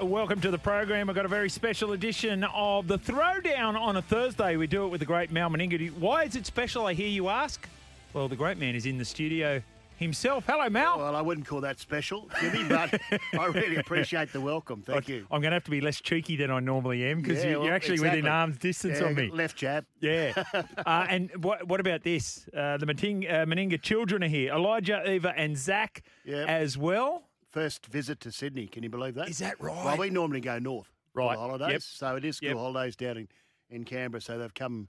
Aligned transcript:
Welcome 0.00 0.42
to 0.42 0.50
the 0.50 0.58
program. 0.58 1.08
I've 1.08 1.16
got 1.16 1.24
a 1.24 1.28
very 1.28 1.48
special 1.48 1.92
edition 1.92 2.44
of 2.44 2.86
the 2.86 2.98
Throwdown 2.98 3.80
on 3.80 3.96
a 3.96 4.02
Thursday. 4.02 4.56
We 4.56 4.66
do 4.66 4.84
it 4.84 4.88
with 4.88 5.00
the 5.00 5.06
great 5.06 5.32
Mal 5.32 5.48
Meninga. 5.48 5.90
Why 5.94 6.24
is 6.24 6.36
it 6.36 6.44
special, 6.44 6.84
I 6.86 6.92
hear 6.92 7.08
you 7.08 7.28
ask? 7.28 7.66
Well, 8.12 8.28
the 8.28 8.36
great 8.36 8.58
man 8.58 8.74
is 8.74 8.84
in 8.84 8.98
the 8.98 9.06
studio 9.06 9.62
himself. 9.96 10.44
Hello, 10.46 10.68
Mal. 10.68 10.98
Well, 10.98 11.16
I 11.16 11.22
wouldn't 11.22 11.46
call 11.46 11.62
that 11.62 11.78
special, 11.80 12.28
Jimmy, 12.40 12.64
but 12.68 13.00
I 13.38 13.46
really 13.46 13.76
appreciate 13.76 14.34
the 14.34 14.40
welcome. 14.40 14.82
Thank 14.82 15.08
you. 15.08 15.26
I'm 15.30 15.40
going 15.40 15.52
to 15.52 15.56
have 15.56 15.64
to 15.64 15.70
be 15.70 15.80
less 15.80 15.98
cheeky 16.02 16.36
than 16.36 16.50
I 16.50 16.60
normally 16.60 17.02
am 17.06 17.22
because 17.22 17.42
Yeah, 17.42 17.52
you, 17.52 17.56
well, 17.56 17.66
you're 17.66 17.74
actually 17.74 17.94
exactly. 17.94 18.18
within 18.20 18.30
arm's 18.30 18.58
distance 18.58 19.00
Yeah, 19.00 19.06
on 19.06 19.14
me. 19.14 19.30
Left 19.30 19.56
jab. 19.56 19.86
Yeah. 20.00 20.34
uh, 20.86 21.06
and 21.08 21.30
what, 21.42 21.66
what 21.66 21.80
about 21.80 22.02
this? 22.02 22.46
Uh, 22.54 22.76
the 22.76 22.84
Mening- 22.84 23.26
uh, 23.26 23.46
Meninga 23.46 23.80
children 23.80 24.22
are 24.22 24.28
here. 24.28 24.52
Elijah, 24.52 25.10
Eva, 25.10 25.32
and 25.34 25.56
Zach 25.56 26.02
as 26.28 26.76
well. 26.76 27.22
First 27.56 27.86
visit 27.86 28.20
to 28.20 28.30
Sydney. 28.30 28.66
Can 28.66 28.82
you 28.82 28.90
believe 28.90 29.14
that? 29.14 29.30
Is 29.30 29.38
that 29.38 29.58
right? 29.58 29.82
Well, 29.82 29.96
we 29.96 30.10
normally 30.10 30.42
go 30.42 30.58
north 30.58 30.92
Right. 31.14 31.32
the 31.36 31.40
holidays. 31.40 31.70
Yep. 31.72 31.82
So 31.82 32.16
it 32.16 32.22
is 32.26 32.36
school 32.36 32.48
Yep. 32.50 32.56
holidays 32.58 32.96
down 32.96 33.16
in, 33.16 33.28
in 33.70 33.84
Canberra. 33.84 34.20
So 34.20 34.36
they've 34.36 34.52
come 34.52 34.88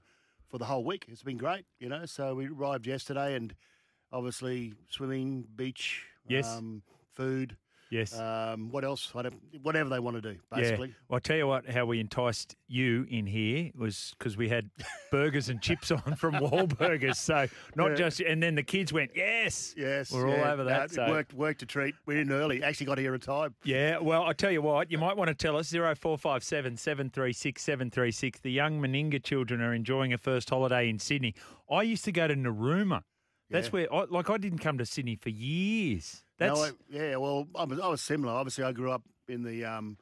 for 0.50 0.58
the 0.58 0.66
whole 0.66 0.84
week. 0.84 1.06
It's 1.08 1.22
been 1.22 1.38
great, 1.38 1.64
you 1.80 1.88
know. 1.88 2.04
So 2.04 2.34
we 2.34 2.48
arrived 2.48 2.86
yesterday 2.86 3.36
and 3.36 3.54
obviously 4.12 4.74
swimming, 4.90 5.46
beach, 5.56 6.04
Yes. 6.28 6.46
um, 6.46 6.82
food. 7.14 7.56
Yes. 7.90 8.18
Um, 8.18 8.70
what 8.70 8.84
else? 8.84 9.10
I 9.14 9.22
don't, 9.22 9.40
whatever 9.62 9.88
they 9.88 9.98
want 9.98 10.16
to 10.16 10.20
do, 10.34 10.38
basically. 10.54 10.88
Yeah. 10.88 10.94
Well, 11.08 11.16
I'll 11.16 11.20
tell 11.20 11.36
you 11.36 11.46
what, 11.46 11.68
how 11.68 11.86
we 11.86 12.00
enticed 12.00 12.54
you 12.66 13.06
in 13.08 13.26
here 13.26 13.70
was 13.74 14.14
because 14.18 14.36
we 14.36 14.48
had 14.48 14.68
burgers 15.10 15.48
and 15.48 15.60
chips 15.62 15.90
on 15.90 16.14
from 16.16 16.34
Wahlburgers. 16.34 17.16
So 17.16 17.46
not 17.76 17.90
Yeah. 17.90 17.96
just, 17.96 18.20
and 18.20 18.42
then 18.42 18.54
the 18.54 18.62
kids 18.62 18.92
went, 18.92 19.12
yes. 19.14 19.74
Yes, 19.76 20.12
We're 20.12 20.28
yeah. 20.28 20.42
all 20.44 20.52
over 20.52 20.64
that. 20.64 20.84
it 20.86 20.94
so. 20.94 21.08
worked, 21.08 21.32
worked 21.32 21.62
a 21.62 21.66
treat. 21.66 21.94
We're 22.04 22.20
in 22.20 22.30
early. 22.30 22.62
Actually 22.62 22.86
got 22.86 22.98
here 22.98 23.14
in 23.14 23.20
time. 23.20 23.54
Yeah, 23.64 23.98
well, 23.98 24.22
I'll 24.24 24.34
tell 24.34 24.50
you 24.52 24.60
what, 24.62 24.90
you 24.90 24.98
might 24.98 25.16
want 25.16 25.28
to 25.28 25.34
tell 25.34 25.56
us 25.56 25.70
0457 25.72 26.76
736 26.76 27.62
736. 27.62 28.40
The 28.40 28.50
young 28.52 28.80
Meninga 28.80 29.22
children 29.22 29.60
are 29.62 29.72
enjoying 29.72 30.12
a 30.12 30.18
first 30.18 30.50
holiday 30.50 30.88
in 30.88 30.98
Sydney. 30.98 31.34
I 31.70 31.82
used 31.82 32.04
to 32.04 32.12
go 32.12 32.28
to 32.28 32.34
Narooma. 32.34 33.02
That's 33.50 33.72
where, 33.72 33.92
I, 33.92 34.04
like, 34.10 34.28
I 34.30 34.36
didn't 34.36 34.58
come 34.58 34.78
to 34.78 34.86
Sydney 34.86 35.16
for 35.16 35.30
years. 35.30 36.22
That's, 36.38 36.58
No, 36.58 36.64
I, 36.66 36.70
yeah, 36.90 37.16
well, 37.16 37.48
I 37.54 37.64
was, 37.64 37.80
I 37.80 37.88
was 37.88 38.00
similar. 38.00 38.32
Obviously, 38.32 38.64
I 38.64 38.72
grew 38.72 38.90
up 38.92 39.02
in 39.28 39.42
the 39.42 39.64
um, 39.64 39.96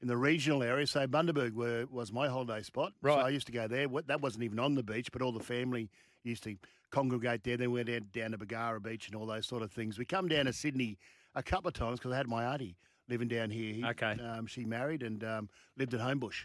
in 0.00 0.08
the 0.08 0.16
regional 0.16 0.62
area, 0.62 0.86
so 0.86 1.06
Bundaberg 1.06 1.52
were, 1.54 1.86
was 1.90 2.12
my 2.12 2.28
holiday 2.28 2.62
spot. 2.62 2.92
Right. 3.02 3.14
So 3.14 3.20
I 3.20 3.28
used 3.30 3.46
to 3.46 3.52
go 3.52 3.66
there. 3.66 3.86
That 4.06 4.20
wasn't 4.20 4.44
even 4.44 4.58
on 4.58 4.74
the 4.74 4.82
beach, 4.82 5.10
but 5.12 5.22
all 5.22 5.32
the 5.32 5.40
family 5.42 5.90
used 6.24 6.42
to 6.44 6.56
congregate 6.90 7.42
there. 7.42 7.56
Then 7.56 7.70
we 7.72 7.82
went 7.82 8.12
down, 8.12 8.30
to 8.32 8.38
Bargara 8.38 8.80
Beach 8.80 9.06
and 9.08 9.16
all 9.16 9.26
those 9.26 9.46
sort 9.46 9.62
of 9.62 9.72
things. 9.72 9.98
We 9.98 10.04
come 10.04 10.28
down 10.28 10.44
to 10.46 10.52
Sydney 10.52 10.98
a 11.34 11.42
couple 11.42 11.68
of 11.68 11.74
times 11.74 11.98
because 11.98 12.12
I 12.12 12.16
had 12.16 12.28
my 12.28 12.44
auntie 12.44 12.76
living 13.08 13.28
down 13.28 13.50
here. 13.50 13.72
He- 13.74 13.84
Okay. 13.84 14.16
Um, 14.22 14.46
she 14.46 14.64
married 14.64 15.02
and 15.02 15.22
um, 15.24 15.48
lived 15.76 15.94
at 15.94 16.00
Homebush, 16.00 16.44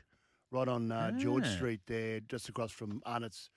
right 0.52 0.68
on 0.68 0.92
uh, 0.92 1.12
George 1.12 1.44
Ah. 1.46 1.50
Street 1.56 1.82
there, 1.86 2.22
just 2.22 2.48
across 2.50 2.72
from 2.72 3.02
Arnott's, 3.06 3.50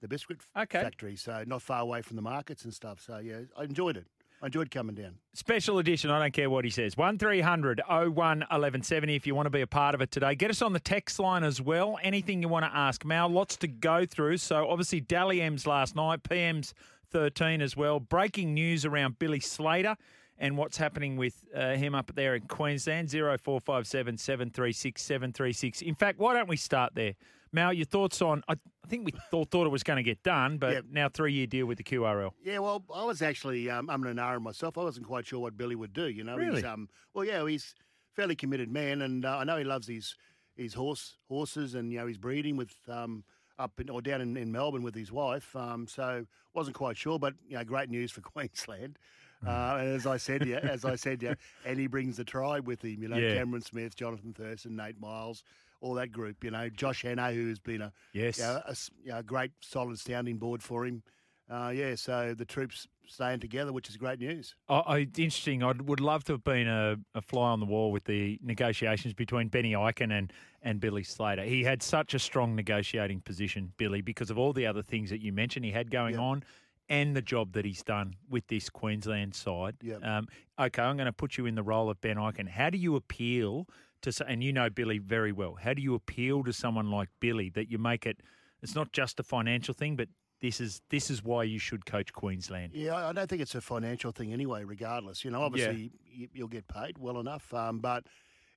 the 0.00 0.08
biscuit 0.08 0.38
Okay. 0.56 0.80
factory. 0.80 1.16
So 1.16 1.44
not 1.46 1.62
far 1.62 1.80
away 1.80 2.02
from 2.02 2.16
the 2.16 2.22
markets 2.22 2.64
and 2.64 2.72
stuff. 2.74 3.00
So 3.00 3.18
yeah, 3.18 3.40
I 3.58 3.64
enjoyed 3.64 3.96
it. 3.96 4.06
I 4.42 4.46
enjoyed 4.46 4.70
coming 4.70 4.94
down. 4.94 5.16
Special 5.34 5.78
edition, 5.80 6.10
I 6.10 6.18
don't 6.18 6.32
care 6.32 6.48
what 6.48 6.64
he 6.64 6.70
says. 6.70 6.96
1300 6.96 7.82
01 7.86 8.08
1170 8.14 9.14
if 9.14 9.26
you 9.26 9.34
want 9.34 9.44
to 9.46 9.50
be 9.50 9.60
a 9.60 9.66
part 9.66 9.94
of 9.94 10.00
it 10.00 10.10
today. 10.10 10.34
Get 10.34 10.50
us 10.50 10.62
on 10.62 10.72
the 10.72 10.80
text 10.80 11.18
line 11.18 11.44
as 11.44 11.60
well. 11.60 11.98
Anything 12.02 12.40
you 12.40 12.48
want 12.48 12.64
to 12.64 12.74
ask 12.74 13.04
Mal, 13.04 13.28
lots 13.28 13.56
to 13.58 13.68
go 13.68 14.06
through. 14.06 14.38
So 14.38 14.66
obviously 14.68 15.00
Dally 15.00 15.42
M's 15.42 15.66
last 15.66 15.94
night, 15.94 16.22
PM's 16.22 16.72
13 17.10 17.60
as 17.60 17.76
well. 17.76 18.00
Breaking 18.00 18.54
news 18.54 18.86
around 18.86 19.18
Billy 19.18 19.40
Slater 19.40 19.96
and 20.40 20.56
what's 20.56 20.76
happening 20.78 21.16
with 21.16 21.44
uh, 21.54 21.74
him 21.74 21.94
up 21.94 22.10
there 22.16 22.34
in 22.34 22.42
Queensland. 22.48 23.10
0457 23.10 24.16
736 24.18 25.00
736. 25.02 25.82
In 25.82 25.94
fact, 25.94 26.18
why 26.18 26.34
don't 26.34 26.48
we 26.48 26.56
start 26.56 26.94
there? 26.96 27.14
Mal, 27.52 27.72
your 27.72 27.84
thoughts 27.84 28.22
on, 28.22 28.42
I, 28.48 28.54
think 28.88 29.04
we 29.04 29.12
thought, 29.30 29.50
thought 29.50 29.66
it 29.66 29.70
was 29.70 29.82
going 29.82 29.96
to 29.96 30.02
get 30.02 30.22
done, 30.22 30.56
but 30.58 30.72
Yep. 30.72 30.84
now 30.90 31.08
three 31.08 31.32
year 31.32 31.46
deal 31.46 31.66
with 31.66 31.78
the 31.78 31.84
QRL. 31.84 32.30
Yeah, 32.42 32.58
well, 32.60 32.84
I 32.94 33.04
was 33.04 33.22
actually 33.22 33.68
um, 33.70 33.90
I'm 33.90 34.02
an 34.04 34.18
hour 34.18 34.40
myself. 34.40 34.78
I 34.78 34.82
wasn't 34.82 35.06
quite 35.06 35.26
sure 35.26 35.40
what 35.40 35.56
Billy 35.56 35.74
would 35.76 35.92
do. 35.92 36.08
You 36.08 36.24
know, 36.24 36.36
Really? 36.36 36.56
he's 36.56 36.64
um, 36.64 36.88
well, 37.14 37.24
yeah, 37.24 37.46
he's 37.46 37.74
a 38.12 38.14
fairly 38.14 38.34
committed 38.36 38.70
man, 38.70 39.02
and 39.02 39.24
uh, 39.24 39.38
I 39.38 39.44
know 39.44 39.56
he 39.58 39.64
loves 39.64 39.86
his 39.88 40.16
his 40.56 40.74
horse 40.74 41.16
horses, 41.28 41.74
and 41.74 41.92
you 41.92 41.98
know, 41.98 42.06
he's 42.06 42.18
breeding 42.18 42.56
with 42.56 42.74
um 42.88 43.24
up 43.58 43.78
in, 43.80 43.90
or 43.90 44.00
down 44.00 44.20
in, 44.22 44.36
in 44.36 44.50
Melbourne 44.50 44.82
with 44.82 44.94
his 44.94 45.12
wife. 45.12 45.54
Um, 45.54 45.86
so 45.86 46.24
wasn't 46.54 46.76
quite 46.76 46.96
sure, 46.96 47.18
but 47.18 47.34
you 47.48 47.56
know, 47.56 47.64
great 47.64 47.90
news 47.90 48.10
for 48.10 48.20
Queensland. 48.32 48.98
Uh, 49.46 49.78
and 49.80 49.88
as 49.94 50.06
I 50.06 50.16
said, 50.16 50.44
yeah, 50.46 50.58
as 50.58 50.84
I 50.84 50.96
said, 50.96 51.22
yeah, 51.22 51.34
and 51.66 51.78
he 51.78 51.86
brings 51.86 52.16
the 52.16 52.24
tribe 52.24 52.66
with 52.66 52.84
him. 52.84 53.02
You 53.02 53.08
know, 53.08 53.16
Yeah. 53.16 53.34
Cameron 53.34 53.62
Smith, 53.62 53.96
Jonathan 53.96 54.34
Thurston, 54.34 54.76
Nate 54.76 55.00
Myles, 55.00 55.42
all 55.80 55.94
that 55.94 56.12
group. 56.12 56.44
You 56.44 56.50
know, 56.50 56.68
Josh 56.68 57.02
Hannay, 57.04 57.34
who 57.34 57.48
has 57.48 57.58
been 57.58 57.80
a 57.82 57.92
Yes. 58.12 58.38
you 58.38 58.44
know, 58.44 58.62
a, 58.66 58.76
you 59.04 59.10
know, 59.12 59.18
a 59.18 59.22
great 59.22 59.52
solid 59.60 59.98
sounding 59.98 60.36
board 60.38 60.62
for 60.62 60.84
him. 60.86 61.02
Uh, 61.50 61.72
yeah, 61.74 61.96
so 61.96 62.32
the 62.32 62.44
troops 62.44 62.86
staying 63.08 63.40
together, 63.40 63.72
which 63.72 63.88
is 63.88 63.96
great 63.96 64.20
news. 64.20 64.54
I, 64.68 64.74
I, 64.78 64.98
interesting. 65.00 65.64
I 65.64 65.72
would 65.72 65.98
love 65.98 66.22
to 66.24 66.32
have 66.34 66.44
been 66.44 66.68
a, 66.68 66.94
a 67.16 67.20
fly 67.20 67.50
on 67.50 67.58
the 67.58 67.66
wall 67.66 67.90
with 67.90 68.04
the 68.04 68.38
negotiations 68.40 69.14
between 69.14 69.48
Benny 69.48 69.72
Ikin 69.72 70.16
and, 70.16 70.32
and 70.62 70.78
Billy 70.78 71.02
Slater. 71.02 71.42
He 71.42 71.64
had 71.64 71.82
such 71.82 72.14
a 72.14 72.20
strong 72.20 72.54
negotiating 72.54 73.22
position, 73.22 73.72
Billy, 73.78 74.00
because 74.00 74.30
of 74.30 74.38
all 74.38 74.52
the 74.52 74.64
other 74.64 74.82
things 74.82 75.10
that 75.10 75.20
you 75.22 75.32
mentioned 75.32 75.64
he 75.64 75.72
had 75.72 75.90
going 75.90 76.12
Yep. 76.14 76.20
on 76.22 76.44
and 76.90 77.16
the 77.16 77.22
job 77.22 77.52
that 77.52 77.64
he's 77.64 77.82
done 77.82 78.16
with 78.28 78.46
this 78.48 78.68
Queensland 78.68 79.34
side. 79.34 79.76
Yep. 79.80 80.04
Um, 80.04 80.26
okay, 80.58 80.82
I'm 80.82 80.96
going 80.96 81.06
to 81.06 81.12
put 81.12 81.38
you 81.38 81.46
in 81.46 81.54
the 81.54 81.62
role 81.62 81.88
of 81.88 82.00
Ben 82.00 82.16
Ikin. 82.16 82.48
How 82.48 82.68
do 82.68 82.76
you 82.76 82.96
appeal 82.96 83.68
to, 84.02 84.12
and 84.26 84.42
you 84.42 84.52
know 84.52 84.68
Billy 84.68 84.98
very 84.98 85.32
well, 85.32 85.54
how 85.54 85.72
do 85.72 85.80
you 85.80 85.94
appeal 85.94 86.42
to 86.44 86.52
someone 86.52 86.90
like 86.90 87.08
Billy 87.20 87.48
that 87.50 87.70
you 87.70 87.78
make 87.78 88.06
it, 88.06 88.20
it's 88.60 88.74
not 88.74 88.92
just 88.92 89.20
a 89.20 89.22
financial 89.22 89.72
thing, 89.72 89.94
but 89.96 90.08
this 90.40 90.60
is 90.60 90.80
this 90.88 91.10
is 91.10 91.22
why 91.22 91.44
you 91.44 91.58
should 91.58 91.84
coach 91.86 92.12
Queensland. 92.12 92.72
Yeah, 92.74 92.94
I- 92.96 93.12
don't 93.12 93.28
think 93.28 93.42
it's 93.42 93.54
a 93.54 93.60
financial 93.60 94.10
thing 94.10 94.32
anyway. 94.32 94.64
Regardless, 94.64 95.24
you 95.24 95.30
know, 95.30 95.42
obviously 95.42 95.92
you, 96.04 96.28
you'll 96.32 96.48
get 96.48 96.66
paid 96.66 96.98
well 96.98 97.20
enough, 97.20 97.52
um, 97.54 97.78
but 97.80 98.04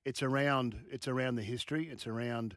it's 0.04 0.22
around 0.22 0.76
it's 0.90 1.06
around 1.08 1.36
the 1.36 1.42
history. 1.42 1.88
It's 1.90 2.06
around 2.06 2.56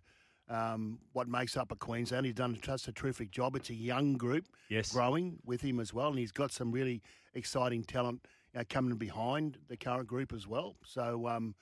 um, 0.49 0.99
what 1.13 1.27
makes 1.27 1.57
up 1.57 1.71
a 1.71 1.75
Queensland. 1.75 2.25
He's 2.25 2.35
done 2.35 2.57
just 2.61 2.87
a 2.87 2.91
terrific 2.91 3.31
job. 3.31 3.55
It's 3.55 3.69
a 3.69 3.73
young 3.75 4.13
group, 4.17 4.45
Yes. 4.69 4.91
growing 4.91 5.39
with 5.45 5.61
him 5.61 5.79
as 5.79 5.93
well, 5.93 6.09
and 6.09 6.19
he's 6.19 6.31
got 6.31 6.51
some 6.51 6.71
really 6.71 7.01
exciting 7.33 7.83
talent 7.83 8.25
you 8.53 8.59
know, 8.59 8.65
coming 8.69 8.95
behind 8.97 9.57
the 9.67 9.77
current 9.77 10.07
group 10.07 10.31
as 10.33 10.47
well. 10.47 10.75
So, 10.85 11.27
um, 11.27 11.53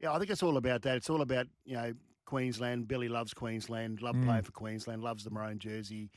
yeah, 0.00 0.12
I 0.12 0.18
think 0.18 0.30
it's 0.30 0.42
all 0.42 0.56
about 0.56 0.82
that. 0.82 0.96
It's 0.96 1.10
all 1.10 1.22
about 1.22 1.46
you 1.64 1.74
know 1.74 1.92
Queensland. 2.26 2.86
Billy 2.86 3.08
loves 3.08 3.34
Queensland. 3.34 4.00
Love 4.02 4.14
Mm. 4.16 4.24
playing 4.24 4.42
for 4.44 4.52
Queensland. 4.52 5.02
Loves 5.02 5.24
the 5.24 5.30
maroon 5.30 5.58
jersey. 5.58 6.10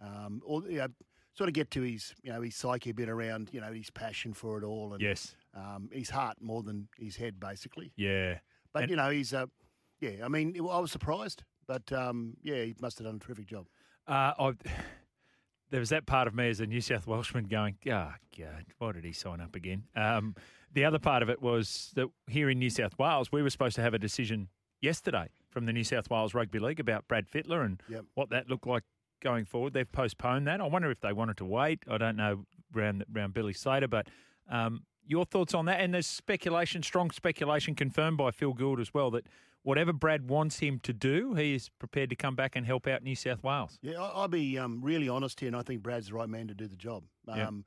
Um, 0.00 0.40
all 0.46 0.62
you 0.70 0.78
know, 0.78 0.88
sort 1.34 1.48
of 1.48 1.54
get 1.54 1.70
to 1.72 1.82
his 1.82 2.14
you 2.22 2.30
know 2.32 2.40
his 2.42 2.54
psyche 2.54 2.90
a 2.90 2.94
bit 2.94 3.08
around 3.08 3.50
you 3.52 3.60
know 3.60 3.72
his 3.72 3.90
passion 3.90 4.32
for 4.34 4.58
it 4.58 4.64
all 4.64 4.92
and 4.92 5.02
Yes. 5.02 5.34
um, 5.54 5.88
his 5.92 6.10
heart 6.10 6.36
more 6.40 6.62
than 6.62 6.86
his 6.96 7.16
head 7.16 7.40
basically. 7.40 7.92
Yeah. 7.96 8.38
But 8.72 8.82
And- 8.84 8.90
you 8.90 8.96
know 8.96 9.10
he's 9.10 9.34
uh, 9.34 9.46
yeah. 10.00 10.24
I 10.24 10.28
mean 10.28 10.54
I 10.56 10.78
was 10.78 10.92
surprised, 10.92 11.42
but 11.66 11.90
um, 11.92 12.36
yeah, 12.42 12.62
he 12.62 12.74
must 12.80 12.98
have 12.98 13.06
done 13.06 13.16
a 13.16 13.18
terrific 13.18 13.46
job. 13.46 13.66
Uh, 14.06 14.32
I, 14.38 14.52
there 15.70 15.80
was 15.80 15.90
that 15.90 16.06
part 16.06 16.28
of 16.28 16.34
me 16.34 16.48
as 16.48 16.60
a 16.60 16.66
New 16.66 16.80
South 16.80 17.06
Welshman 17.06 17.44
going, 17.44 17.76
oh, 17.90 18.12
God, 18.38 18.66
why 18.78 18.92
did 18.92 19.04
he 19.04 19.12
sign 19.12 19.40
up 19.40 19.54
again? 19.56 19.84
Um, 19.96 20.34
the 20.72 20.84
other 20.84 20.98
part 20.98 21.22
of 21.22 21.30
it 21.30 21.40
was 21.40 21.90
that 21.94 22.08
here 22.28 22.50
in 22.50 22.58
New 22.58 22.70
South 22.70 22.98
Wales, 22.98 23.30
we 23.32 23.42
were 23.42 23.50
supposed 23.50 23.76
to 23.76 23.82
have 23.82 23.94
a 23.94 23.98
decision 23.98 24.48
yesterday 24.80 25.28
from 25.50 25.66
the 25.66 25.72
New 25.72 25.84
South 25.84 26.10
Wales 26.10 26.34
Rugby 26.34 26.58
League 26.58 26.80
about 26.80 27.06
Brad 27.08 27.26
Fittler 27.28 27.64
and 27.64 27.82
Yep. 27.88 28.04
what 28.14 28.30
that 28.30 28.48
looked 28.48 28.66
like 28.66 28.82
going 29.22 29.44
forward. 29.44 29.72
They've 29.72 29.90
postponed 29.90 30.46
that. 30.46 30.60
I 30.60 30.66
wonder 30.66 30.90
if 30.90 31.00
they 31.00 31.12
wanted 31.12 31.36
to 31.38 31.44
wait. 31.44 31.80
I 31.88 31.96
don't 31.98 32.16
know 32.16 32.44
around, 32.76 33.04
around 33.14 33.34
Billy 33.34 33.52
Slater, 33.52 33.88
but 33.88 34.08
um, 34.50 34.82
your 35.06 35.24
thoughts 35.24 35.54
on 35.54 35.66
that? 35.66 35.80
And 35.80 35.94
there's 35.94 36.06
speculation, 36.06 36.82
strong 36.82 37.10
speculation 37.10 37.74
confirmed 37.74 38.16
by 38.18 38.30
Phil 38.30 38.52
Gould 38.52 38.80
as 38.80 38.92
well, 38.92 39.10
that 39.12 39.26
whatever 39.64 39.92
Brad 39.92 40.28
wants 40.28 40.60
him 40.60 40.78
to 40.84 40.92
do, 40.92 41.34
he 41.34 41.54
is 41.54 41.68
prepared 41.80 42.10
to 42.10 42.16
come 42.16 42.36
back 42.36 42.54
and 42.54 42.64
help 42.64 42.86
out 42.86 43.02
New 43.02 43.16
South 43.16 43.42
Wales. 43.42 43.78
Yeah, 43.82 44.00
I'll 44.00 44.28
be 44.28 44.56
um, 44.58 44.80
really 44.82 45.08
honest 45.08 45.40
here, 45.40 45.48
and 45.48 45.56
I 45.56 45.62
think 45.62 45.82
Brad's 45.82 46.06
the 46.08 46.14
right 46.14 46.28
man 46.28 46.46
to 46.48 46.54
do 46.54 46.68
the 46.68 46.76
job. 46.76 47.02
Yeah. 47.26 47.48
Um, 47.48 47.64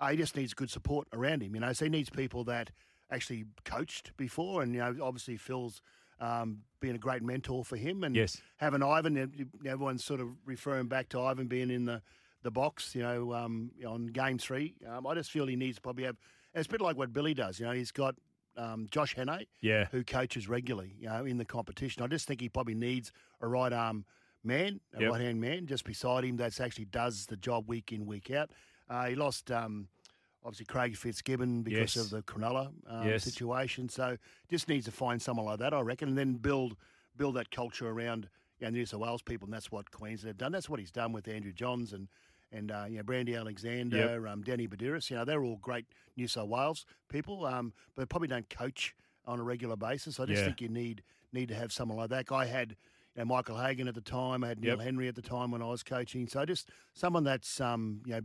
uh, 0.00 0.08
he 0.08 0.16
just 0.16 0.34
needs 0.34 0.54
good 0.54 0.70
support 0.70 1.06
around 1.12 1.42
him, 1.42 1.54
you 1.54 1.60
know. 1.60 1.72
So 1.74 1.84
he 1.84 1.90
needs 1.90 2.08
people 2.08 2.44
that 2.44 2.70
actually 3.10 3.44
coached 3.64 4.16
before, 4.16 4.62
and 4.62 4.72
you 4.72 4.80
know, 4.80 4.96
obviously 5.02 5.36
Phil's 5.36 5.82
um, 6.20 6.60
been 6.80 6.94
a 6.94 6.98
great 6.98 7.22
mentor 7.22 7.64
for 7.64 7.76
him, 7.76 8.04
and 8.04 8.16
Yes. 8.16 8.40
having 8.56 8.82
Ivan, 8.82 9.50
everyone's 9.66 10.04
sort 10.04 10.20
of 10.20 10.28
referring 10.46 10.86
back 10.86 11.08
to 11.10 11.20
Ivan 11.20 11.46
being 11.48 11.70
in 11.70 11.84
the 11.84 12.00
the 12.42 12.50
box. 12.50 12.94
You 12.94 13.02
know, 13.02 13.34
um, 13.34 13.70
on 13.86 14.06
game 14.06 14.38
three, 14.38 14.74
um, 14.88 15.06
I 15.06 15.14
just 15.14 15.30
feel 15.30 15.46
he 15.46 15.56
needs 15.56 15.76
to 15.76 15.82
probably 15.82 16.04
have. 16.04 16.16
It's 16.54 16.66
a 16.66 16.70
bit 16.70 16.80
like 16.80 16.96
what 16.96 17.12
Billy 17.12 17.34
does. 17.34 17.60
You 17.60 17.66
know, 17.66 17.72
he's 17.72 17.92
got 17.92 18.14
um, 18.60 18.86
Josh 18.90 19.14
Hannay, 19.16 19.46
Yeah. 19.60 19.86
who 19.90 20.04
coaches 20.04 20.48
regularly. 20.48 20.94
You 20.98 21.08
know, 21.08 21.24
in 21.24 21.38
the 21.38 21.44
competition. 21.44 22.02
I 22.02 22.06
just 22.06 22.26
think 22.26 22.40
he 22.40 22.48
probably 22.48 22.74
needs 22.74 23.12
a 23.40 23.48
right 23.48 23.72
arm 23.72 24.04
man, 24.44 24.80
a 24.94 25.00
Yep. 25.02 25.10
right 25.10 25.20
hand 25.20 25.40
man, 25.40 25.66
just 25.66 25.84
beside 25.84 26.24
him 26.24 26.36
that 26.36 26.60
actually 26.60 26.86
does 26.86 27.26
the 27.26 27.36
job 27.36 27.68
week 27.68 27.92
in 27.92 28.06
week 28.06 28.30
out. 28.30 28.50
Uh, 28.88 29.06
he 29.06 29.14
lost. 29.14 29.50
Um, 29.50 29.88
Obviously, 30.42 30.64
Craig 30.64 30.96
Fitzgibbon 30.96 31.62
because 31.62 31.96
Yes. 31.96 31.96
of 31.96 32.08
the 32.08 32.22
Cronulla 32.22 32.72
um, 32.86 33.06
Yes. 33.06 33.24
situation. 33.24 33.90
So 33.90 34.16
just 34.48 34.70
needs 34.70 34.86
to 34.86 34.90
find 34.90 35.20
someone 35.20 35.44
like 35.44 35.58
that, 35.58 35.74
I 35.74 35.80
reckon, 35.82 36.08
and 36.08 36.16
then 36.16 36.36
build 36.36 36.76
build 37.14 37.34
that 37.36 37.50
culture 37.50 37.88
around 37.90 38.30
you 38.58 38.64
know, 38.66 38.70
the 38.70 38.78
New 38.78 38.86
South 38.86 39.00
Wales 39.00 39.20
people, 39.20 39.44
and 39.44 39.52
that's 39.52 39.70
what 39.70 39.90
Queensland 39.90 40.28
have 40.30 40.38
done. 40.38 40.50
That's 40.50 40.66
what 40.70 40.80
he's 40.80 40.90
done 40.90 41.12
with 41.12 41.28
Andrew 41.28 41.52
Johns 41.52 41.92
and 41.92 42.08
and 42.52 42.70
uh, 42.70 42.84
you 42.88 42.96
know 42.98 43.02
Brandy 43.02 43.34
Alexander, 43.36 44.26
um, 44.28 44.42
Danny 44.42 44.66
Buderus. 44.68 45.10
You 45.10 45.16
know 45.16 45.24
they're 45.24 45.42
all 45.44 45.56
great 45.56 45.86
New 46.16 46.28
South 46.28 46.48
Wales 46.48 46.86
people, 47.08 47.46
um, 47.46 47.72
but 47.94 48.08
probably 48.08 48.28
don't 48.28 48.48
coach 48.50 48.94
on 49.26 49.38
a 49.38 49.42
regular 49.42 49.76
basis. 49.76 50.18
I 50.20 50.26
just 50.26 50.40
Yeah. 50.40 50.46
think 50.46 50.60
you 50.60 50.68
need 50.68 51.02
need 51.32 51.48
to 51.48 51.54
have 51.54 51.72
someone 51.72 51.98
like 51.98 52.10
that. 52.10 52.30
I 52.32 52.46
had. 52.46 52.76
You 53.16 53.22
know, 53.22 53.34
Michael 53.34 53.58
Hagan 53.58 53.88
at 53.88 53.96
the 53.96 54.00
time. 54.00 54.44
I 54.44 54.48
had 54.48 54.60
Neil 54.60 54.76
Yep. 54.76 54.84
Henry 54.84 55.08
at 55.08 55.16
the 55.16 55.20
time 55.22 55.50
when 55.50 55.60
I 55.62 55.66
was 55.66 55.82
coaching. 55.82 56.28
So 56.28 56.44
just 56.44 56.68
someone 56.94 57.24
that's 57.24 57.60
um, 57.60 58.02
you 58.06 58.12
know 58.12 58.20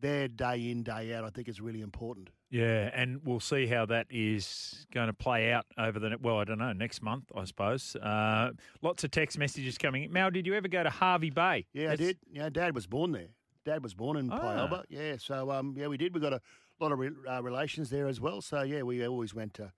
there 0.00 0.26
day 0.26 0.70
in 0.70 0.82
day 0.82 1.12
out. 1.14 1.22
I 1.24 1.28
think 1.28 1.48
is 1.48 1.60
really 1.60 1.82
important. 1.82 2.30
Yeah, 2.48 2.90
and 2.94 3.20
we'll 3.24 3.40
see 3.40 3.66
how 3.66 3.84
that 3.86 4.06
is 4.10 4.86
going 4.92 5.08
to 5.08 5.12
play 5.12 5.52
out 5.52 5.66
over 5.76 5.98
the 5.98 6.16
well, 6.20 6.38
I 6.38 6.44
don't 6.44 6.58
know, 6.58 6.72
next 6.72 7.02
month, 7.02 7.24
I 7.36 7.44
suppose. 7.44 7.94
Uh, 7.96 8.52
lots 8.80 9.04
of 9.04 9.10
text 9.10 9.36
messages 9.38 9.76
coming. 9.76 10.10
Mal, 10.10 10.30
did 10.30 10.46
you 10.46 10.54
ever 10.54 10.66
go 10.68 10.82
to 10.82 10.90
Hervey 10.90 11.28
Bay? 11.30 11.66
Yeah, 11.74 11.88
That's- 11.88 12.00
I 12.00 12.04
did. 12.12 12.18
Yeah, 12.32 12.48
Dad 12.48 12.74
was 12.74 12.86
born 12.86 13.12
there. 13.12 13.28
Dad 13.64 13.82
was 13.82 13.94
born 13.94 14.16
in. 14.16 14.28
Pialba. 14.30 14.84
Yeah, 14.88 15.16
so 15.18 15.50
um, 15.50 15.74
yeah, 15.76 15.86
we 15.88 15.96
did. 15.96 16.14
We 16.14 16.20
got 16.20 16.32
a 16.32 16.40
lot 16.80 16.92
of 16.92 16.98
re- 16.98 17.10
uh, 17.28 17.42
relations 17.42 17.90
there 17.90 18.06
as 18.08 18.20
well. 18.20 18.40
So 18.40 18.62
yeah, 18.62 18.82
we 18.82 19.06
always 19.06 19.34
went 19.34 19.54
to, 19.54 19.72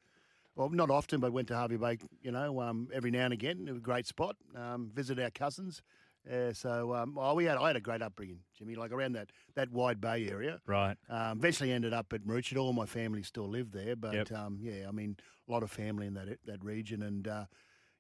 well, 0.57 0.69
not 0.71 0.91
often, 0.91 1.21
but 1.21 1.33
went 1.33 1.49
to 1.49 1.57
Hervey 1.57 1.77
Bay. 1.77 1.99
You 2.23 2.33
know, 2.33 2.61
um, 2.61 2.89
every 2.93 3.11
now 3.11 3.25
and 3.25 3.33
again. 3.33 3.65
It 3.69 3.73
was 3.73 3.79
a 3.81 3.83
great 3.83 4.07
spot. 4.07 4.37
Um, 4.57 4.91
visit 4.95 5.19
our 5.19 5.31
cousins. 5.31 5.83
Uh, 6.31 6.55
so 6.55 6.95
um, 6.95 7.19
oh, 7.19 7.35
we 7.35 7.45
had 7.45 7.59
I 7.59 7.67
had 7.67 7.77
a 7.77 7.81
great 7.81 8.01
upbringing, 8.01 8.39
Jimmy. 8.57 8.77
Like 8.77 8.93
around 8.93 9.13
that 9.13 9.29
that 9.57 9.71
wide 9.71 10.01
Bay 10.01 10.27
area. 10.31 10.59
Right. 10.67 10.97
Um, 11.11 11.39
eventually 11.39 11.71
ended 11.71 11.93
up 11.93 12.13
at 12.15 12.23
Maroochydore. 12.27 12.61
All 12.61 12.73
my 12.73 12.87
family 12.87 13.23
still 13.23 13.47
lived 13.49 13.75
there, 13.75 13.95
but 13.95 14.15
Yep. 14.15 14.33
um, 14.33 14.59
yeah, 14.63 14.89
I 14.89 14.91
mean, 14.91 15.17
a 15.47 15.53
lot 15.53 15.63
of 15.63 15.71
family 15.71 16.07
in 16.07 16.15
that 16.15 16.39
that 16.47 16.65
region, 16.65 17.03
and 17.03 17.29
uh, 17.29 17.45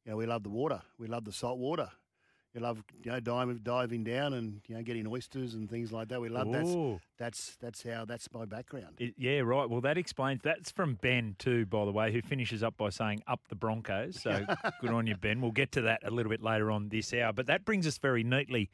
you 0.06 0.12
know, 0.12 0.16
we 0.16 0.25
love 0.25 0.42
the 0.42 0.48
water. 0.48 0.81
We 0.98 1.06
love 1.06 1.25
the 1.26 1.32
salt 1.32 1.58
water. 1.58 1.90
You 2.55 2.61
love 2.61 2.83
you 3.03 3.11
know 3.11 3.19
diving 3.19 3.59
diving 3.65 4.05
down 4.05 4.33
and 4.33 4.61
you 4.69 4.77
know 4.77 4.83
getting 4.83 5.06
oysters 5.09 5.55
and 5.55 5.69
things 5.69 5.93
like 5.93 6.09
that. 6.09 6.21
We 6.21 6.29
love 6.29 6.51
that. 6.53 6.65
Ooh. 6.65 7.01
That's 7.19 7.56
that's 7.61 7.83
how 7.83 8.05
that's 8.05 8.33
my 8.33 8.45
background. 8.45 8.95
It- 8.99 9.15
yeah, 9.19 9.41
right. 9.41 9.69
Well, 9.69 9.81
that 9.81 9.99
explains. 9.99 10.41
That's 10.45 10.71
from 10.71 10.95
Ben 10.95 11.35
too, 11.39 11.67
by 11.67 11.85
the 11.85 11.91
way, 11.93 12.12
who 12.12 12.23
finishes 12.23 12.62
up 12.62 12.77
by 12.77 12.91
saying 12.91 13.23
"up 13.27 13.41
the 13.49 13.56
Broncos." 13.56 14.23
So 14.23 14.47
good 14.81 14.91
on 14.91 15.06
you, 15.09 15.17
Ben. 15.17 15.41
We'll 15.41 15.51
get 15.51 15.73
to 15.73 15.81
that 15.83 16.01
a 16.05 16.11
little 16.12 16.31
bit 16.31 16.43
later 16.43 16.71
on 16.71 16.91
this 16.91 17.12
hour. 17.12 17.33
But 17.33 17.47
that 17.47 17.65
brings 17.65 17.87
us 17.89 17.99
very 17.99 18.23
neatly 18.23 18.71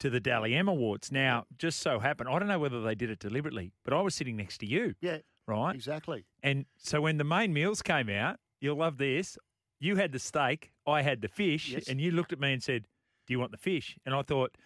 to 0.00 0.10
the 0.10 0.18
Dally 0.18 0.56
M 0.56 0.66
Awards. 0.66 1.12
Now, 1.12 1.44
just 1.58 1.78
so 1.78 2.00
happened, 2.00 2.28
I 2.28 2.36
don't 2.40 2.48
know 2.48 2.58
whether 2.58 2.82
they 2.82 2.96
did 2.96 3.08
it 3.08 3.20
deliberately, 3.20 3.72
but 3.84 3.94
I 3.94 4.00
was 4.00 4.16
sitting 4.16 4.36
next 4.36 4.58
to 4.58 4.66
you, 4.66 4.96
Yeah, 5.00 5.18
right? 5.46 5.76
exactly. 5.76 6.24
And 6.42 6.66
so 6.76 7.00
when 7.02 7.18
the 7.18 7.24
main 7.24 7.52
meals 7.52 7.82
came 7.82 8.08
out, 8.10 8.40
you'll 8.60 8.78
love 8.78 8.98
this. 8.98 9.38
You 9.78 9.94
had 9.94 10.10
the 10.10 10.18
steak, 10.18 10.72
I 10.88 11.02
had 11.02 11.20
the 11.20 11.28
fish, 11.28 11.68
Yes. 11.68 11.86
and 11.88 12.00
you 12.00 12.10
looked 12.10 12.32
at 12.32 12.40
me 12.40 12.52
and 12.52 12.60
said, 12.60 12.86
"Do 13.26 13.34
you 13.34 13.38
want 13.40 13.50
the 13.52 13.58
fish?" 13.58 13.96
And 14.06 14.14
I 14.14 14.22
thought. 14.22 14.56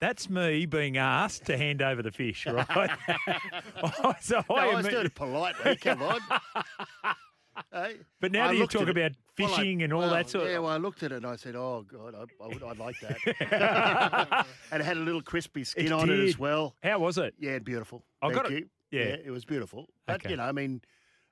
That's 0.00 0.28
me 0.28 0.66
being 0.66 0.98
asked 0.98 1.46
to 1.46 1.56
hand 1.56 1.80
over 1.80 2.02
the 2.02 2.10
fish, 2.10 2.46
right? 2.50 2.66
so 4.20 4.42
No, 4.50 4.56
I, 4.56 4.66
I 4.66 4.74
was 4.74 4.86
doing 4.86 5.06
it 5.06 5.14
politely. 5.14 5.76
Come 5.76 6.02
on. 6.02 6.20
Hey, 7.72 7.94
But 8.20 8.32
now 8.32 8.46
I 8.46 8.48
that 8.48 8.56
you 8.56 8.66
talk 8.66 8.88
about 8.88 9.12
well, 9.38 9.48
I- 9.52 9.56
fishing 9.56 9.82
and 9.84 9.92
all 9.92 10.00
well, 10.00 10.10
that 10.10 10.28
sort 10.28 10.48
Yeah, 10.48 10.58
well, 10.58 10.72
I 10.72 10.76
looked 10.76 11.04
at 11.04 11.12
it 11.12 11.16
and 11.18 11.26
I 11.26 11.36
said, 11.36 11.54
"Oh 11.54 11.84
God, 11.86 12.14
I, 12.16 12.44
I 12.44 12.48
would, 12.48 12.62
I'd 12.64 12.78
like 12.78 12.96
that." 13.00 14.46
and 14.72 14.80
it 14.82 14.84
had 14.84 14.96
a 14.96 15.00
little 15.00 15.22
crispy 15.22 15.62
skin 15.62 15.86
It 15.86 15.92
on 15.92 16.10
it 16.10 16.18
as 16.18 16.36
well. 16.38 16.74
How 16.82 16.98
was 16.98 17.16
it? 17.16 17.34
Yeah, 17.38 17.60
beautiful. 17.60 18.04
I 18.20 18.26
Thank 18.26 18.34
got 18.42 18.50
it. 18.50 18.58
you. 18.58 18.68
Yeah. 18.90 19.16
it 19.24 19.30
was 19.30 19.44
beautiful. 19.44 19.86
But 20.06 20.16
Okay. 20.16 20.30
you 20.30 20.36
know, 20.36 20.42
I 20.42 20.52
mean, 20.52 20.82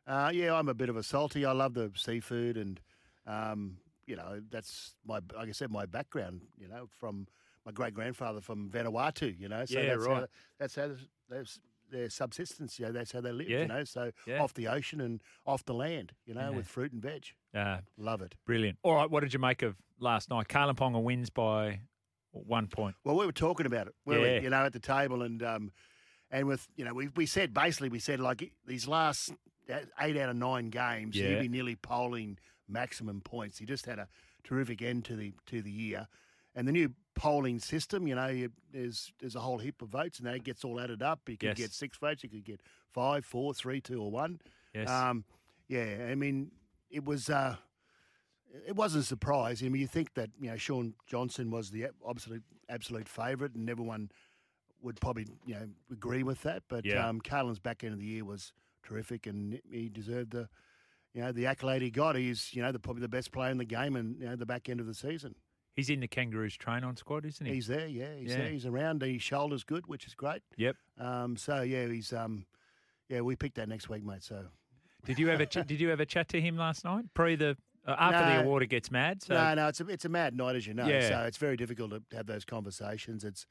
uh, 0.06 0.30
yeah, 0.32 0.54
I'm 0.54 0.68
a 0.68 0.74
bit 0.74 0.88
of 0.88 0.96
a 0.96 1.02
salty. 1.02 1.44
I 1.44 1.50
love 1.52 1.74
the 1.74 1.90
seafood, 1.96 2.56
and 2.56 2.80
um, 3.26 3.78
you 4.06 4.16
know, 4.16 4.40
that's 4.50 4.94
my, 5.06 5.20
like 5.36 5.48
I 5.48 5.52
said, 5.52 5.70
my 5.70 5.86
background. 5.86 6.42
You 6.58 6.68
know, 6.68 6.88
from 6.98 7.26
my 7.64 7.72
great 7.72 7.94
grandfather 7.94 8.40
from 8.40 8.70
Vanuatu. 8.70 9.38
You 9.38 9.48
know, 9.48 9.64
so 9.64 9.78
Yeah, 9.78 9.86
that's 9.94 10.06
right. 10.06 10.16
How, 10.20 10.26
that's 10.58 10.74
how 10.76 10.90
that's 11.28 11.60
their 11.90 12.08
subsistence. 12.10 12.78
You 12.78 12.86
know, 12.86 12.92
that's 12.92 13.12
how 13.12 13.20
they 13.20 13.32
live. 13.32 13.48
Yeah. 13.48 13.60
You 13.62 13.68
know, 13.68 13.84
so 13.84 14.12
Yeah. 14.26 14.42
off 14.42 14.54
the 14.54 14.68
ocean 14.68 15.00
and 15.00 15.22
off 15.46 15.64
the 15.64 15.74
land. 15.74 16.12
You 16.26 16.34
know, 16.34 16.50
Yeah. 16.50 16.56
with 16.56 16.66
fruit 16.66 16.92
and 16.92 17.02
veg. 17.02 17.26
Uh, 17.54 17.78
Love 17.98 18.22
it. 18.22 18.34
brilliant. 18.46 18.78
All 18.82 18.94
right, 18.94 19.10
what 19.10 19.20
did 19.20 19.32
you 19.34 19.38
make 19.38 19.62
of 19.62 19.76
last 19.98 20.30
night? 20.30 20.48
Kalyn 20.48 20.74
Ponga 20.74 21.02
wins 21.02 21.28
by 21.30 21.80
one 22.30 22.66
point. 22.66 22.96
Well, 23.04 23.16
we 23.18 23.26
were 23.26 23.32
talking 23.32 23.66
about 23.66 23.88
it, 23.88 23.94
Yeah. 24.06 24.18
we? 24.20 24.40
You 24.40 24.50
know, 24.50 24.64
at 24.64 24.72
the 24.72 24.80
table, 24.80 25.22
and 25.22 25.42
um, 25.42 25.70
and 26.30 26.46
with 26.48 26.66
you 26.76 26.84
know, 26.86 26.94
we 26.94 27.08
we 27.08 27.26
said 27.26 27.52
basically 27.52 27.90
we 27.90 27.98
said 27.98 28.20
like 28.20 28.52
these 28.66 28.88
last 28.88 29.32
eight 30.00 30.16
out 30.16 30.30
of 30.30 30.36
nine 30.36 30.70
games, 30.70 31.14
Yeah. 31.14 31.28
he'd 31.34 31.40
be 31.40 31.48
nearly 31.48 31.76
polling 31.76 32.38
maximum 32.68 33.20
points. 33.20 33.58
He 33.58 33.66
just 33.66 33.86
had 33.86 33.98
a 33.98 34.08
terrific 34.44 34.82
end 34.82 35.04
to 35.06 35.16
the 35.16 35.32
to 35.46 35.62
the 35.62 35.70
year, 35.70 36.06
and 36.54 36.66
the 36.66 36.72
new 36.72 36.92
polling 37.14 37.58
system, 37.58 38.06
you 38.06 38.14
know, 38.14 38.28
you, 38.28 38.50
there's 38.72 39.12
there's 39.20 39.36
a 39.36 39.40
whole 39.40 39.58
heap 39.58 39.82
of 39.82 39.88
votes, 39.90 40.18
and 40.18 40.26
that 40.26 40.44
gets 40.44 40.64
all 40.64 40.80
added 40.80 41.02
up. 41.02 41.20
You 41.28 41.36
could 41.36 41.48
Yes. 41.50 41.56
get 41.58 41.72
six 41.72 41.98
votes, 41.98 42.22
you 42.22 42.28
could 42.30 42.44
get 42.44 42.60
five, 42.90 43.24
four, 43.24 43.52
three, 43.54 43.80
two, 43.80 44.00
or 44.02 44.10
one. 44.10 44.40
Yes. 44.74 44.88
Um, 44.88 45.24
yeah, 45.68 46.06
I 46.10 46.14
mean, 46.14 46.50
it 46.90 47.04
was. 47.04 47.28
Uh, 47.30 47.56
it 48.66 48.76
wasn't 48.76 49.04
a 49.04 49.06
surprise. 49.06 49.62
I 49.62 49.68
mean, 49.68 49.80
you 49.80 49.86
think 49.86 50.12
that 50.14 50.30
you 50.38 50.50
know 50.50 50.56
Shaun 50.56 50.94
Johnson 51.06 51.50
was 51.50 51.70
the 51.70 51.86
absolute 52.08 52.42
absolute 52.68 53.08
favourite, 53.08 53.54
and 53.54 53.68
everyone 53.70 54.10
would 54.82 55.00
probably 55.00 55.26
you 55.46 55.54
know 55.54 55.68
agree 55.90 56.22
with 56.22 56.42
that. 56.42 56.62
But 56.68 56.84
Yeah. 56.84 57.08
um, 57.08 57.20
Kalyn's 57.20 57.58
back 57.58 57.82
end 57.84 57.94
of 57.94 57.98
the 58.00 58.04
year 58.06 58.24
was 58.24 58.52
terrific, 58.82 59.26
and 59.26 59.60
he 59.70 59.88
deserved 59.88 60.32
the 60.32 60.48
you 61.14 61.22
know 61.22 61.32
the 61.32 61.46
accolade 61.46 61.82
he 61.82 61.90
got. 61.90 62.16
He's 62.16 62.52
you 62.54 62.62
know 62.62 62.72
the, 62.72 62.78
probably 62.78 63.02
the 63.02 63.08
best 63.08 63.32
player 63.32 63.50
in 63.50 63.58
the 63.58 63.64
game, 63.64 63.96
and 63.96 64.18
you 64.18 64.26
know 64.26 64.36
the 64.36 64.46
back 64.46 64.68
end 64.68 64.80
of 64.80 64.86
the 64.86 64.94
season. 64.94 65.34
He's 65.74 65.88
in 65.88 66.00
the 66.00 66.08
Kangaroos 66.08 66.54
train 66.56 66.84
on 66.84 66.96
squad, 66.96 67.24
isn't 67.24 67.46
he? 67.46 67.54
He's 67.54 67.66
there, 67.66 67.86
yeah, 67.86 68.14
he's 68.18 68.30
Yeah. 68.30 68.36
there. 68.38 68.48
He's 68.50 68.66
around. 68.66 69.00
His 69.02 69.22
shoulder's 69.22 69.64
good, 69.64 69.86
which 69.86 70.06
is 70.06 70.14
great. 70.14 70.42
Yep. 70.58 70.76
Um, 70.98 71.36
so 71.36 71.62
yeah, 71.62 71.86
he's 71.86 72.12
um, 72.12 72.44
yeah, 73.08 73.20
we 73.22 73.36
picked 73.36 73.56
that 73.56 73.68
next 73.68 73.88
week, 73.88 74.04
mate. 74.04 74.22
So 74.22 74.44
Did 75.06 75.18
you 75.18 75.30
ever 75.30 75.46
ch- 75.46 75.66
did 75.66 75.80
you 75.80 75.90
ever 75.90 76.04
chat 76.04 76.28
to 76.28 76.40
him 76.40 76.56
last 76.56 76.84
night? 76.84 77.06
Pre 77.14 77.36
the 77.36 77.56
uh, 77.86 77.96
after 77.98 78.18
the 78.24 78.34
No. 78.34 78.40
award, 78.42 78.62
it 78.62 78.68
gets 78.68 78.90
mad. 78.90 79.22
So 79.22 79.34
no, 79.34 79.54
no, 79.54 79.68
it's 79.68 79.80
a 79.80 79.88
it's 79.88 80.04
a 80.04 80.08
mad 80.10 80.36
night, 80.36 80.56
as 80.56 80.66
you 80.66 80.74
know. 80.74 80.86
Yeah. 80.86 81.08
So 81.08 81.20
it's 81.26 81.38
very 81.38 81.56
difficult 81.56 81.90
to 81.90 82.16
have 82.16 82.26
those 82.26 82.44
conversations. 82.44 83.24
It's 83.24 83.46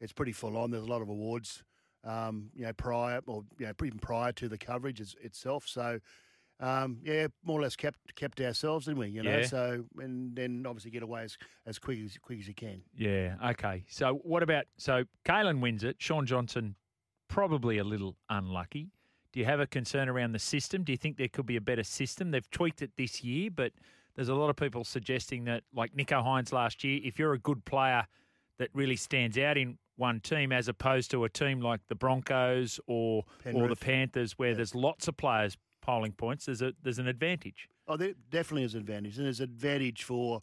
it's 0.00 0.12
pretty 0.12 0.32
full 0.32 0.56
on. 0.56 0.70
There's 0.70 0.82
a 0.84 0.90
lot 0.90 1.02
of 1.02 1.08
awards, 1.10 1.62
um, 2.04 2.50
you 2.54 2.64
know, 2.64 2.72
prior 2.72 3.20
or 3.26 3.44
you 3.58 3.66
know 3.66 3.72
even 3.84 3.98
prior 3.98 4.32
to 4.32 4.48
the 4.48 4.58
coverage 4.58 5.00
is, 5.00 5.14
itself. 5.22 5.66
So. 5.68 6.00
Um, 6.58 6.98
yeah, 7.04 7.26
more 7.44 7.58
or 7.58 7.62
less 7.62 7.76
kept 7.76 8.14
kept 8.14 8.40
ourselves, 8.40 8.86
didn't 8.86 8.98
we? 8.98 9.08
You 9.08 9.22
know, 9.22 9.38
Yeah. 9.38 9.46
so 9.46 9.84
and 9.98 10.34
then 10.34 10.64
obviously 10.66 10.90
get 10.90 11.02
away 11.02 11.22
as, 11.24 11.36
as 11.66 11.78
quick 11.78 11.98
as 12.02 12.16
quick 12.18 12.38
as 12.38 12.48
you 12.48 12.54
can. 12.54 12.82
yeah, 12.96 13.34
okay. 13.50 13.84
So 13.88 14.14
what 14.22 14.42
about 14.42 14.64
so 14.78 15.04
Kalyn 15.24 15.60
wins 15.60 15.84
it? 15.84 15.96
Shaun 15.98 16.24
Johnson 16.24 16.74
probably 17.28 17.78
a 17.78 17.84
little 17.84 18.16
unlucky. 18.30 18.88
Do 19.32 19.40
you 19.40 19.46
have 19.46 19.60
a 19.60 19.66
concern 19.66 20.08
around 20.08 20.32
the 20.32 20.38
system? 20.38 20.82
Do 20.82 20.92
you 20.92 20.96
think 20.96 21.18
there 21.18 21.28
could 21.28 21.44
be 21.44 21.56
a 21.56 21.60
better 21.60 21.82
system? 21.84 22.30
They've 22.30 22.50
tweaked 22.50 22.80
it 22.80 22.92
this 22.96 23.22
year, 23.22 23.50
but 23.50 23.72
there's 24.14 24.30
a 24.30 24.34
lot 24.34 24.48
of 24.48 24.56
people 24.56 24.82
suggesting 24.84 25.44
that, 25.44 25.62
like 25.74 25.92
Nicho 25.94 26.24
Hynes 26.24 26.52
last 26.52 26.82
year, 26.84 27.00
if 27.04 27.18
you're 27.18 27.34
a 27.34 27.38
good 27.38 27.66
player 27.66 28.06
that 28.58 28.70
really 28.72 28.96
stands 28.96 29.36
out 29.36 29.58
in 29.58 29.76
one 29.96 30.20
team, 30.20 30.52
as 30.52 30.68
opposed 30.68 31.10
to 31.10 31.24
a 31.24 31.28
team 31.28 31.60
like 31.60 31.80
the 31.88 31.94
Broncos 31.94 32.80
or 32.86 33.24
or 33.52 33.68
the 33.68 33.76
Panthers, 33.76 34.38
where 34.38 34.54
there's 34.54 34.74
lots 34.74 35.06
of 35.08 35.18
players 35.18 35.58
polling 35.86 36.12
points, 36.12 36.46
there's 36.46 36.62
a 36.62 36.72
there's 36.82 36.98
an 36.98 37.06
advantage. 37.06 37.68
Oh, 37.88 37.96
there 37.96 38.14
definitely 38.30 38.64
is 38.64 38.74
an 38.74 38.80
advantage, 38.80 39.16
and 39.16 39.26
there's 39.26 39.38
an 39.40 39.44
advantage 39.44 40.02
for 40.02 40.42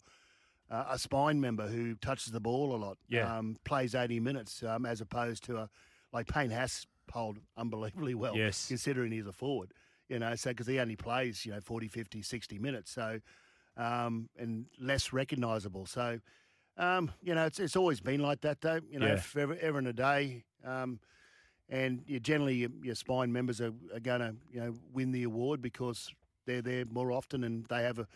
uh, 0.70 0.86
a 0.90 0.98
spine 0.98 1.38
member 1.40 1.66
who 1.68 1.94
touches 1.96 2.32
the 2.32 2.40
ball 2.40 2.74
a 2.74 2.78
lot. 2.78 2.96
Yeah. 3.08 3.36
um, 3.38 3.56
plays 3.64 3.94
80 3.94 4.18
minutes 4.20 4.62
um, 4.62 4.86
as 4.86 5.00
opposed 5.02 5.44
to 5.44 5.58
a 5.58 5.68
like 6.12 6.26
Payne 6.26 6.50
Haas 6.50 6.86
polled 7.06 7.38
unbelievably 7.58 8.14
well. 8.14 8.34
Yes. 8.36 8.66
considering 8.68 9.12
he's 9.12 9.26
a 9.26 9.32
forward. 9.32 9.72
You 10.08 10.18
know, 10.18 10.34
so 10.34 10.50
because 10.50 10.66
he 10.66 10.78
only 10.80 10.96
plays 10.96 11.44
you 11.44 11.52
know 11.52 11.60
40, 11.60 11.88
50, 11.88 12.22
60 12.22 12.58
minutes, 12.58 12.90
so 12.90 13.20
um, 13.76 14.28
and 14.38 14.66
less 14.80 15.12
recognisable. 15.12 15.86
So. 15.86 16.20
Um, 16.76 17.12
you 17.22 17.36
know, 17.36 17.44
it's 17.46 17.60
it's 17.60 17.76
always 17.76 18.00
been 18.00 18.18
like 18.20 18.40
that, 18.40 18.60
though. 18.60 18.80
You 18.90 18.98
know, 18.98 19.06
Yeah. 19.06 19.12
if 19.12 19.36
ever, 19.36 19.56
ever 19.60 19.78
in 19.78 19.86
a 19.86 19.92
day, 19.92 20.42
um, 20.64 20.98
and 21.68 22.02
you 22.06 22.20
generally 22.20 22.54
your, 22.56 22.70
your 22.82 22.94
spine 22.94 23.32
members 23.32 23.60
are, 23.60 23.72
are 23.94 24.00
going 24.00 24.20
to 24.20 24.34
you 24.52 24.60
know 24.60 24.74
win 24.92 25.12
the 25.12 25.22
award 25.22 25.60
because 25.62 26.12
they're 26.46 26.62
there 26.62 26.84
more 26.90 27.10
often 27.12 27.42
and 27.44 27.64
they 27.66 27.82
have 27.82 27.98
a 27.98 28.06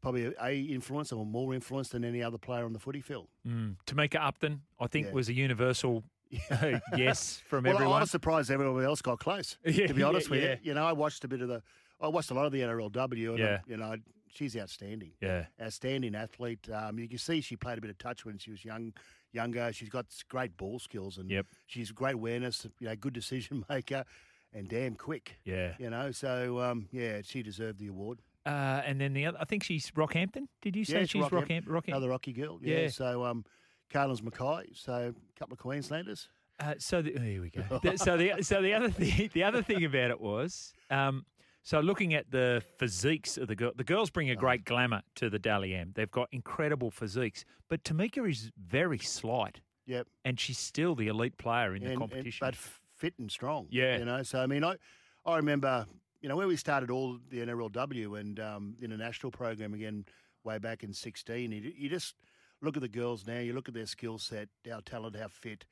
probably 0.00 0.26
a, 0.26 0.32
a 0.42 0.60
influence 0.60 1.12
or 1.12 1.24
more 1.26 1.54
influence 1.54 1.88
than 1.88 2.04
any 2.04 2.22
other 2.22 2.38
player 2.38 2.64
on 2.64 2.72
the 2.72 2.78
footy 2.78 3.00
field. 3.00 3.28
Mm. 3.46 3.76
Tamika 3.86 4.16
Upton, 4.20 4.60
I 4.80 4.86
think, 4.86 5.06
Yeah. 5.08 5.12
was 5.12 5.28
a 5.28 5.32
universal 5.34 6.04
yes, 6.96 7.42
from 7.46 7.64
well, 7.64 7.72
I 7.74 7.76
everyone. 7.76 8.00
was 8.00 8.10
surprised 8.10 8.50
everyone 8.50 8.84
else 8.84 9.00
got 9.02 9.18
close. 9.18 9.56
Yeah, 9.64 9.86
to 9.86 9.94
be 9.94 10.02
honest 10.02 10.26
yeah, 10.28 10.30
with 10.30 10.42
yeah. 10.42 10.50
you, 10.52 10.56
you 10.62 10.74
know, 10.74 10.84
I 10.84 10.92
watched 10.92 11.24
a 11.24 11.28
bit 11.28 11.40
of 11.42 11.48
the, 11.48 11.62
I 12.00 12.08
watched 12.08 12.30
a 12.30 12.34
lot 12.34 12.46
of 12.46 12.52
the 12.52 12.60
NRLW, 12.60 13.30
and 13.30 13.38
Yeah. 13.38 13.58
I, 13.66 13.70
you 13.70 13.76
know, 13.76 13.94
she's 14.28 14.56
outstanding. 14.56 15.12
yeah, 15.20 15.46
outstanding 15.62 16.14
athlete. 16.14 16.68
Um, 16.72 16.98
you 16.98 17.08
can 17.08 17.18
see 17.18 17.40
she 17.40 17.56
played 17.56 17.78
a 17.78 17.80
bit 17.80 17.90
of 17.90 17.98
touch 17.98 18.24
when 18.24 18.38
she 18.38 18.50
was 18.50 18.64
young, 18.64 18.92
younger. 19.34 19.72
She's 19.72 19.88
got 19.88 20.06
great 20.28 20.56
ball 20.56 20.78
skills 20.78 21.18
and 21.18 21.30
Yep. 21.30 21.46
she's 21.66 21.90
great 21.90 22.14
awareness. 22.14 22.66
You 22.80 22.88
know, 22.88 22.96
good 22.96 23.12
decision 23.12 23.64
maker, 23.70 24.04
and 24.52 24.68
damn 24.68 24.94
quick. 24.94 25.36
yeah. 25.44 25.74
You 25.78 25.90
know, 25.90 26.10
so 26.12 26.60
um, 26.60 26.88
yeah, 26.92 27.20
she 27.22 27.42
deserved 27.42 27.78
the 27.78 27.88
award. 27.88 28.20
Uh, 28.46 28.82
and 28.84 29.00
then 29.00 29.14
the 29.14 29.24
other, 29.26 29.38
I 29.40 29.44
think 29.46 29.62
she's 29.64 29.90
Rockhampton. 29.92 30.46
Did 30.60 30.76
you 30.76 30.84
say 30.84 31.00
Yeah, 31.00 31.06
she's 31.06 31.24
Rockhamp- 31.24 31.64
Rockhampton? 31.64 31.66
Rockhampton. 31.66 31.88
Another 31.88 32.08
Rocky 32.10 32.32
girl. 32.32 32.58
Yeah. 32.62 32.80
Yeah. 32.80 32.88
So 32.88 33.24
um, 33.24 33.44
Kalyn's 33.92 34.22
Mackay. 34.22 34.70
So 34.74 34.92
a 35.16 35.38
couple 35.38 35.54
of 35.54 35.58
Queenslanders. 35.60 36.28
Uh, 36.60 36.74
so 36.78 37.02
the, 37.02 37.18
here 37.18 37.40
we 37.40 37.50
go. 37.50 37.62
So 37.96 38.16
the 38.16 38.42
so 38.42 38.62
the 38.62 38.74
other 38.74 38.88
thing 38.90 39.28
the 39.32 39.42
other 39.42 39.62
thing 39.62 39.84
about 39.84 40.10
it 40.10 40.20
was 40.20 40.72
um, 40.90 41.24
so 41.64 41.80
looking 41.80 42.14
at 42.14 42.30
the 42.30 42.62
physiques 42.78 43.36
of 43.36 43.48
the 43.48 43.56
girl, 43.56 43.72
the 43.74 43.82
girls 43.84 44.10
bring 44.10 44.30
a 44.30 44.36
great 44.36 44.64
glamour 44.64 45.02
to 45.16 45.28
the 45.28 45.38
Dally 45.38 45.74
M. 45.74 45.90
They've 45.96 46.10
got 46.10 46.28
incredible 46.30 46.90
physiques, 46.92 47.44
but 47.68 47.82
Tamika 47.82 48.28
is 48.30 48.52
very 48.56 48.98
slight, 48.98 49.60
Yep. 49.86 50.06
and 50.24 50.38
she's 50.38 50.58
still 50.58 50.94
the 50.94 51.08
elite 51.08 51.36
player 51.38 51.74
in 51.74 51.80
the 51.82 51.86
and, 51.90 51.92
and- 51.94 52.00
competition. 52.10 52.46
but 52.46 52.54
fit 52.54 53.14
and 53.18 53.30
strong. 53.30 53.66
Yeah. 53.70 53.98
You 53.98 54.04
know, 54.04 54.22
so 54.22 54.40
I 54.40 54.46
mean, 54.46 54.62
I 54.62 54.76
I 55.26 55.36
remember, 55.36 55.86
you 56.20 56.28
know, 56.28 56.36
when 56.36 56.46
we 56.48 56.56
started 56.56 56.90
all 56.90 57.18
the 57.30 57.38
NRLW 57.40 58.20
and 58.20 58.38
um, 58.38 58.76
the 58.78 58.84
international 58.84 59.32
program 59.32 59.74
again 59.74 60.04
way 60.44 60.58
back 60.58 60.84
in 60.84 60.92
16, 60.92 61.50
you, 61.50 61.72
you 61.76 61.88
just 61.88 62.14
look 62.60 62.76
at 62.76 62.82
the 62.82 62.88
girls 62.88 63.26
now, 63.26 63.38
you 63.40 63.52
look 63.54 63.68
at 63.68 63.74
their 63.74 63.86
skill 63.86 64.18
set, 64.18 64.48
how 64.70 64.80
talented, 64.84 65.20
how 65.20 65.28
fit. 65.28 65.64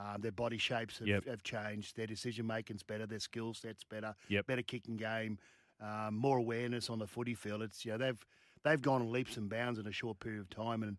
Um, 0.00 0.20
their 0.22 0.32
body 0.32 0.56
shapes 0.56 0.98
have, 0.98 1.08
Yep. 1.08 1.26
have 1.26 1.42
changed. 1.42 1.96
Their 1.96 2.06
decision 2.06 2.46
making's 2.46 2.82
better. 2.82 3.06
Their 3.06 3.18
skill 3.20 3.52
set's 3.52 3.84
better. 3.84 4.14
Yep. 4.28 4.46
Better 4.46 4.62
kicking 4.62 4.96
game. 4.96 5.38
Um, 5.80 6.16
more 6.16 6.38
awareness 6.38 6.88
on 6.88 6.98
the 6.98 7.06
footy 7.06 7.34
field. 7.34 7.62
It's 7.62 7.84
you 7.84 7.92
know 7.92 7.98
they've 7.98 8.26
they've 8.64 8.80
gone 8.80 9.10
leaps 9.12 9.36
and 9.36 9.48
bounds 9.50 9.78
in 9.78 9.86
a 9.86 9.92
short 9.92 10.20
period 10.20 10.40
of 10.40 10.50
time, 10.50 10.82
and 10.82 10.96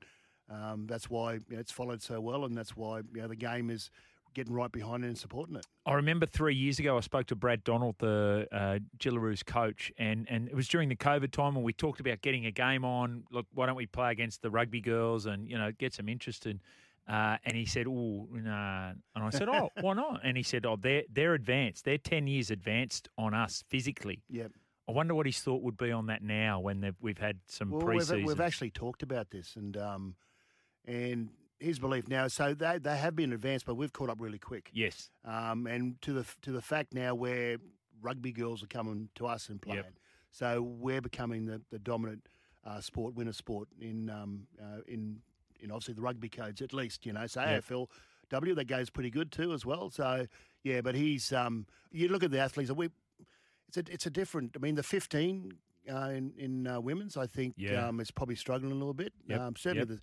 um, 0.50 0.88
that's 0.88 1.10
why 1.10 1.34
you 1.36 1.42
know, 1.52 1.60
it's 1.60 1.72
followed 1.72 2.02
so 2.02 2.20
well, 2.20 2.46
and 2.46 2.56
that's 2.58 2.76
why 2.76 3.00
you 3.14 3.22
know 3.22 3.28
the 3.28 3.36
game 3.36 3.70
is 3.70 3.90
getting 4.34 4.54
right 4.54 4.72
behind 4.72 5.04
it 5.04 5.08
and 5.08 5.18
supporting 5.18 5.56
it. 5.58 5.66
I 5.86 5.94
remember 5.94 6.26
three 6.26 6.56
years 6.56 6.80
ago, 6.80 6.96
I 6.98 7.02
spoke 7.02 7.28
to 7.28 7.36
Brad 7.36 7.64
Donald, 7.66 7.96
the 8.00 8.48
uh, 8.52 8.80
Jillaroos 8.98 9.46
coach, 9.46 9.92
and, 9.98 10.26
and 10.30 10.48
it 10.48 10.56
was 10.56 10.70
during 10.70 10.88
the 10.88 10.96
COVID 10.96 11.32
time 11.32 11.54
when 11.54 11.66
we 11.66 11.74
talked 11.74 12.00
about 12.00 12.22
getting 12.22 12.46
a 12.46 12.52
game 12.52 12.86
on. 12.86 13.26
Look, 13.30 13.46
why 13.54 13.66
don't 13.66 13.76
we 13.76 13.88
play 13.88 14.12
against 14.12 14.42
the 14.42 14.50
rugby 14.50 14.80
girls 14.80 15.26
and 15.26 15.50
you 15.50 15.58
know 15.58 15.72
get 15.78 15.94
some 15.94 16.08
interest 16.10 16.46
in? 16.46 16.62
Uh, 17.08 17.38
and 17.46 17.56
he 17.58 17.66
said, 17.66 17.88
"Oh, 17.88 18.28
nah." 18.32 18.92
And 19.16 19.24
I 19.24 19.30
said, 19.32 19.50
"Oh, 19.50 19.70
why 19.82 19.94
not?" 19.94 20.22
And 20.24 20.38
he 20.38 20.44
said, 20.44 20.66
"Oh, 20.66 20.78
they're 20.80 21.04
they're 21.12 21.34
advanced. 21.34 21.84
They're 21.86 21.98
ten 21.98 22.28
years 22.28 22.52
advanced 22.52 23.10
on 23.18 23.34
us 23.34 23.64
physically. 23.70 24.24
Yep. 24.30 24.52
I 24.88 24.92
wonder 24.94 25.14
what 25.16 25.26
his 25.26 25.40
thought 25.40 25.62
would 25.62 25.78
be 25.78 25.92
on 25.92 26.08
that 26.08 26.22
now 26.22 26.60
when 26.60 26.94
we've 27.02 27.18
had 27.18 27.40
some 27.48 27.70
Well, 27.72 27.86
we've, 27.86 28.00
preseason. 28.02 28.26
we've 28.26 28.40
actually 28.42 28.72
talked 28.72 29.04
about 29.04 29.30
this, 29.32 29.56
and 29.56 29.76
um, 29.78 30.16
and 30.86 31.30
his 31.60 31.80
belief 31.80 32.08
now. 32.08 32.28
So 32.28 32.54
they 32.54 32.78
they 32.78 32.98
have 32.98 33.16
been 33.16 33.34
advanced, 33.34 33.66
but 33.66 33.76
we've 33.76 33.94
caught 33.94 34.10
up 34.10 34.20
really 34.22 34.40
quick. 34.40 34.70
yes, 34.74 35.10
Um, 35.26 35.68
and 35.68 36.00
to 36.04 36.14
the 36.14 36.26
to 36.44 36.52
the 36.52 36.62
fact 36.62 36.94
now 36.94 37.16
where 37.16 37.58
rugby 38.02 38.32
girls 38.32 38.64
are 38.64 38.68
coming 38.68 39.10
to 39.16 39.28
us 39.28 39.50
and 39.50 39.62
playing, 39.62 39.84
so 40.32 40.62
we're 40.62 41.02
becoming 41.02 41.46
the, 41.46 41.62
the 41.72 41.80
dominant 41.80 42.28
uh, 42.66 42.80
sport, 42.82 43.14
winner 43.16 43.34
sport 43.34 43.68
in 43.80 44.10
um, 44.10 44.48
uh, 44.62 44.82
in 44.88 45.20
in 45.62 45.72
obviously 45.72 45.94
the 45.94 46.02
rugby 46.02 46.30
codes 46.30 46.62
at 46.62 46.74
least. 46.74 47.06
You 47.06 47.14
know, 47.14 47.28
so 47.28 47.42
Yep. 47.42 47.64
AFL 47.66 47.88
W 48.30 48.56
that 48.56 48.66
goes 48.66 48.90
pretty 48.90 49.10
good 49.10 49.32
too 49.32 49.54
as 49.54 49.66
well. 49.66 49.90
So 49.90 50.28
yeah, 50.64 50.82
but 50.82 50.96
he's 50.96 51.32
um, 51.34 51.66
you 51.92 52.08
look 52.08 52.24
at 52.24 52.32
the 52.32 52.40
athletes. 52.40 52.72
We 52.72 52.90
it's 53.68 53.78
a 53.78 53.84
it's 53.92 54.06
a 54.06 54.10
different. 54.10 54.52
I 54.56 54.60
mean, 54.60 54.76
the 54.76 54.84
fifteen 54.84 55.54
uh, 55.92 56.10
in 56.10 56.34
in 56.38 56.68
uh, 56.68 56.80
women's, 56.80 57.18
I 57.18 57.26
think 57.28 57.56
Yeah. 57.58 57.88
um, 57.88 58.00
is 58.00 58.12
probably 58.12 58.36
struggling 58.36 58.72
a 58.72 58.76
little 58.76 58.94
bit. 58.94 59.14
Yep, 59.28 59.40
Um, 59.40 59.56
certainly, 59.56 59.88
yep. 59.90 60.00
the, 60.00 60.02